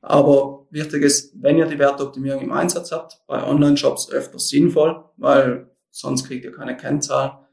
Aber 0.01 0.69
wichtig 0.71 1.03
ist, 1.03 1.33
wenn 1.43 1.59
ihr 1.59 1.67
die 1.67 1.81
Wertoptimierung 1.81 2.43
im 2.43 2.53
Einsatz 2.53 2.93
habt, 2.93 3.21
bei 3.27 3.43
Online-Shops 3.43 4.09
öfters 4.11 4.49
sinnvoll, 4.49 5.05
weil 5.17 5.69
sonst 5.91 6.29
kriegt 6.29 6.45
ihr 6.45 6.53
keine 6.53 6.77
Kennzahl. 6.77 7.45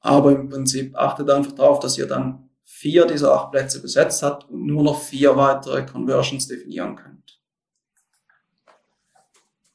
Aber 0.00 0.32
im 0.32 0.48
Prinzip 0.48 0.96
achtet 0.96 1.30
einfach 1.30 1.52
darauf, 1.52 1.78
dass 1.78 1.98
ihr 1.98 2.08
dann 2.08 2.50
vier 2.64 3.06
dieser 3.06 3.32
acht 3.32 3.52
Plätze 3.52 3.80
besetzt 3.80 4.24
habt 4.24 4.50
und 4.50 4.66
nur 4.66 4.82
noch 4.82 5.00
vier 5.00 5.36
weitere 5.36 5.86
Conversions 5.86 6.48
definieren 6.48 6.96
könnt. 6.96 7.39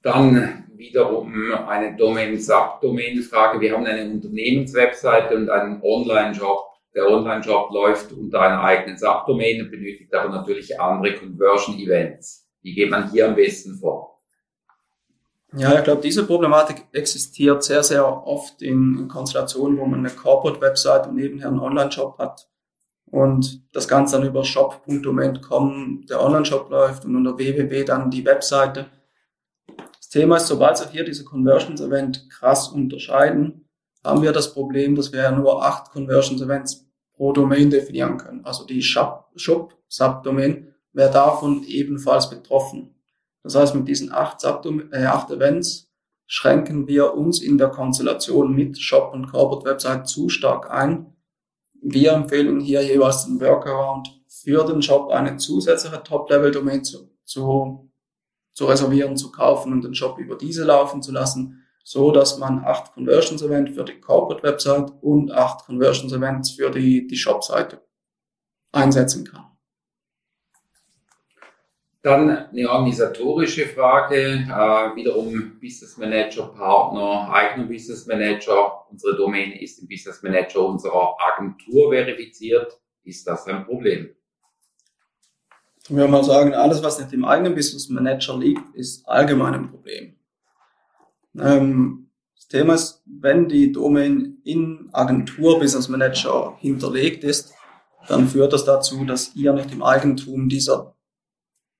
Dann 0.05 0.65
wiederum 0.75 1.51
eine 1.67 1.97
Domain-Subdomain-Frage. 1.97 3.59
Wir 3.59 3.73
haben 3.73 3.87
eine 3.87 4.07
Unternehmenswebseite 4.11 5.35
und 5.35 5.49
einen 5.49 5.81
Online-Shop. 5.81 6.63
Der 6.93 7.09
Online-Shop 7.09 7.71
läuft 7.71 8.11
unter 8.11 8.39
einer 8.41 8.63
eigenen 8.63 8.99
Subdomain 8.99 9.63
und 9.63 9.71
benötigt 9.71 10.13
aber 10.13 10.29
natürlich 10.29 10.79
andere 10.79 11.15
Conversion-Events. 11.15 12.47
Wie 12.61 12.75
geht 12.75 12.91
man 12.91 13.09
hier 13.09 13.27
am 13.27 13.35
besten 13.35 13.79
vor? 13.79 14.21
Ja, 15.55 15.73
ich 15.73 15.83
glaube, 15.83 16.03
diese 16.03 16.27
Problematik 16.27 16.83
existiert 16.91 17.63
sehr, 17.63 17.81
sehr 17.81 18.05
oft 18.05 18.61
in, 18.61 18.99
in 18.99 19.07
Konstellationen, 19.07 19.79
wo 19.79 19.85
man 19.85 20.01
eine 20.01 20.11
Corporate-Website 20.11 21.07
und 21.07 21.15
nebenher 21.15 21.47
einen 21.47 21.59
Online-Shop 21.59 22.19
hat 22.19 22.47
und 23.09 23.63
das 23.73 23.87
Ganze 23.87 24.19
dann 24.19 24.27
über 24.27 24.43
shop.domain.com 24.43 26.05
der 26.07 26.21
Online-Shop 26.21 26.69
läuft 26.69 27.05
und 27.05 27.15
unter 27.15 27.37
www 27.39 27.83
dann 27.83 28.11
die 28.11 28.23
Webseite. 28.23 28.85
Thema 30.19 30.37
ist, 30.37 30.47
sobald 30.47 30.77
sich 30.77 30.87
hier 30.91 31.03
diese 31.03 31.25
Conversions 31.25 31.81
Event 31.81 32.29
krass 32.29 32.69
unterscheiden, 32.69 33.67
haben 34.03 34.21
wir 34.21 34.31
das 34.31 34.53
Problem, 34.53 34.95
dass 34.95 35.11
wir 35.11 35.23
ja 35.23 35.31
nur 35.31 35.61
acht 35.65 35.91
Conversions 35.91 36.41
Events 36.41 36.85
pro 37.11 37.33
Domain 37.33 37.69
definieren 37.69 38.17
können. 38.17 38.45
Also 38.45 38.65
die 38.65 38.81
Shop-Subdomain 38.81 40.73
wäre 40.93 41.11
davon 41.11 41.63
ebenfalls 41.63 42.29
betroffen. 42.29 42.95
Das 43.43 43.55
heißt, 43.55 43.75
mit 43.75 43.89
diesen 43.89 44.13
acht, 44.13 44.41
äh, 44.43 45.05
acht 45.05 45.31
Events 45.31 45.91
schränken 46.27 46.87
wir 46.87 47.13
uns 47.13 47.41
in 47.41 47.57
der 47.57 47.69
Konstellation 47.69 48.55
mit 48.55 48.77
Shop 48.77 49.13
und 49.13 49.27
Corporate 49.27 49.69
Website 49.69 50.07
zu 50.07 50.29
stark 50.29 50.71
ein, 50.71 51.15
wir 51.81 52.13
empfehlen 52.13 52.61
hier 52.61 52.81
jeweils 52.83 53.25
den 53.25 53.39
Workaround 53.39 54.09
für 54.27 54.65
den 54.65 54.81
Shop 54.81 55.09
eine 55.11 55.37
zusätzliche 55.37 56.01
Top-Level-Domain 56.01 56.83
zu, 56.83 57.11
zu, 57.23 57.84
zu 58.55 58.65
reservieren, 58.65 59.17
zu 59.17 59.31
kaufen 59.31 59.73
und 59.73 59.83
den 59.83 59.93
Shop 59.93 60.17
über 60.17 60.37
diese 60.37 60.63
laufen 60.63 61.01
zu 61.01 61.11
lassen, 61.11 61.61
so 61.83 62.11
dass 62.11 62.39
man 62.39 62.63
acht 62.63 62.93
Conversions 62.93 63.43
Event 63.43 63.69
für 63.69 63.83
die 63.83 63.99
Corporate 63.99 64.41
Website 64.43 64.91
und 65.01 65.31
acht 65.31 65.65
Conversions 65.65 66.13
Events 66.13 66.51
für 66.51 66.71
die, 66.71 67.05
die 67.05 67.17
Shop-Seite 67.17 67.81
einsetzen 68.71 69.25
kann. 69.25 69.45
Dann 72.01 72.29
eine 72.29 72.69
organisatorische 72.69 73.65
Frage, 73.67 74.15
äh, 74.15 74.95
wiederum 74.95 75.59
Business 75.59 75.97
Manager, 75.97 76.47
Partner, 76.47 77.33
eigener 77.33 77.67
Business 77.67 78.05
Manager. 78.05 78.85
Unsere 78.89 79.17
Domäne 79.17 79.61
ist 79.61 79.79
im 79.79 79.87
Business 79.87 80.21
Manager 80.21 80.65
unserer 80.65 81.17
Agentur 81.19 81.91
verifiziert. 81.91 82.79
Ist 83.03 83.27
das 83.27 83.47
ein 83.47 83.65
Problem? 83.65 84.14
Ich 85.87 85.91
würde 85.91 86.11
mal 86.11 86.23
sagen, 86.23 86.53
alles, 86.53 86.81
was 86.83 86.99
nicht 86.99 87.13
im 87.13 87.25
eigenen 87.25 87.55
Business 87.55 87.89
Manager 87.89 88.37
liegt, 88.37 88.75
ist 88.75 89.07
allgemein 89.07 89.53
ein 89.53 89.69
Problem. 89.69 90.15
Ähm, 91.39 92.09
das 92.35 92.47
Thema 92.47 92.73
ist, 92.73 93.03
wenn 93.05 93.47
die 93.47 93.71
Domain 93.71 94.37
in 94.43 94.89
Agentur 94.93 95.59
Business 95.59 95.87
Manager 95.87 96.57
hinterlegt 96.59 97.23
ist, 97.23 97.53
dann 98.07 98.27
führt 98.27 98.53
das 98.53 98.65
dazu, 98.65 99.05
dass 99.05 99.35
ihr 99.35 99.53
nicht 99.53 99.71
im 99.71 99.83
Eigentum 99.83 100.49
dieser 100.49 100.95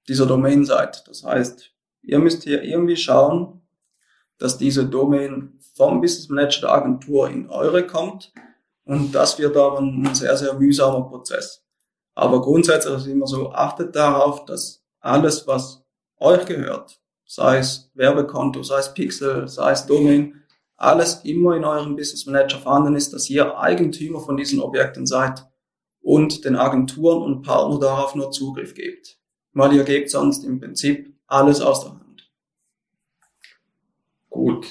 dieser 0.08 0.26
Domain 0.26 0.66
seid. 0.66 1.08
Das 1.08 1.24
heißt, 1.24 1.72
ihr 2.04 2.20
müsst 2.20 2.44
hier 2.44 2.64
irgendwie 2.64 2.98
schauen, 2.98 3.62
dass 4.38 4.58
diese 4.58 4.86
Domain 4.86 5.60
vom 5.76 6.02
Business 6.02 6.30
Manager 6.30 6.62
der 6.62 6.72
Agentur 6.72 7.30
in 7.30 7.50
eure 7.50 7.86
kommt. 7.86 8.32
Und 8.86 9.14
das 9.14 9.40
wird 9.40 9.58
aber 9.58 9.80
ein 9.80 10.14
sehr, 10.14 10.38
sehr 10.38 10.54
mühsamer 10.54 11.02
Prozess. 11.10 11.65
Aber 12.16 12.42
grundsätzlich 12.42 12.96
ist 12.96 13.02
es 13.02 13.08
immer 13.08 13.28
so, 13.28 13.52
achtet 13.52 13.96
darauf, 13.96 14.46
dass 14.46 14.84
alles, 15.00 15.46
was 15.48 15.84
euch 16.18 16.46
gehört, 16.46 17.00
sei 17.26 17.58
es 17.58 17.92
Werbekonto, 17.94 18.64
sei 18.64 18.80
es 18.80 18.94
Pixel, 18.94 19.48
sei 19.48 19.72
es 19.72 19.86
Domain, 19.86 20.42
alles 20.78 21.22
immer 21.24 21.56
in 21.56 21.66
eurem 21.66 21.96
Business 21.96 22.26
Manager 22.26 22.58
vorhanden 22.58 22.96
ist, 22.96 23.14
dass 23.14 23.30
ihr 23.30 23.58
Eigentümer 23.58 24.20
von 24.20 24.38
diesen 24.38 24.60
Objekten 24.60 25.06
seid 25.06 25.46
und 26.02 26.46
den 26.46 26.56
Agenturen 26.56 27.22
und 27.22 27.44
Partnern 27.44 27.80
darauf 27.80 28.16
nur 28.16 28.32
Zugriff 28.32 28.74
gebt 28.74 29.20
weil 29.56 29.74
ihr 29.74 29.84
gebt 29.84 30.12
sonst 30.12 30.44
im 30.44 30.60
Prinzip 30.60 31.18
alles 31.26 31.62
aus 31.62 31.82
der 31.82 31.92
Hand. 31.92 32.30
Gut. 34.30 34.68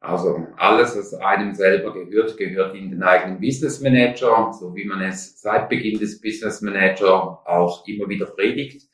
Also 0.00 0.46
alles, 0.56 0.96
was 0.96 1.12
einem 1.14 1.54
selber 1.54 1.92
gehört, 1.92 2.36
gehört 2.38 2.74
in 2.74 2.90
den 2.90 3.02
eigenen 3.02 3.38
Business 3.38 3.80
Manager, 3.80 4.50
so 4.58 4.74
wie 4.74 4.86
man 4.86 5.02
es 5.02 5.38
seit 5.40 5.68
Beginn 5.68 6.00
des 6.00 6.20
Business 6.22 6.62
Manager 6.62 7.46
auch 7.46 7.86
immer 7.86 8.08
wieder 8.08 8.24
predigt. 8.26 8.88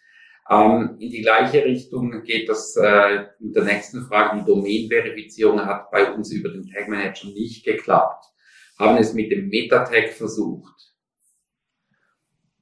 Ähm, 0.50 0.96
in 0.98 1.10
die 1.10 1.22
gleiche 1.22 1.64
Richtung 1.64 2.22
geht 2.24 2.48
das 2.48 2.76
äh, 2.76 3.26
mit 3.38 3.54
der 3.54 3.64
nächsten 3.64 4.02
Frage. 4.02 4.40
Die 4.40 4.46
Domain-Verifizierung 4.46 5.64
hat 5.64 5.92
bei 5.92 6.12
uns 6.12 6.32
über 6.32 6.50
den 6.50 6.68
Tag 6.68 6.88
Manager 6.88 7.28
nicht 7.28 7.64
geklappt. 7.64 8.24
Haben 8.76 8.98
es 8.98 9.14
mit 9.14 9.30
dem 9.30 9.48
Meta-Tag 9.48 10.12
versucht. 10.12 10.74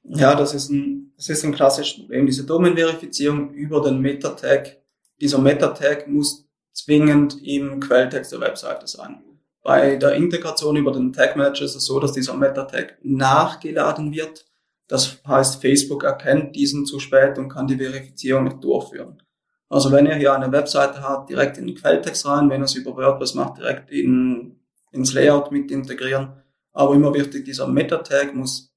Ja, 0.03 0.35
das 0.35 0.53
ist 0.53 0.69
ein, 0.69 1.13
das 1.15 1.29
ist 1.29 1.43
ein 1.43 1.53
klassisches 1.53 1.97
Problem. 1.97 2.27
Diese 2.27 2.45
Domain-Verifizierung 2.45 3.53
über 3.53 3.81
den 3.81 4.01
Meta-Tag. 4.01 4.77
Dieser 5.19 5.39
Meta-Tag 5.39 6.07
muss 6.07 6.44
zwingend 6.75 7.41
im 7.41 7.79
Quelltext 7.79 8.31
der 8.31 8.41
Webseite 8.41 8.85
sein. 8.85 9.23
Bei 9.63 9.95
der 9.95 10.13
Integration 10.13 10.75
über 10.75 10.91
den 10.91 11.11
Tag 11.11 11.35
Manager 11.35 11.65
ist 11.65 11.75
es 11.75 11.85
so, 11.85 11.99
dass 11.99 12.11
dieser 12.11 12.35
Meta-Tag 12.35 12.99
nachgeladen 13.01 14.11
wird. 14.11 14.45
Das 14.87 15.17
heißt, 15.25 15.59
Facebook 15.59 16.03
erkennt 16.03 16.55
diesen 16.55 16.85
zu 16.85 16.99
spät 16.99 17.39
und 17.39 17.49
kann 17.49 17.65
die 17.65 17.77
Verifizierung 17.77 18.43
nicht 18.43 18.63
durchführen. 18.63 19.23
Also 19.67 19.91
wenn 19.91 20.05
ihr 20.05 20.15
hier 20.15 20.33
eine 20.33 20.51
Webseite 20.51 21.01
habt, 21.01 21.31
direkt 21.31 21.57
in 21.57 21.65
den 21.65 21.75
Quelltext 21.75 22.27
rein, 22.27 22.49
wenn 22.49 22.61
ihr 22.61 22.65
es 22.65 22.75
über 22.75 22.95
WordPress 22.95 23.33
macht, 23.33 23.57
direkt 23.57 23.89
in, 23.89 24.59
ins 24.91 25.13
Layout 25.13 25.51
mit 25.51 25.71
integrieren. 25.71 26.43
Aber 26.71 26.93
immer 26.93 27.13
wichtig, 27.13 27.45
dieser 27.45 27.67
Meta-Tag 27.67 28.35
muss 28.35 28.71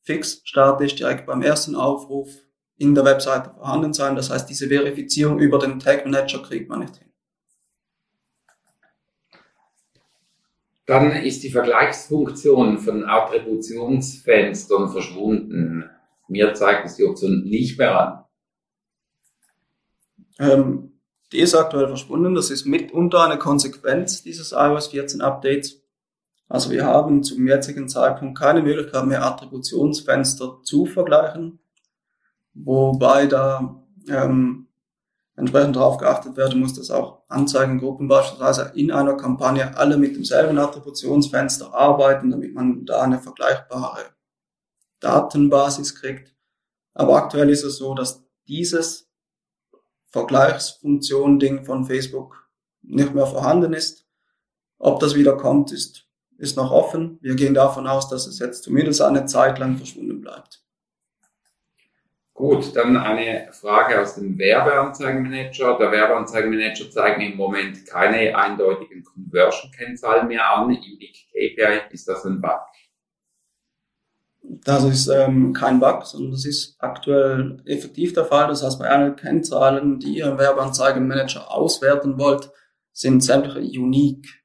fix 0.00 0.40
statisch 0.44 0.96
direkt 0.96 1.26
beim 1.26 1.42
ersten 1.42 1.76
Aufruf 1.76 2.28
in 2.76 2.96
der 2.96 3.04
Webseite 3.04 3.54
vorhanden 3.54 3.92
sein. 3.92 4.16
Das 4.16 4.30
heißt, 4.30 4.48
diese 4.50 4.66
Verifizierung 4.66 5.38
über 5.38 5.60
den 5.60 5.78
Tag 5.78 6.04
Manager 6.04 6.42
kriegt 6.42 6.68
man 6.68 6.80
nicht 6.80 6.96
hin. 6.96 7.11
Dann 10.86 11.12
ist 11.12 11.42
die 11.42 11.50
Vergleichsfunktion 11.50 12.78
von 12.78 13.04
Attributionsfenstern 13.04 14.90
verschwunden. 14.90 15.88
Mir 16.28 16.54
zeigt 16.54 16.86
es 16.86 16.96
die 16.96 17.04
Option 17.04 17.44
nicht 17.44 17.78
mehr 17.78 18.00
an. 18.00 18.24
Ähm, 20.38 20.92
die 21.32 21.38
ist 21.38 21.54
aktuell 21.54 21.88
verschwunden. 21.88 22.34
Das 22.34 22.50
ist 22.50 22.66
mitunter 22.66 23.24
eine 23.24 23.38
Konsequenz 23.38 24.22
dieses 24.22 24.52
iOS 24.52 24.88
14 24.88 25.20
Updates. 25.20 25.82
Also 26.48 26.70
wir 26.70 26.84
haben 26.84 27.22
zum 27.22 27.46
jetzigen 27.46 27.88
Zeitpunkt 27.88 28.38
keine 28.38 28.60
Möglichkeit 28.60 29.06
mehr, 29.06 29.24
Attributionsfenster 29.24 30.60
zu 30.62 30.84
vergleichen, 30.84 31.60
wobei 32.52 33.26
da 33.26 33.82
ähm, 34.10 34.68
entsprechend 35.42 35.76
darauf 35.76 35.98
geachtet 35.98 36.36
werden 36.36 36.60
muss, 36.60 36.74
dass 36.74 36.90
auch 36.90 37.22
Anzeigengruppen 37.28 38.08
beispielsweise 38.08 38.72
in 38.74 38.92
einer 38.92 39.16
Kampagne 39.16 39.76
alle 39.76 39.96
mit 39.96 40.14
demselben 40.14 40.58
Attributionsfenster 40.58 41.74
arbeiten, 41.74 42.30
damit 42.30 42.54
man 42.54 42.86
da 42.86 43.02
eine 43.02 43.18
vergleichbare 43.18 44.04
Datenbasis 45.00 45.96
kriegt. 45.96 46.34
Aber 46.94 47.16
aktuell 47.16 47.50
ist 47.50 47.64
es 47.64 47.76
so, 47.76 47.94
dass 47.94 48.24
dieses 48.46 49.10
Vergleichsfunktion-Ding 50.10 51.64
von 51.64 51.84
Facebook 51.84 52.48
nicht 52.82 53.14
mehr 53.14 53.26
vorhanden 53.26 53.72
ist. 53.72 54.06
Ob 54.78 55.00
das 55.00 55.14
wieder 55.14 55.36
kommt, 55.36 55.72
ist 55.72 56.06
ist 56.38 56.56
noch 56.56 56.72
offen. 56.72 57.18
Wir 57.20 57.36
gehen 57.36 57.54
davon 57.54 57.86
aus, 57.86 58.08
dass 58.08 58.26
es 58.26 58.40
jetzt 58.40 58.64
zumindest 58.64 59.00
eine 59.00 59.26
Zeit 59.26 59.60
lang 59.60 59.76
verschwunden 59.76 60.20
bleibt. 60.20 60.64
Gut, 62.34 62.74
dann 62.74 62.96
eine 62.96 63.52
Frage 63.52 64.00
aus 64.00 64.14
dem 64.14 64.38
Werbeanzeigenmanager. 64.38 65.76
Der 65.78 65.92
Werbeanzeigenmanager 65.92 66.90
zeigt 66.90 67.22
im 67.22 67.36
Moment 67.36 67.86
keine 67.86 68.36
eindeutigen 68.36 69.04
Conversion-Kennzahlen 69.04 70.28
mehr 70.28 70.48
an. 70.48 70.70
Im 70.70 70.98
Big 70.98 71.26
KPI 71.30 71.92
ist 71.92 72.08
das 72.08 72.24
ein 72.24 72.40
Bug. 72.40 72.60
Das 74.64 74.82
ist 74.84 75.08
ähm, 75.08 75.52
kein 75.52 75.78
Bug, 75.78 76.04
sondern 76.04 76.32
das 76.32 76.46
ist 76.46 76.76
aktuell 76.78 77.62
effektiv 77.66 78.12
der 78.14 78.24
Fall. 78.24 78.48
Das 78.48 78.64
heißt, 78.64 78.78
bei 78.78 78.88
allen 78.88 79.14
Kennzahlen, 79.14 79.98
die 79.98 80.16
ihr 80.16 80.26
im 80.26 80.38
Werbeanzeigenmanager 80.38 81.50
auswerten 81.50 82.18
wollt, 82.18 82.50
sind 82.92 83.22
sämtliche 83.22 83.80
unique 83.80 84.42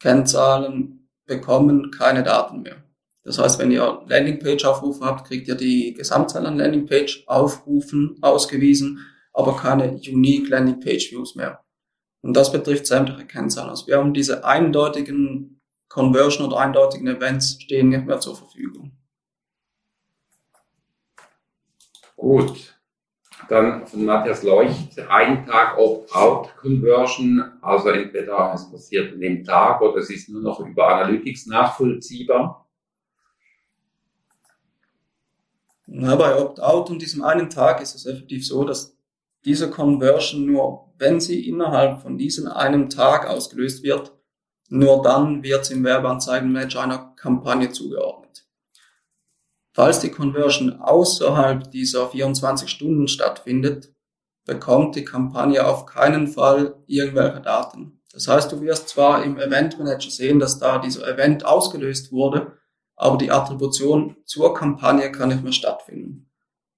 Kennzahlen 0.00 1.08
bekommen 1.26 1.90
keine 1.90 2.22
Daten 2.22 2.62
mehr. 2.62 2.82
Das 3.24 3.38
heißt, 3.38 3.58
wenn 3.58 3.70
ihr 3.70 4.02
Landingpage-Aufrufe 4.06 5.04
habt, 5.04 5.28
kriegt 5.28 5.46
ihr 5.48 5.54
die 5.54 5.94
Gesamtzahl 5.94 6.46
an 6.46 6.58
Landingpage-Aufrufen 6.58 8.18
ausgewiesen, 8.20 9.06
aber 9.32 9.56
keine 9.56 9.92
Unique 9.92 10.48
Landingpage-Views 10.48 11.36
mehr. 11.36 11.64
Und 12.22 12.36
das 12.36 12.52
betrifft 12.52 12.86
sämtliche 12.86 13.26
Kennzahlen. 13.26 13.70
Also 13.70 13.86
wir 13.86 13.98
haben 13.98 14.14
diese 14.14 14.44
eindeutigen 14.44 15.60
Conversion 15.88 16.46
oder 16.46 16.58
eindeutigen 16.58 17.06
Events 17.06 17.60
stehen 17.60 17.90
nicht 17.90 18.06
mehr 18.06 18.18
zur 18.18 18.34
Verfügung. 18.36 18.92
Gut. 22.16 22.78
Dann 23.48 23.86
von 23.86 24.04
Matthias 24.04 24.42
Leucht, 24.44 24.98
ein 25.08 25.44
Tag 25.44 25.76
Opt-out-Conversion, 25.76 27.58
also 27.60 27.90
entweder 27.90 28.52
es 28.54 28.70
passiert 28.70 29.12
an 29.12 29.20
dem 29.20 29.44
Tag 29.44 29.80
oder 29.82 29.96
es 29.96 30.08
ist 30.08 30.28
nur 30.28 30.40
noch 30.40 30.60
über 30.60 30.88
Analytics 30.88 31.46
nachvollziehbar. 31.46 32.61
Na, 35.86 36.16
bei 36.16 36.36
Opt-out 36.38 36.90
und 36.90 37.02
diesem 37.02 37.22
einen 37.22 37.50
Tag 37.50 37.80
ist 37.80 37.94
es 37.94 38.06
effektiv 38.06 38.46
so, 38.46 38.64
dass 38.64 38.96
diese 39.44 39.70
Conversion 39.70 40.46
nur, 40.46 40.92
wenn 40.98 41.20
sie 41.20 41.48
innerhalb 41.48 42.00
von 42.00 42.16
diesem 42.16 42.46
einen 42.46 42.88
Tag 42.88 43.28
ausgelöst 43.28 43.82
wird, 43.82 44.12
nur 44.68 45.02
dann 45.02 45.42
wird 45.42 45.66
sie 45.66 45.74
im 45.74 45.84
Werbeanzeigenmatch 45.84 46.76
einer 46.76 47.14
Kampagne 47.16 47.70
zugeordnet. 47.70 48.46
Falls 49.74 50.00
die 50.00 50.10
Conversion 50.10 50.80
außerhalb 50.80 51.70
dieser 51.70 52.08
24 52.08 52.68
Stunden 52.68 53.08
stattfindet, 53.08 53.92
bekommt 54.44 54.96
die 54.96 55.04
Kampagne 55.04 55.66
auf 55.66 55.86
keinen 55.86 56.28
Fall 56.28 56.76
irgendwelche 56.86 57.40
Daten. 57.40 58.00
Das 58.12 58.28
heißt, 58.28 58.52
du 58.52 58.60
wirst 58.60 58.88
zwar 58.88 59.24
im 59.24 59.38
Event 59.38 59.78
Manager 59.78 60.10
sehen, 60.10 60.38
dass 60.38 60.58
da 60.58 60.78
dieser 60.78 61.06
Event 61.08 61.44
ausgelöst 61.44 62.12
wurde, 62.12 62.58
aber 63.02 63.18
die 63.18 63.32
Attribution 63.32 64.16
zur 64.24 64.54
Kampagne 64.54 65.10
kann 65.10 65.28
nicht 65.28 65.42
mehr 65.42 65.52
stattfinden. 65.52 66.30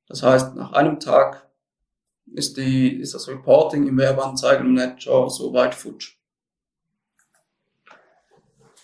Das 0.09 0.23
heißt, 0.23 0.57
nach 0.57 0.73
einem 0.73 0.99
Tag 0.99 1.51
ist, 2.33 2.57
die, 2.57 2.99
ist 2.99 3.15
das 3.15 3.29
Reporting 3.29 3.87
im 3.87 3.99
Werbeanzeigen-Manager 3.99 5.29
soweit 5.29 5.75
futsch. 5.75 6.17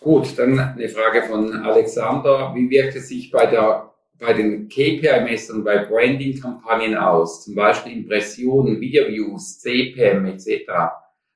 Gut, 0.00 0.38
dann 0.38 0.58
eine 0.58 0.88
Frage 0.90 1.22
von 1.22 1.54
Alexander. 1.64 2.54
Wie 2.54 2.68
wirkt 2.68 2.96
es 2.96 3.08
sich 3.08 3.30
bei, 3.30 3.46
der, 3.46 3.90
bei 4.18 4.34
den 4.34 4.68
KPI-Messungen 4.68 5.64
bei 5.64 5.86
Branding-Kampagnen 5.86 6.94
aus? 6.94 7.44
Zum 7.44 7.54
Beispiel 7.54 7.92
Impressionen, 7.92 8.78
Video-Views, 8.80 9.60
CPM 9.60 10.26
etc. 10.26 10.70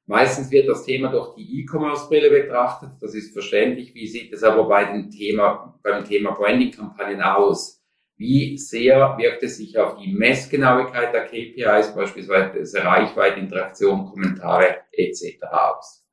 Meistens 0.06 0.50
wird 0.50 0.68
das 0.68 0.84
Thema 0.84 1.08
durch 1.08 1.34
die 1.34 1.60
E-Commerce-Brille 1.60 2.28
betrachtet. 2.28 2.90
Das 3.00 3.14
ist 3.14 3.32
verständlich. 3.32 3.94
Wie 3.94 4.06
sieht 4.06 4.32
es 4.32 4.42
aber 4.42 4.64
bei 4.68 4.84
dem 4.84 5.10
Thema, 5.10 5.78
beim 5.82 6.04
Thema 6.04 6.32
Branding-Kampagnen 6.32 7.22
aus? 7.22 7.82
Wie 8.16 8.56
sehr 8.58 9.16
wirkt 9.18 9.42
es 9.42 9.56
sich 9.56 9.76
auf 9.78 9.96
die 9.96 10.12
Messgenauigkeit 10.12 11.12
der 11.12 11.24
KPIs, 11.24 11.94
beispielsweise 11.94 12.84
Reichweite, 12.84 13.40
Interaktion, 13.40 14.06
Kommentare 14.06 14.82
etc. 14.92 15.42
aus? 15.50 16.04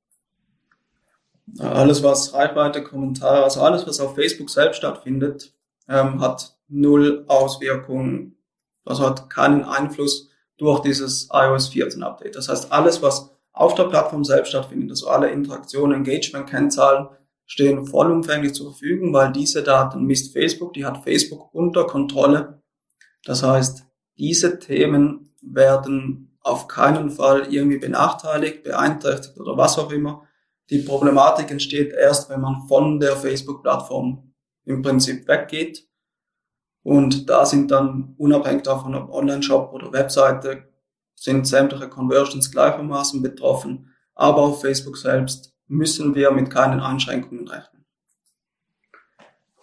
Alles, 1.60 2.02
was 2.02 2.34
Reichweite, 2.34 2.84
Kommentare, 2.84 3.44
also 3.44 3.62
alles, 3.62 3.86
was 3.86 4.00
auf 4.00 4.16
Facebook 4.16 4.50
selbst 4.50 4.78
stattfindet, 4.78 5.54
ähm, 5.90 6.22
hat 6.22 6.58
null 6.70 7.26
Auswirkungen, 7.28 8.38
also 8.86 9.06
hat 9.06 9.30
keinen 9.30 9.64
Einfluss 9.64 10.30
durch 10.58 10.80
dieses 10.82 11.30
iOS 11.32 11.70
14 11.70 12.02
Update. 12.04 12.36
Das 12.36 12.48
heißt, 12.48 12.72
alles, 12.72 13.02
was 13.02 13.36
auf 13.54 13.76
der 13.76 13.86
Plattform 13.86 14.24
selbst 14.24 14.50
stattfindet. 14.50 14.92
Also 14.92 15.08
alle 15.08 15.30
Interaktionen, 15.30 15.98
Engagement-Kennzahlen 15.98 17.10
stehen 17.46 17.86
vollumfänglich 17.86 18.54
zur 18.54 18.72
Verfügung, 18.72 19.14
weil 19.14 19.32
diese 19.32 19.62
Daten 19.64 20.06
misst 20.06 20.32
Facebook, 20.34 20.74
die 20.74 20.86
hat 20.86 21.04
Facebook 21.04 21.54
unter 21.54 21.86
Kontrolle. 21.86 22.62
Das 23.26 23.44
heißt, 23.44 23.86
diese 24.18 24.60
Themen 24.60 25.36
werden 25.42 26.38
auf 26.42 26.68
keinen 26.68 27.10
Fall 27.12 27.54
irgendwie 27.54 27.78
benachteiligt, 27.78 28.64
beeinträchtigt 28.64 29.40
oder 29.40 29.58
was 29.58 29.78
auch 29.78 29.92
immer. 29.92 30.24
Die 30.70 30.80
Problematik 30.80 31.52
entsteht 31.52 31.92
erst, 31.94 32.30
wenn 32.30 32.42
man 32.42 32.68
von 32.68 33.00
der 33.00 33.16
Facebook-Plattform 33.16 34.34
im 34.64 34.82
Prinzip 34.82 35.28
weggeht. 35.28 35.88
Und 36.84 37.30
da 37.30 37.46
sind 37.46 37.70
dann 37.70 38.16
unabhängig 38.18 38.64
davon, 38.64 38.96
ob 38.96 39.12
Online-Shop 39.12 39.74
oder 39.74 39.92
Webseite, 39.92 40.71
sind 41.22 41.46
sämtliche 41.46 41.88
Conversions 41.88 42.52
gleichermaßen 42.52 43.22
betroffen, 43.22 43.94
aber 44.16 44.42
auf 44.42 44.62
Facebook 44.62 44.98
selbst 44.98 45.54
müssen 45.68 46.16
wir 46.16 46.32
mit 46.32 46.50
keinen 46.50 46.80
Einschränkungen 46.80 47.48
rechnen. 47.48 47.86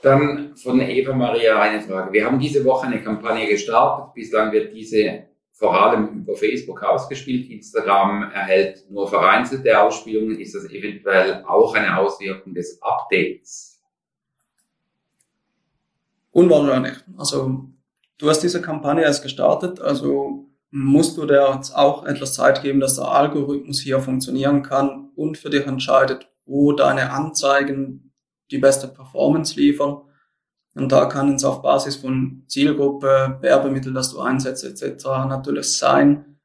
Dann 0.01 0.57
von 0.57 0.81
Eva 0.81 1.13
Maria 1.15 1.61
eine 1.61 1.81
Frage. 1.81 2.13
Wir 2.13 2.25
haben 2.25 2.39
diese 2.39 2.65
Woche 2.65 2.87
eine 2.87 3.03
Kampagne 3.03 3.49
gestartet. 3.49 4.15
Bislang 4.15 4.53
wird 4.53 4.73
diese 4.73 5.25
vor 5.51 5.75
allem 5.75 6.21
über 6.21 6.37
Facebook 6.37 6.81
ausgespielt. 6.85 7.51
Instagram 7.51 8.31
erhält 8.31 8.89
nur 8.89 9.09
vereinzelte 9.09 9.81
Ausspielungen. 9.81 10.39
Ist 10.39 10.55
das 10.55 10.71
eventuell 10.71 11.43
auch 11.45 11.75
eine 11.75 11.99
Auswirkung 11.99 12.55
des 12.55 12.81
Updates? 12.81 13.83
Unwahrscheinlich. 16.31 16.99
Also 17.17 17.65
du 18.17 18.29
hast 18.31 18.45
diese 18.45 18.63
Kampagne 18.63 19.03
erst 19.03 19.25
gestartet, 19.25 19.81
also 19.81 20.48
musst 20.71 21.17
du 21.17 21.27
dir 21.27 21.53
jetzt 21.55 21.75
auch 21.75 22.05
etwas 22.05 22.35
Zeit 22.35 22.63
geben, 22.63 22.81
dass 22.81 22.97
der 22.97 23.09
Algorithmus 23.09 23.81
hier 23.81 24.01
funktionieren 24.01 24.63
kann 24.63 25.11
und 25.15 25.39
für 25.39 25.51
dich 25.51 25.67
entscheidet, 25.67 26.29
wo 26.45 26.73
deine 26.73 27.11
Anzeigen 27.11 28.13
die 28.51 28.59
beste 28.59 28.89
Performance 28.89 29.59
liefern. 29.59 30.03
Und 30.75 30.93
da 30.93 31.07
kann 31.07 31.35
es 31.35 31.45
auf 31.45 31.63
Basis 31.63 31.97
von 31.97 32.45
Zielgruppe, 32.47 33.39
Werbemittel, 33.41 33.93
das 33.93 34.13
du 34.13 34.21
einsetzt 34.21 34.65
etc. 34.65 35.05
natürlich 35.29 35.73
sein, 35.73 36.39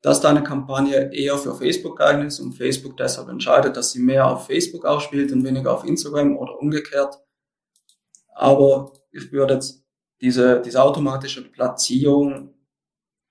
dass 0.00 0.20
deine 0.20 0.42
Kampagne 0.42 1.12
eher 1.12 1.36
für 1.36 1.54
Facebook 1.54 1.98
geeignet 1.98 2.28
ist 2.28 2.40
und 2.40 2.52
Facebook 2.52 2.96
deshalb 2.96 3.28
entscheidet, 3.28 3.76
dass 3.76 3.92
sie 3.92 4.00
mehr 4.00 4.26
auf 4.26 4.46
Facebook 4.46 4.84
ausspielt 4.84 5.32
und 5.32 5.44
weniger 5.44 5.72
auf 5.72 5.84
Instagram 5.84 6.36
oder 6.36 6.58
umgekehrt. 6.58 7.18
Aber 8.34 8.92
ich 9.12 9.32
würde 9.32 9.54
jetzt 9.54 9.84
diese, 10.20 10.60
diese 10.60 10.82
automatische 10.82 11.50
Platzierung 11.50 12.53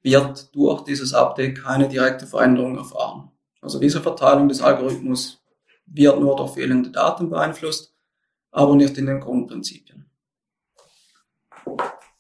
wird 0.04 0.54
durch 0.54 0.84
dieses 0.84 1.14
Update 1.14 1.64
keine 1.64 1.88
direkte 1.88 2.28
Veränderung 2.28 2.78
erfahren. 2.78 3.32
Also 3.62 3.80
diese 3.80 4.02
Verteilung 4.02 4.50
des 4.50 4.62
Algorithmus 4.62 5.42
wird 5.86 6.20
nur 6.20 6.36
durch 6.36 6.54
fehlende 6.54 6.92
Daten 6.92 7.30
beeinflusst, 7.30 7.96
aber 8.52 8.76
nicht 8.76 8.98
in 8.98 9.06
den 9.06 9.22
Grundprinzipien. 9.22 10.10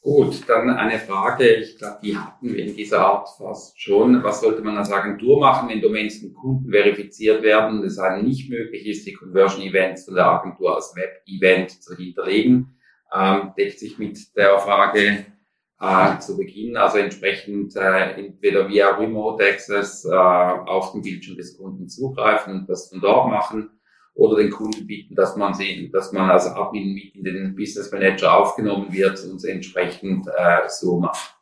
Gut, 0.01 0.43
dann 0.49 0.69
eine 0.69 0.99
Frage, 0.99 1.47
ich 1.55 1.77
glaube, 1.77 1.99
die 2.03 2.17
hatten 2.17 2.53
wir 2.53 2.65
in 2.65 2.75
dieser 2.75 2.99
Art 2.99 3.29
fast 3.37 3.79
schon. 3.81 4.21
Was 4.21 4.41
sollte 4.41 4.61
man 4.61 4.77
als 4.77 4.91
Agentur 4.91 5.39
machen, 5.39 5.69
wenn 5.69 5.79
Domains 5.79 6.19
von 6.19 6.33
Kunden 6.33 6.71
verifiziert 6.71 7.41
werden 7.41 7.79
und 7.79 7.85
es 7.85 7.97
einem 7.99 8.25
nicht 8.25 8.49
möglich 8.49 8.85
ist, 8.85 9.07
die 9.07 9.13
Conversion 9.13 9.61
Events 9.61 10.03
von 10.03 10.15
der 10.15 10.25
Agentur 10.25 10.75
als 10.75 10.93
Web-Event 10.97 11.81
zu 11.81 11.95
hinterlegen? 11.95 12.75
Ähm, 13.15 13.53
deckt 13.57 13.79
sich 13.79 13.97
mit 13.97 14.35
der 14.35 14.59
Frage 14.59 15.25
äh, 15.83 16.19
zu 16.19 16.37
Beginn, 16.37 16.77
also 16.77 16.97
entsprechend 16.97 17.75
äh, 17.75 18.13
entweder 18.13 18.69
via 18.69 18.91
Remote 18.91 19.43
Access 19.43 20.05
äh, 20.05 20.13
auf 20.13 20.93
den 20.93 21.01
Bildschirm 21.01 21.35
des 21.35 21.57
Kunden 21.57 21.89
zugreifen 21.89 22.53
und 22.53 22.69
das 22.69 22.89
von 22.89 23.01
dort 23.01 23.29
machen 23.29 23.69
oder 24.15 24.37
den 24.37 24.51
Kunden 24.51 24.87
bieten, 24.87 25.15
dass 25.15 25.35
man 25.35 25.53
sehen, 25.53 25.91
dass 25.91 26.13
man 26.13 26.29
als 26.29 26.47
Admin 26.47 26.93
mit 26.93 27.15
in 27.15 27.23
den 27.23 27.55
Business 27.55 27.91
Manager 27.91 28.37
aufgenommen 28.37 28.93
wird 28.93 29.21
und 29.25 29.43
entsprechend 29.43 30.27
äh, 30.27 30.69
so 30.69 30.99
macht. 30.99 31.35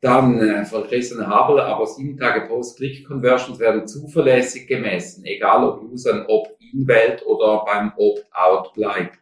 Dann 0.00 0.40
äh, 0.40 0.64
von 0.64 0.84
Christian 0.84 1.26
Habel, 1.26 1.60
aber 1.60 1.86
sieben 1.86 2.16
Tage 2.16 2.48
Post-Click-Conversions 2.48 3.58
werden 3.58 3.86
zuverlässig 3.86 4.66
gemessen, 4.66 5.26
egal 5.26 5.62
ob 5.64 5.82
User 5.82 6.14
ein 6.14 6.26
Opt-in 6.26 6.88
wählt 6.88 7.26
oder 7.26 7.66
beim 7.66 7.92
Opt-out 7.98 8.72
bleibt. 8.72 9.18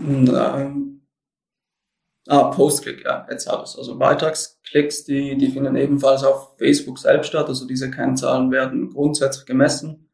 Ähm, 0.00 1.06
ah, 2.26 2.44
Post-Click, 2.44 3.04
ja, 3.04 3.26
jetzt 3.30 3.48
habe 3.48 3.64
ich 3.64 3.70
es. 3.70 3.78
Also 3.78 3.98
Beitragsklicks, 3.98 5.04
die, 5.04 5.36
die 5.36 5.50
finden 5.50 5.76
ebenfalls 5.76 6.24
auf 6.24 6.56
Facebook 6.58 6.98
selbst 6.98 7.28
statt. 7.28 7.48
Also 7.48 7.66
diese 7.66 7.90
Kennzahlen 7.90 8.50
werden 8.50 8.90
grundsätzlich 8.90 9.46
gemessen. 9.46 10.08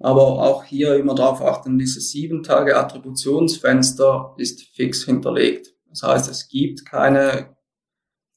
Aber 0.00 0.42
auch 0.42 0.64
hier 0.64 0.96
immer 0.96 1.14
darauf 1.14 1.40
achten, 1.40 1.78
dieses 1.78 2.10
sieben 2.10 2.42
Tage 2.42 2.76
Attributionsfenster 2.76 4.34
ist 4.38 4.62
fix 4.74 5.04
hinterlegt. 5.04 5.74
Das 5.88 6.02
heißt, 6.02 6.28
es 6.28 6.48
gibt 6.48 6.84
keine 6.84 7.56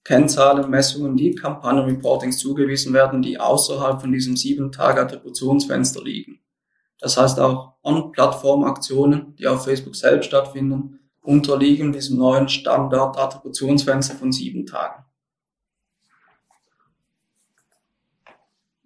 Kennzahlenmessungen, 0.04 1.18
die 1.18 1.36
Kampagnenreportings 1.36 2.38
zugewiesen 2.38 2.94
werden, 2.94 3.22
die 3.22 3.40
außerhalb 3.40 4.00
von 4.00 4.12
diesem 4.12 4.38
sieben 4.38 4.72
Tage 4.72 5.02
Attributionsfenster 5.02 6.02
liegen. 6.02 6.40
Das 7.00 7.18
heißt 7.18 7.40
auch 7.40 7.76
On-Plattform-Aktionen, 7.84 9.36
die 9.36 9.48
auf 9.48 9.66
Facebook 9.66 9.96
selbst 9.96 10.28
stattfinden, 10.28 11.00
unterliegen 11.22 11.92
diesem 11.92 12.18
neuen 12.18 12.48
Standard-Attributionsfenster 12.48 14.16
von 14.16 14.32
sieben 14.32 14.66
Tagen. 14.66 15.04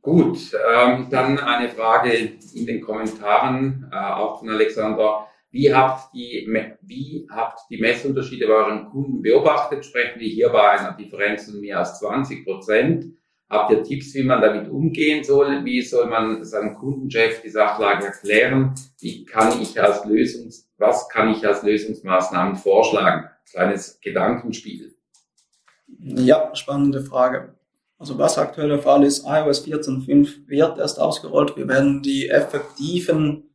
Gut, 0.01 0.39
ähm, 0.73 1.07
dann 1.11 1.37
eine 1.37 1.69
Frage 1.69 2.11
in 2.11 2.65
den 2.65 2.81
Kommentaren, 2.81 3.87
äh, 3.93 3.95
auch 3.95 4.39
von 4.39 4.49
Alexander. 4.49 5.27
Wie 5.51 5.73
habt, 5.73 6.13
die, 6.15 6.47
wie 6.81 7.27
habt 7.29 7.59
die 7.69 7.77
Messunterschiede 7.77 8.47
bei 8.47 8.53
euren 8.53 8.89
Kunden 8.89 9.21
beobachtet? 9.21 9.85
Sprechen 9.85 10.19
wir 10.19 10.27
hier 10.27 10.49
bei 10.49 10.71
einer 10.71 10.93
Differenz 10.93 11.45
von 11.45 11.59
mehr 11.59 11.79
als 11.79 11.99
20 11.99 12.45
Prozent? 12.45 13.13
Habt 13.51 13.71
ihr 13.71 13.83
Tipps, 13.83 14.15
wie 14.15 14.23
man 14.23 14.41
damit 14.41 14.69
umgehen 14.69 15.23
soll? 15.23 15.63
Wie 15.65 15.81
soll 15.81 16.07
man 16.07 16.43
seinem 16.43 16.75
Kundenchef 16.75 17.41
die 17.41 17.49
Sachlage 17.49 18.05
erklären? 18.05 18.73
Wie 18.99 19.25
kann 19.25 19.61
ich 19.61 19.79
als 19.79 20.05
Lösungs 20.05 20.71
was 20.81 21.07
kann 21.09 21.29
ich 21.29 21.47
als 21.47 21.61
Lösungsmaßnahmen 21.61 22.55
vorschlagen? 22.55 23.29
Kleines 23.49 23.99
Gedankenspiel. 24.01 24.95
Ja, 25.99 26.53
spannende 26.55 27.01
Frage. 27.01 27.55
Also 27.99 28.17
was 28.17 28.39
aktuell 28.39 28.69
der 28.69 28.79
Fall 28.79 29.03
ist, 29.03 29.25
iOS 29.25 29.65
14.5 29.65 30.47
wird 30.47 30.79
erst 30.79 30.99
ausgerollt. 30.99 31.55
Wir 31.55 31.67
werden 31.67 32.01
die 32.01 32.29
effektiven 32.29 33.51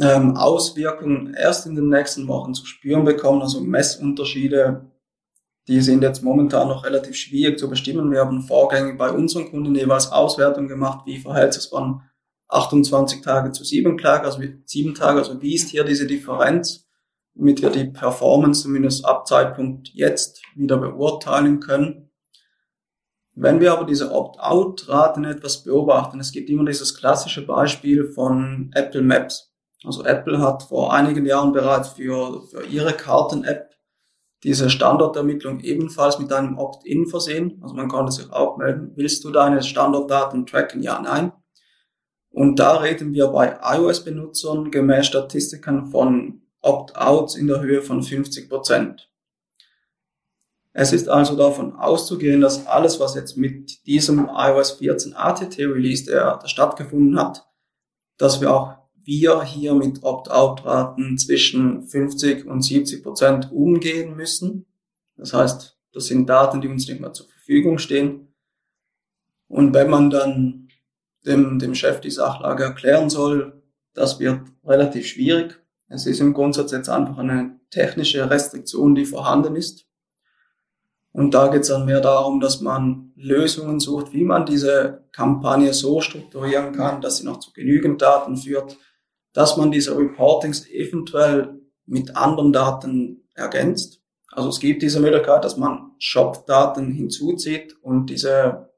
ähm, 0.00 0.36
Auswirkungen 0.36 1.34
erst 1.34 1.66
in 1.66 1.76
den 1.76 1.88
nächsten 1.88 2.26
Wochen 2.26 2.52
zu 2.52 2.66
spüren 2.66 3.04
bekommen. 3.04 3.40
Also 3.40 3.60
Messunterschiede, 3.60 4.90
die 5.68 5.82
sind 5.82 6.02
jetzt 6.02 6.22
momentan 6.22 6.68
noch 6.68 6.84
relativ 6.84 7.14
schwierig 7.14 7.58
zu 7.58 7.68
bestimmen. 7.68 8.10
Wir 8.10 8.20
haben 8.20 8.42
vorgängig 8.42 8.96
bei 8.96 9.10
unseren 9.10 9.50
Kunden 9.50 9.74
jeweils 9.74 10.10
Auswertungen 10.10 10.68
gemacht, 10.68 11.02
wie 11.04 11.18
verhält 11.18 11.52
sich 11.52 11.68
von 11.68 12.00
28 12.48 13.20
Tage 13.20 13.52
zu 13.52 13.64
7 13.64 13.98
Tage, 13.98 14.24
also 14.24 14.40
7 14.64 14.94
Tage, 14.94 15.18
also 15.18 15.42
wie 15.42 15.54
ist 15.54 15.68
hier 15.68 15.84
diese 15.84 16.06
Differenz, 16.06 16.88
damit 17.34 17.60
wir 17.60 17.68
die 17.68 17.84
Performance 17.84 18.62
zumindest 18.62 19.04
ab 19.04 19.28
Zeitpunkt 19.28 19.90
jetzt 19.92 20.42
wieder 20.56 20.78
beurteilen 20.78 21.60
können. 21.60 22.10
Wenn 23.34 23.60
wir 23.60 23.72
aber 23.72 23.84
diese 23.84 24.10
Opt-out-Raten 24.10 25.24
etwas 25.24 25.62
beobachten, 25.64 26.18
es 26.18 26.32
gibt 26.32 26.48
immer 26.48 26.64
dieses 26.64 26.96
klassische 26.96 27.46
Beispiel 27.46 28.10
von 28.12 28.70
Apple 28.74 29.02
Maps. 29.02 29.52
Also 29.84 30.02
Apple 30.04 30.40
hat 30.40 30.62
vor 30.64 30.94
einigen 30.94 31.26
Jahren 31.26 31.52
bereits 31.52 31.90
für, 31.90 32.42
für 32.48 32.64
ihre 32.64 32.94
Karten-App 32.94 33.77
diese 34.44 34.70
Standortermittlung 34.70 35.60
ebenfalls 35.60 36.18
mit 36.18 36.32
einem 36.32 36.58
Opt-in 36.58 37.06
versehen. 37.06 37.58
Also 37.62 37.74
man 37.74 37.88
konnte 37.88 38.12
sich 38.12 38.32
auch 38.32 38.56
melden, 38.56 38.92
willst 38.94 39.24
du 39.24 39.30
deine 39.30 39.62
Standortdaten 39.62 40.46
tracken? 40.46 40.82
Ja, 40.82 41.00
nein. 41.00 41.32
Und 42.30 42.58
da 42.58 42.76
reden 42.76 43.14
wir 43.14 43.28
bei 43.28 43.58
iOS-Benutzern 43.62 44.70
gemäß 44.70 45.06
Statistiken 45.06 45.90
von 45.90 46.42
Opt-outs 46.60 47.34
in 47.34 47.46
der 47.46 47.60
Höhe 47.60 47.82
von 47.82 48.02
50 48.02 48.48
Prozent. 48.48 49.10
Es 50.72 50.92
ist 50.92 51.08
also 51.08 51.34
davon 51.34 51.74
auszugehen, 51.74 52.40
dass 52.40 52.66
alles, 52.68 53.00
was 53.00 53.16
jetzt 53.16 53.36
mit 53.36 53.84
diesem 53.86 54.30
iOS 54.32 54.72
14 54.72 55.14
ATT 55.14 55.58
Release, 55.58 56.04
der, 56.04 56.36
der 56.36 56.46
stattgefunden 56.46 57.18
hat, 57.18 57.48
dass 58.16 58.40
wir 58.40 58.54
auch 58.54 58.77
wir 59.08 59.42
hier 59.42 59.74
mit 59.74 60.02
Opt-out-Raten 60.02 61.16
zwischen 61.16 61.82
50 61.82 62.44
und 62.46 62.60
70 62.60 63.02
Prozent 63.02 63.50
umgehen 63.50 64.14
müssen. 64.14 64.66
Das 65.16 65.32
heißt, 65.32 65.78
das 65.94 66.04
sind 66.04 66.28
Daten, 66.28 66.60
die 66.60 66.68
uns 66.68 66.86
nicht 66.86 67.00
mehr 67.00 67.14
zur 67.14 67.26
Verfügung 67.26 67.78
stehen. 67.78 68.28
Und 69.48 69.72
wenn 69.72 69.88
man 69.88 70.10
dann 70.10 70.68
dem, 71.24 71.58
dem 71.58 71.74
Chef 71.74 72.02
die 72.02 72.10
Sachlage 72.10 72.64
erklären 72.64 73.08
soll, 73.08 73.62
das 73.94 74.20
wird 74.20 74.42
relativ 74.62 75.06
schwierig. 75.06 75.58
Es 75.88 76.04
ist 76.04 76.20
im 76.20 76.34
Grundsatz 76.34 76.72
jetzt 76.72 76.90
einfach 76.90 77.16
eine 77.16 77.58
technische 77.70 78.28
Restriktion, 78.28 78.94
die 78.94 79.06
vorhanden 79.06 79.56
ist. 79.56 79.86
Und 81.12 81.32
da 81.32 81.48
geht 81.48 81.62
es 81.62 81.68
dann 81.68 81.86
mehr 81.86 82.02
darum, 82.02 82.40
dass 82.40 82.60
man 82.60 83.12
Lösungen 83.16 83.80
sucht, 83.80 84.12
wie 84.12 84.24
man 84.24 84.44
diese 84.44 85.08
Kampagne 85.12 85.72
so 85.72 86.02
strukturieren 86.02 86.72
kann, 86.72 87.00
dass 87.00 87.16
sie 87.16 87.24
noch 87.24 87.40
zu 87.40 87.54
genügend 87.54 88.02
Daten 88.02 88.36
führt, 88.36 88.76
dass 89.32 89.56
man 89.56 89.70
diese 89.70 89.96
Reportings 89.96 90.68
eventuell 90.68 91.60
mit 91.86 92.16
anderen 92.16 92.52
Daten 92.52 93.28
ergänzt. 93.34 94.02
Also 94.30 94.50
es 94.50 94.60
gibt 94.60 94.82
diese 94.82 95.00
Möglichkeit, 95.00 95.44
dass 95.44 95.56
man 95.56 95.92
Shop-Daten 95.98 96.90
hinzuzieht 96.92 97.76
und 97.82 98.06
diese 98.06 98.70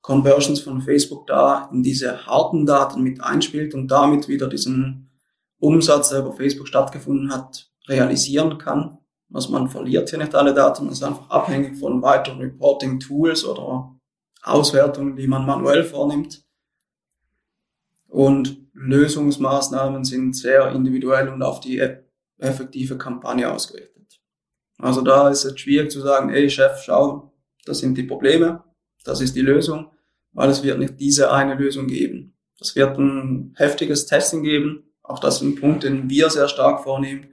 Conversions 0.00 0.60
von 0.60 0.80
Facebook 0.80 1.26
da 1.26 1.68
in 1.72 1.82
diese 1.82 2.26
harten 2.26 2.64
Daten 2.64 3.02
mit 3.02 3.22
einspielt 3.22 3.74
und 3.74 3.88
damit 3.88 4.28
wieder 4.28 4.48
diesen 4.48 5.10
Umsatz, 5.58 6.10
der 6.10 6.20
über 6.20 6.32
Facebook 6.32 6.68
stattgefunden 6.68 7.32
hat, 7.32 7.70
realisieren 7.88 8.58
kann. 8.58 8.98
Also 9.32 9.50
man 9.50 9.68
verliert 9.68 10.08
hier 10.08 10.18
nicht 10.18 10.34
alle 10.34 10.54
Daten, 10.54 10.84
man 10.84 10.92
ist 10.92 11.02
einfach 11.02 11.28
abhängig 11.28 11.76
von 11.76 12.00
weiteren 12.00 12.38
Reporting-Tools 12.38 13.44
oder 13.44 13.94
Auswertungen, 14.42 15.16
die 15.16 15.26
man 15.26 15.44
manuell 15.44 15.84
vornimmt. 15.84 16.44
Und 18.06 18.67
Lösungsmaßnahmen 18.78 20.04
sind 20.04 20.36
sehr 20.36 20.70
individuell 20.72 21.28
und 21.28 21.42
auf 21.42 21.60
die 21.60 21.82
effektive 22.38 22.96
Kampagne 22.96 23.50
ausgerichtet. 23.50 24.20
Also 24.78 25.02
da 25.02 25.28
ist 25.28 25.44
es 25.44 25.58
schwierig 25.58 25.90
zu 25.90 26.00
sagen, 26.00 26.30
ey 26.30 26.48
Chef, 26.48 26.82
schau, 26.84 27.32
das 27.64 27.80
sind 27.80 27.98
die 27.98 28.04
Probleme, 28.04 28.62
das 29.04 29.20
ist 29.20 29.34
die 29.34 29.42
Lösung, 29.42 29.90
weil 30.32 30.50
es 30.50 30.62
wird 30.62 30.78
nicht 30.78 31.00
diese 31.00 31.32
eine 31.32 31.54
Lösung 31.54 31.88
geben. 31.88 32.36
Es 32.60 32.76
wird 32.76 32.98
ein 32.98 33.54
heftiges 33.56 34.06
Testing 34.06 34.42
geben, 34.42 34.84
auch 35.02 35.18
das 35.18 35.36
ist 35.36 35.42
ein 35.42 35.56
Punkt, 35.56 35.82
den 35.82 36.08
wir 36.08 36.30
sehr 36.30 36.48
stark 36.48 36.82
vornehmen 36.82 37.28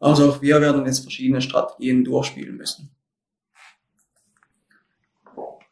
also 0.00 0.30
auch 0.30 0.40
wir 0.42 0.60
werden 0.62 0.86
jetzt 0.86 1.00
verschiedene 1.00 1.42
Strategien 1.42 2.04
durchspielen 2.04 2.56
müssen. 2.56 2.90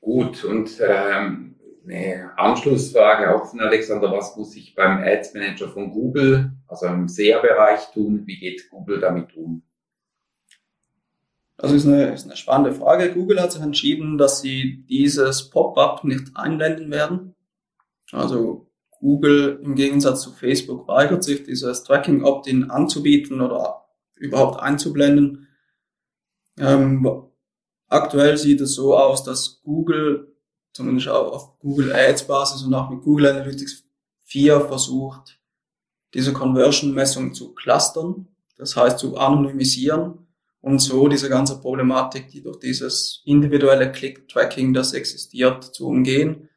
Gut, 0.01 0.45
und 0.45 0.71
ähm, 0.81 1.58
eine 1.89 2.39
Anschlussfrage 2.39 3.35
auch 3.35 3.47
von 3.47 3.61
Alexander, 3.61 4.11
was 4.13 4.37
muss 4.37 4.55
ich 4.57 4.75
beim 4.75 5.03
Ads 5.03 5.35
Manager 5.35 5.69
von 5.69 5.91
Google, 5.91 6.53
also 6.67 6.87
im 6.87 7.09
SEA-Bereich 7.09 7.93
tun? 7.93 8.23
Wie 8.27 8.39
geht 8.39 8.69
Google 8.71 9.01
damit 9.01 9.37
um? 9.37 9.63
Das 11.57 11.73
ist 11.73 11.87
eine, 11.87 12.13
ist 12.13 12.25
eine 12.25 12.37
spannende 12.37 12.73
Frage. 12.73 13.13
Google 13.13 13.41
hat 13.41 13.53
sich 13.53 13.63
entschieden, 13.63 14.17
dass 14.17 14.41
sie 14.41 14.85
dieses 14.89 15.51
Pop-up 15.51 16.05
nicht 16.05 16.31
einblenden 16.37 16.91
werden. 16.91 17.35
Also 18.13 18.71
Google 19.01 19.61
im 19.63 19.75
Gegensatz 19.75 20.23
zu 20.23 20.33
Facebook 20.33 20.87
weigert 20.87 21.25
sich, 21.25 21.43
dieses 21.43 21.83
Tracking 21.83 22.23
Opt-in 22.23 22.71
anzubieten 22.71 23.41
oder 23.41 23.87
überhaupt 24.15 24.61
einzublenden. 24.61 25.49
Ähm, 26.59 27.09
aktuell 27.89 28.37
sieht 28.37 28.61
es 28.61 28.75
so 28.75 28.97
aus, 28.97 29.25
dass 29.25 29.61
Google, 29.65 30.37
zumindest 30.79 31.09
auch 31.09 31.33
auf 31.33 31.59
Google 31.59 31.93
Ads 31.93 32.29
Basis 32.29 32.63
und 32.63 32.73
auch 32.73 32.89
mit 32.89 33.03
Google 33.03 33.27
Analytics 33.27 33.83
4 34.27 34.61
versucht, 34.61 35.41
diese 36.15 36.33
Conversion-Messung 36.33 37.35
zu 37.35 37.53
clustern, 37.55 38.29
das 38.57 38.77
heißt 38.77 39.01
zu 39.01 39.17
anonymisieren 39.17 40.29
und 40.61 40.79
so 40.79 41.09
diese 41.09 41.29
ganze 41.29 41.61
Problematik, 41.61 42.29
die 42.29 42.43
durch 42.43 42.61
dieses 42.61 43.23
individuelle 43.25 43.91
Click-Tracking, 43.91 44.73
das 44.73 44.93
existiert, 44.93 45.65
zu 45.65 45.89
umgehen. 45.89 46.49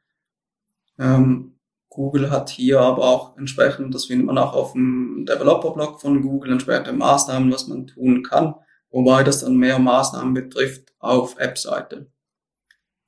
Ähm, 0.99 1.55
Google 1.89 2.29
hat 2.29 2.51
hier 2.51 2.79
aber 2.79 3.03
auch 3.03 3.37
entsprechend, 3.37 3.95
das 3.95 4.05
findet 4.05 4.27
man 4.27 4.37
auch 4.37 4.53
auf 4.53 4.73
dem 4.73 5.25
Developer-Blog 5.27 5.99
von 5.99 6.21
Google, 6.21 6.51
entsprechende 6.51 6.93
Maßnahmen, 6.93 7.51
was 7.51 7.67
man 7.67 7.87
tun 7.87 8.21
kann, 8.21 8.53
wobei 8.91 9.23
das 9.23 9.39
dann 9.39 9.55
mehr 9.57 9.79
Maßnahmen 9.79 10.35
betrifft 10.35 10.93
auf 10.99 11.39
App-Seite. 11.39 12.10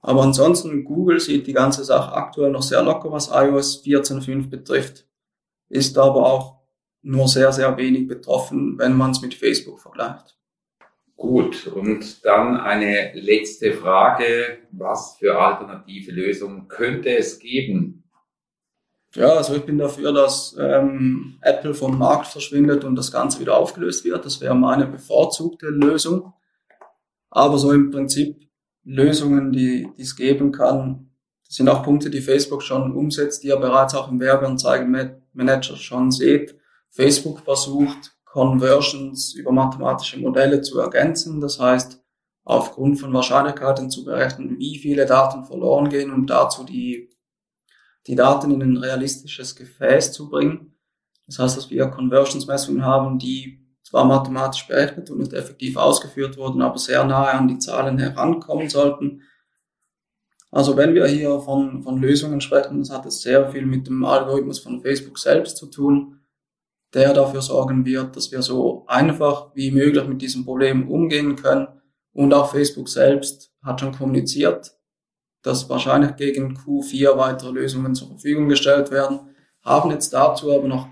Aber 0.04 0.22
ansonsten, 0.22 0.84
Google 0.84 1.20
sieht 1.20 1.48
die 1.48 1.54
ganze 1.54 1.84
Sache 1.84 2.14
aktuell 2.14 2.52
noch 2.52 2.62
sehr 2.62 2.84
locker, 2.84 3.12
was 3.12 3.30
iOS 3.30 3.84
14.5 3.84 4.50
betrifft, 4.50 5.08
ist 5.70 5.98
aber 5.98 6.26
auch 6.26 6.60
nur 7.02 7.28
sehr, 7.28 7.52
sehr 7.52 7.76
wenig 7.78 8.08
betroffen, 8.08 8.78
wenn 8.78 8.96
man 8.96 9.12
es 9.12 9.22
mit 9.22 9.34
Facebook 9.34 9.80
vergleicht. 9.80 10.38
Gut, 11.16 11.68
und 11.68 12.24
dann 12.26 12.58
eine 12.58 13.14
letzte 13.14 13.74
Frage. 13.74 14.60
Was 14.72 15.16
für 15.18 15.40
alternative 15.40 16.12
Lösungen 16.12 16.68
könnte 16.68 17.16
es 17.16 17.40
geben, 17.40 18.04
ja, 19.16 19.28
also 19.28 19.56
ich 19.56 19.64
bin 19.64 19.78
dafür, 19.78 20.12
dass 20.12 20.56
ähm, 20.60 21.38
Apple 21.42 21.76
vom 21.76 22.00
Markt 22.00 22.28
verschwindet 22.28 22.84
und 22.84 22.96
das 22.96 23.12
Ganze 23.12 23.40
wieder 23.40 23.56
aufgelöst 23.56 24.04
wird. 24.06 24.26
Das 24.26 24.42
wäre 24.42 24.56
meine 24.56 24.88
bevorzugte 24.88 25.68
Lösung. 25.68 26.34
Aber 27.30 27.60
so 27.60 27.72
im 27.72 27.92
Prinzip 27.92 28.50
Lösungen, 28.84 29.52
die 29.52 29.90
es 29.98 30.16
geben 30.16 30.52
kann, 30.52 31.10
das 31.54 31.58
sind 31.58 31.70
auch 31.70 31.84
Punkte, 31.84 32.10
die 32.10 32.22
Facebook 32.22 32.64
schon 32.64 32.92
umsetzt, 32.94 33.44
die 33.44 33.50
ihr 33.50 33.58
bereits 33.58 33.94
auch 33.94 34.10
im 34.10 34.20
Werbeanzeigenmanager 34.20 35.76
schon 35.76 36.12
seht. 36.12 36.56
Facebook 36.90 37.42
versucht, 37.42 38.18
Conversions 38.26 39.36
über 39.36 39.52
mathematische 39.52 40.20
Modelle 40.20 40.62
zu 40.62 40.80
ergänzen. 40.80 41.40
Das 41.42 41.60
heißt, 41.60 42.02
aufgrund 42.44 43.00
von 43.00 43.14
Wahrscheinlichkeiten 43.14 43.92
zu 43.92 44.04
berechnen, 44.04 44.58
wie 44.58 44.80
viele 44.80 45.06
Daten 45.06 45.46
verloren 45.46 45.90
gehen 45.90 46.12
und 46.12 46.28
dazu 46.28 46.64
die 46.64 47.12
die 48.08 48.16
Daten 48.16 48.52
in 48.52 48.62
ein 48.62 48.78
realistisches 48.78 49.56
Gefäß 49.56 50.12
zu 50.12 50.30
bringen. 50.30 50.76
Das 51.28 51.40
heißt, 51.40 51.56
dass 51.56 51.70
wir 51.70 51.88
Conversionsmessungen 51.88 52.84
haben, 52.84 53.18
die 53.18 53.63
zwar 53.94 54.06
mathematisch 54.06 54.68
berechnet 54.68 55.12
und 55.12 55.20
nicht 55.20 55.34
effektiv 55.34 55.78
ausgeführt 55.78 56.36
wurden, 56.36 56.64
aber 56.64 56.80
sehr 56.80 57.04
nahe 57.04 57.32
an 57.32 57.48
die 57.48 57.60
Zahlen 57.60 58.00
herankommen 58.00 58.68
sollten. 58.68 59.22
Also 60.50 60.76
wenn 60.76 60.96
wir 60.96 61.06
hier 61.06 61.40
von, 61.40 61.84
von 61.84 62.02
Lösungen 62.02 62.42
sprechen, 62.42 62.80
das 62.80 62.90
hat 62.90 63.06
es 63.06 63.22
sehr 63.22 63.52
viel 63.52 63.68
mit 63.68 63.86
dem 63.86 64.04
Algorithmus 64.04 64.58
von 64.58 64.82
Facebook 64.82 65.20
selbst 65.20 65.58
zu 65.58 65.68
tun, 65.68 66.22
der 66.96 67.14
dafür 67.14 67.44
sorgen 67.44 67.86
wird, 67.86 68.16
dass 68.16 68.32
wir 68.32 68.42
so 68.42 68.84
einfach 68.88 69.52
wie 69.54 69.70
möglich 69.70 70.08
mit 70.08 70.24
diesem 70.24 70.44
Problem 70.44 70.90
umgehen 70.90 71.36
können. 71.36 71.68
Und 72.14 72.34
auch 72.34 72.52
Facebook 72.52 72.90
selbst 72.90 73.54
hat 73.62 73.80
schon 73.80 73.96
kommuniziert, 73.96 74.76
dass 75.44 75.70
wahrscheinlich 75.70 76.16
gegen 76.16 76.58
Q4 76.58 77.16
weitere 77.16 77.52
Lösungen 77.52 77.94
zur 77.94 78.08
Verfügung 78.08 78.50
gestellt 78.50 78.90
werden, 78.90 79.20
haben 79.62 79.92
jetzt 79.92 80.14
dazu 80.14 80.52
aber 80.52 80.68
noch 80.68 80.88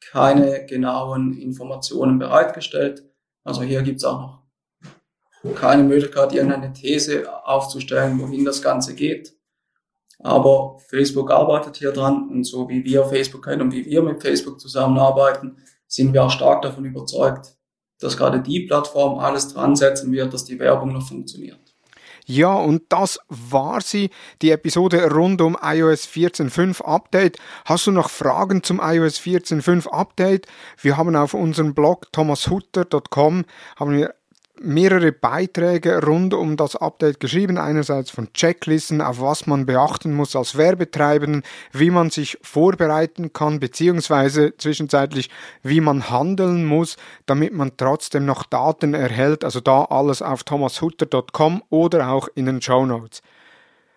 keine 0.00 0.66
genauen 0.66 1.36
Informationen 1.36 2.18
bereitgestellt. 2.18 3.04
Also 3.44 3.62
hier 3.62 3.82
gibt 3.82 3.98
es 3.98 4.04
auch 4.04 4.20
noch 4.20 4.40
keine 5.54 5.84
Möglichkeit, 5.84 6.32
irgendeine 6.32 6.72
These 6.72 7.26
aufzustellen, 7.46 8.20
wohin 8.20 8.44
das 8.44 8.60
Ganze 8.60 8.94
geht. 8.94 9.34
Aber 10.22 10.78
Facebook 10.88 11.30
arbeitet 11.30 11.78
hier 11.78 11.92
dran 11.92 12.28
und 12.28 12.44
so 12.44 12.68
wie 12.68 12.84
wir 12.84 13.06
Facebook 13.06 13.44
kennen 13.44 13.62
und 13.62 13.72
wie 13.72 13.86
wir 13.86 14.02
mit 14.02 14.20
Facebook 14.20 14.60
zusammenarbeiten, 14.60 15.56
sind 15.86 16.12
wir 16.12 16.24
auch 16.24 16.30
stark 16.30 16.62
davon 16.62 16.84
überzeugt, 16.84 17.56
dass 17.98 18.16
gerade 18.16 18.40
die 18.40 18.66
Plattform 18.66 19.18
alles 19.18 19.48
dran 19.52 19.76
setzen 19.76 20.12
wird, 20.12 20.32
dass 20.34 20.44
die 20.44 20.58
Werbung 20.58 20.92
noch 20.92 21.06
funktioniert. 21.06 21.59
Ja, 22.30 22.54
und 22.54 22.84
das 22.90 23.18
war 23.28 23.80
sie, 23.80 24.10
die 24.40 24.52
Episode 24.52 25.10
rund 25.10 25.40
um 25.40 25.58
iOS 25.60 26.06
14.5 26.06 26.80
Update. 26.80 27.38
Hast 27.64 27.88
du 27.88 27.90
noch 27.90 28.08
Fragen 28.08 28.62
zum 28.62 28.78
iOS 28.80 29.18
14.5 29.18 29.88
Update? 29.88 30.46
Wir 30.80 30.96
haben 30.96 31.16
auf 31.16 31.34
unserem 31.34 31.74
Blog 31.74 32.06
thomashutter.com 32.12 33.44
haben 33.74 33.92
wir 33.98 34.14
mehrere 34.60 35.10
Beiträge 35.10 36.02
rund 36.04 36.34
um 36.34 36.56
das 36.56 36.76
Update 36.76 37.18
geschrieben. 37.18 37.58
Einerseits 37.58 38.10
von 38.10 38.32
Checklisten, 38.32 39.00
auf 39.00 39.20
was 39.20 39.46
man 39.46 39.66
beachten 39.66 40.12
muss 40.12 40.36
als 40.36 40.56
Werbetreibenden, 40.56 41.42
wie 41.72 41.90
man 41.90 42.10
sich 42.10 42.38
vorbereiten 42.42 43.32
kann, 43.32 43.58
beziehungsweise 43.58 44.56
zwischenzeitlich, 44.56 45.30
wie 45.62 45.80
man 45.80 46.10
handeln 46.10 46.66
muss, 46.66 46.96
damit 47.26 47.54
man 47.54 47.72
trotzdem 47.76 48.26
noch 48.26 48.44
Daten 48.44 48.94
erhält. 48.94 49.44
Also 49.44 49.60
da 49.60 49.84
alles 49.84 50.20
auf 50.20 50.44
thomashutter.com 50.44 51.62
oder 51.70 52.10
auch 52.10 52.28
in 52.34 52.46
den 52.46 52.60
Show 52.60 52.84
Notes. 52.84 53.22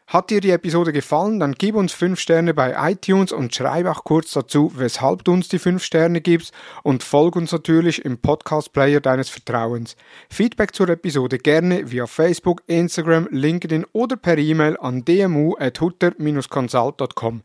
Hat 0.08 0.30
dir 0.30 0.42
die 0.42 0.52
Episode 0.52 0.92
gefallen, 0.92 1.40
dann 1.40 1.54
gib 1.54 1.76
uns 1.76 1.94
5 1.94 2.20
Sterne 2.20 2.54
bei 2.54 2.76
iTunes 2.92 3.32
und 3.32 3.56
schreib 3.56 3.86
auch 3.88 4.04
kurz 4.04 4.32
dazu, 4.32 4.74
weshalb 4.76 5.24
du 5.24 5.32
uns 5.32 5.48
die 5.48 5.60
5 5.60 5.82
Sterne 5.84 6.20
gibst 6.22 6.54
und 6.84 7.04
folg 7.04 7.36
uns 7.36 7.52
natürlich 7.52 8.06
im 8.06 8.18
Podcast-Player 8.18 9.00
deines 9.00 9.30
Vertrauens. 9.30 9.96
Feedback 10.30 10.76
zur 10.76 10.90
Episode 10.90 11.38
gerne 11.38 11.90
via 11.90 12.06
Facebook, 12.06 12.64
Instagram, 12.68 13.30
LinkedIn 13.32 13.86
oder 13.94 14.18
per 14.18 14.38
E-Mail 14.38 14.78
an 14.80 15.06
dmu.hutter-consult.com. 15.06 17.44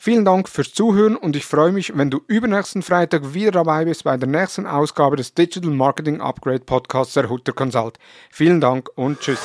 Vielen 0.00 0.24
Dank 0.24 0.48
fürs 0.48 0.72
Zuhören 0.72 1.16
und 1.16 1.34
ich 1.34 1.44
freue 1.44 1.72
mich, 1.72 1.96
wenn 1.96 2.08
du 2.08 2.20
übernächsten 2.28 2.82
Freitag 2.82 3.34
wieder 3.34 3.50
dabei 3.50 3.84
bist 3.84 4.04
bei 4.04 4.16
der 4.16 4.28
nächsten 4.28 4.64
Ausgabe 4.64 5.16
des 5.16 5.34
Digital 5.34 5.72
Marketing 5.72 6.20
Upgrade 6.20 6.60
Podcasts 6.60 7.14
der 7.14 7.28
Hutter 7.28 7.52
Consult. 7.52 7.98
Vielen 8.30 8.60
Dank 8.60 8.88
und 8.94 9.18
tschüss. 9.18 9.40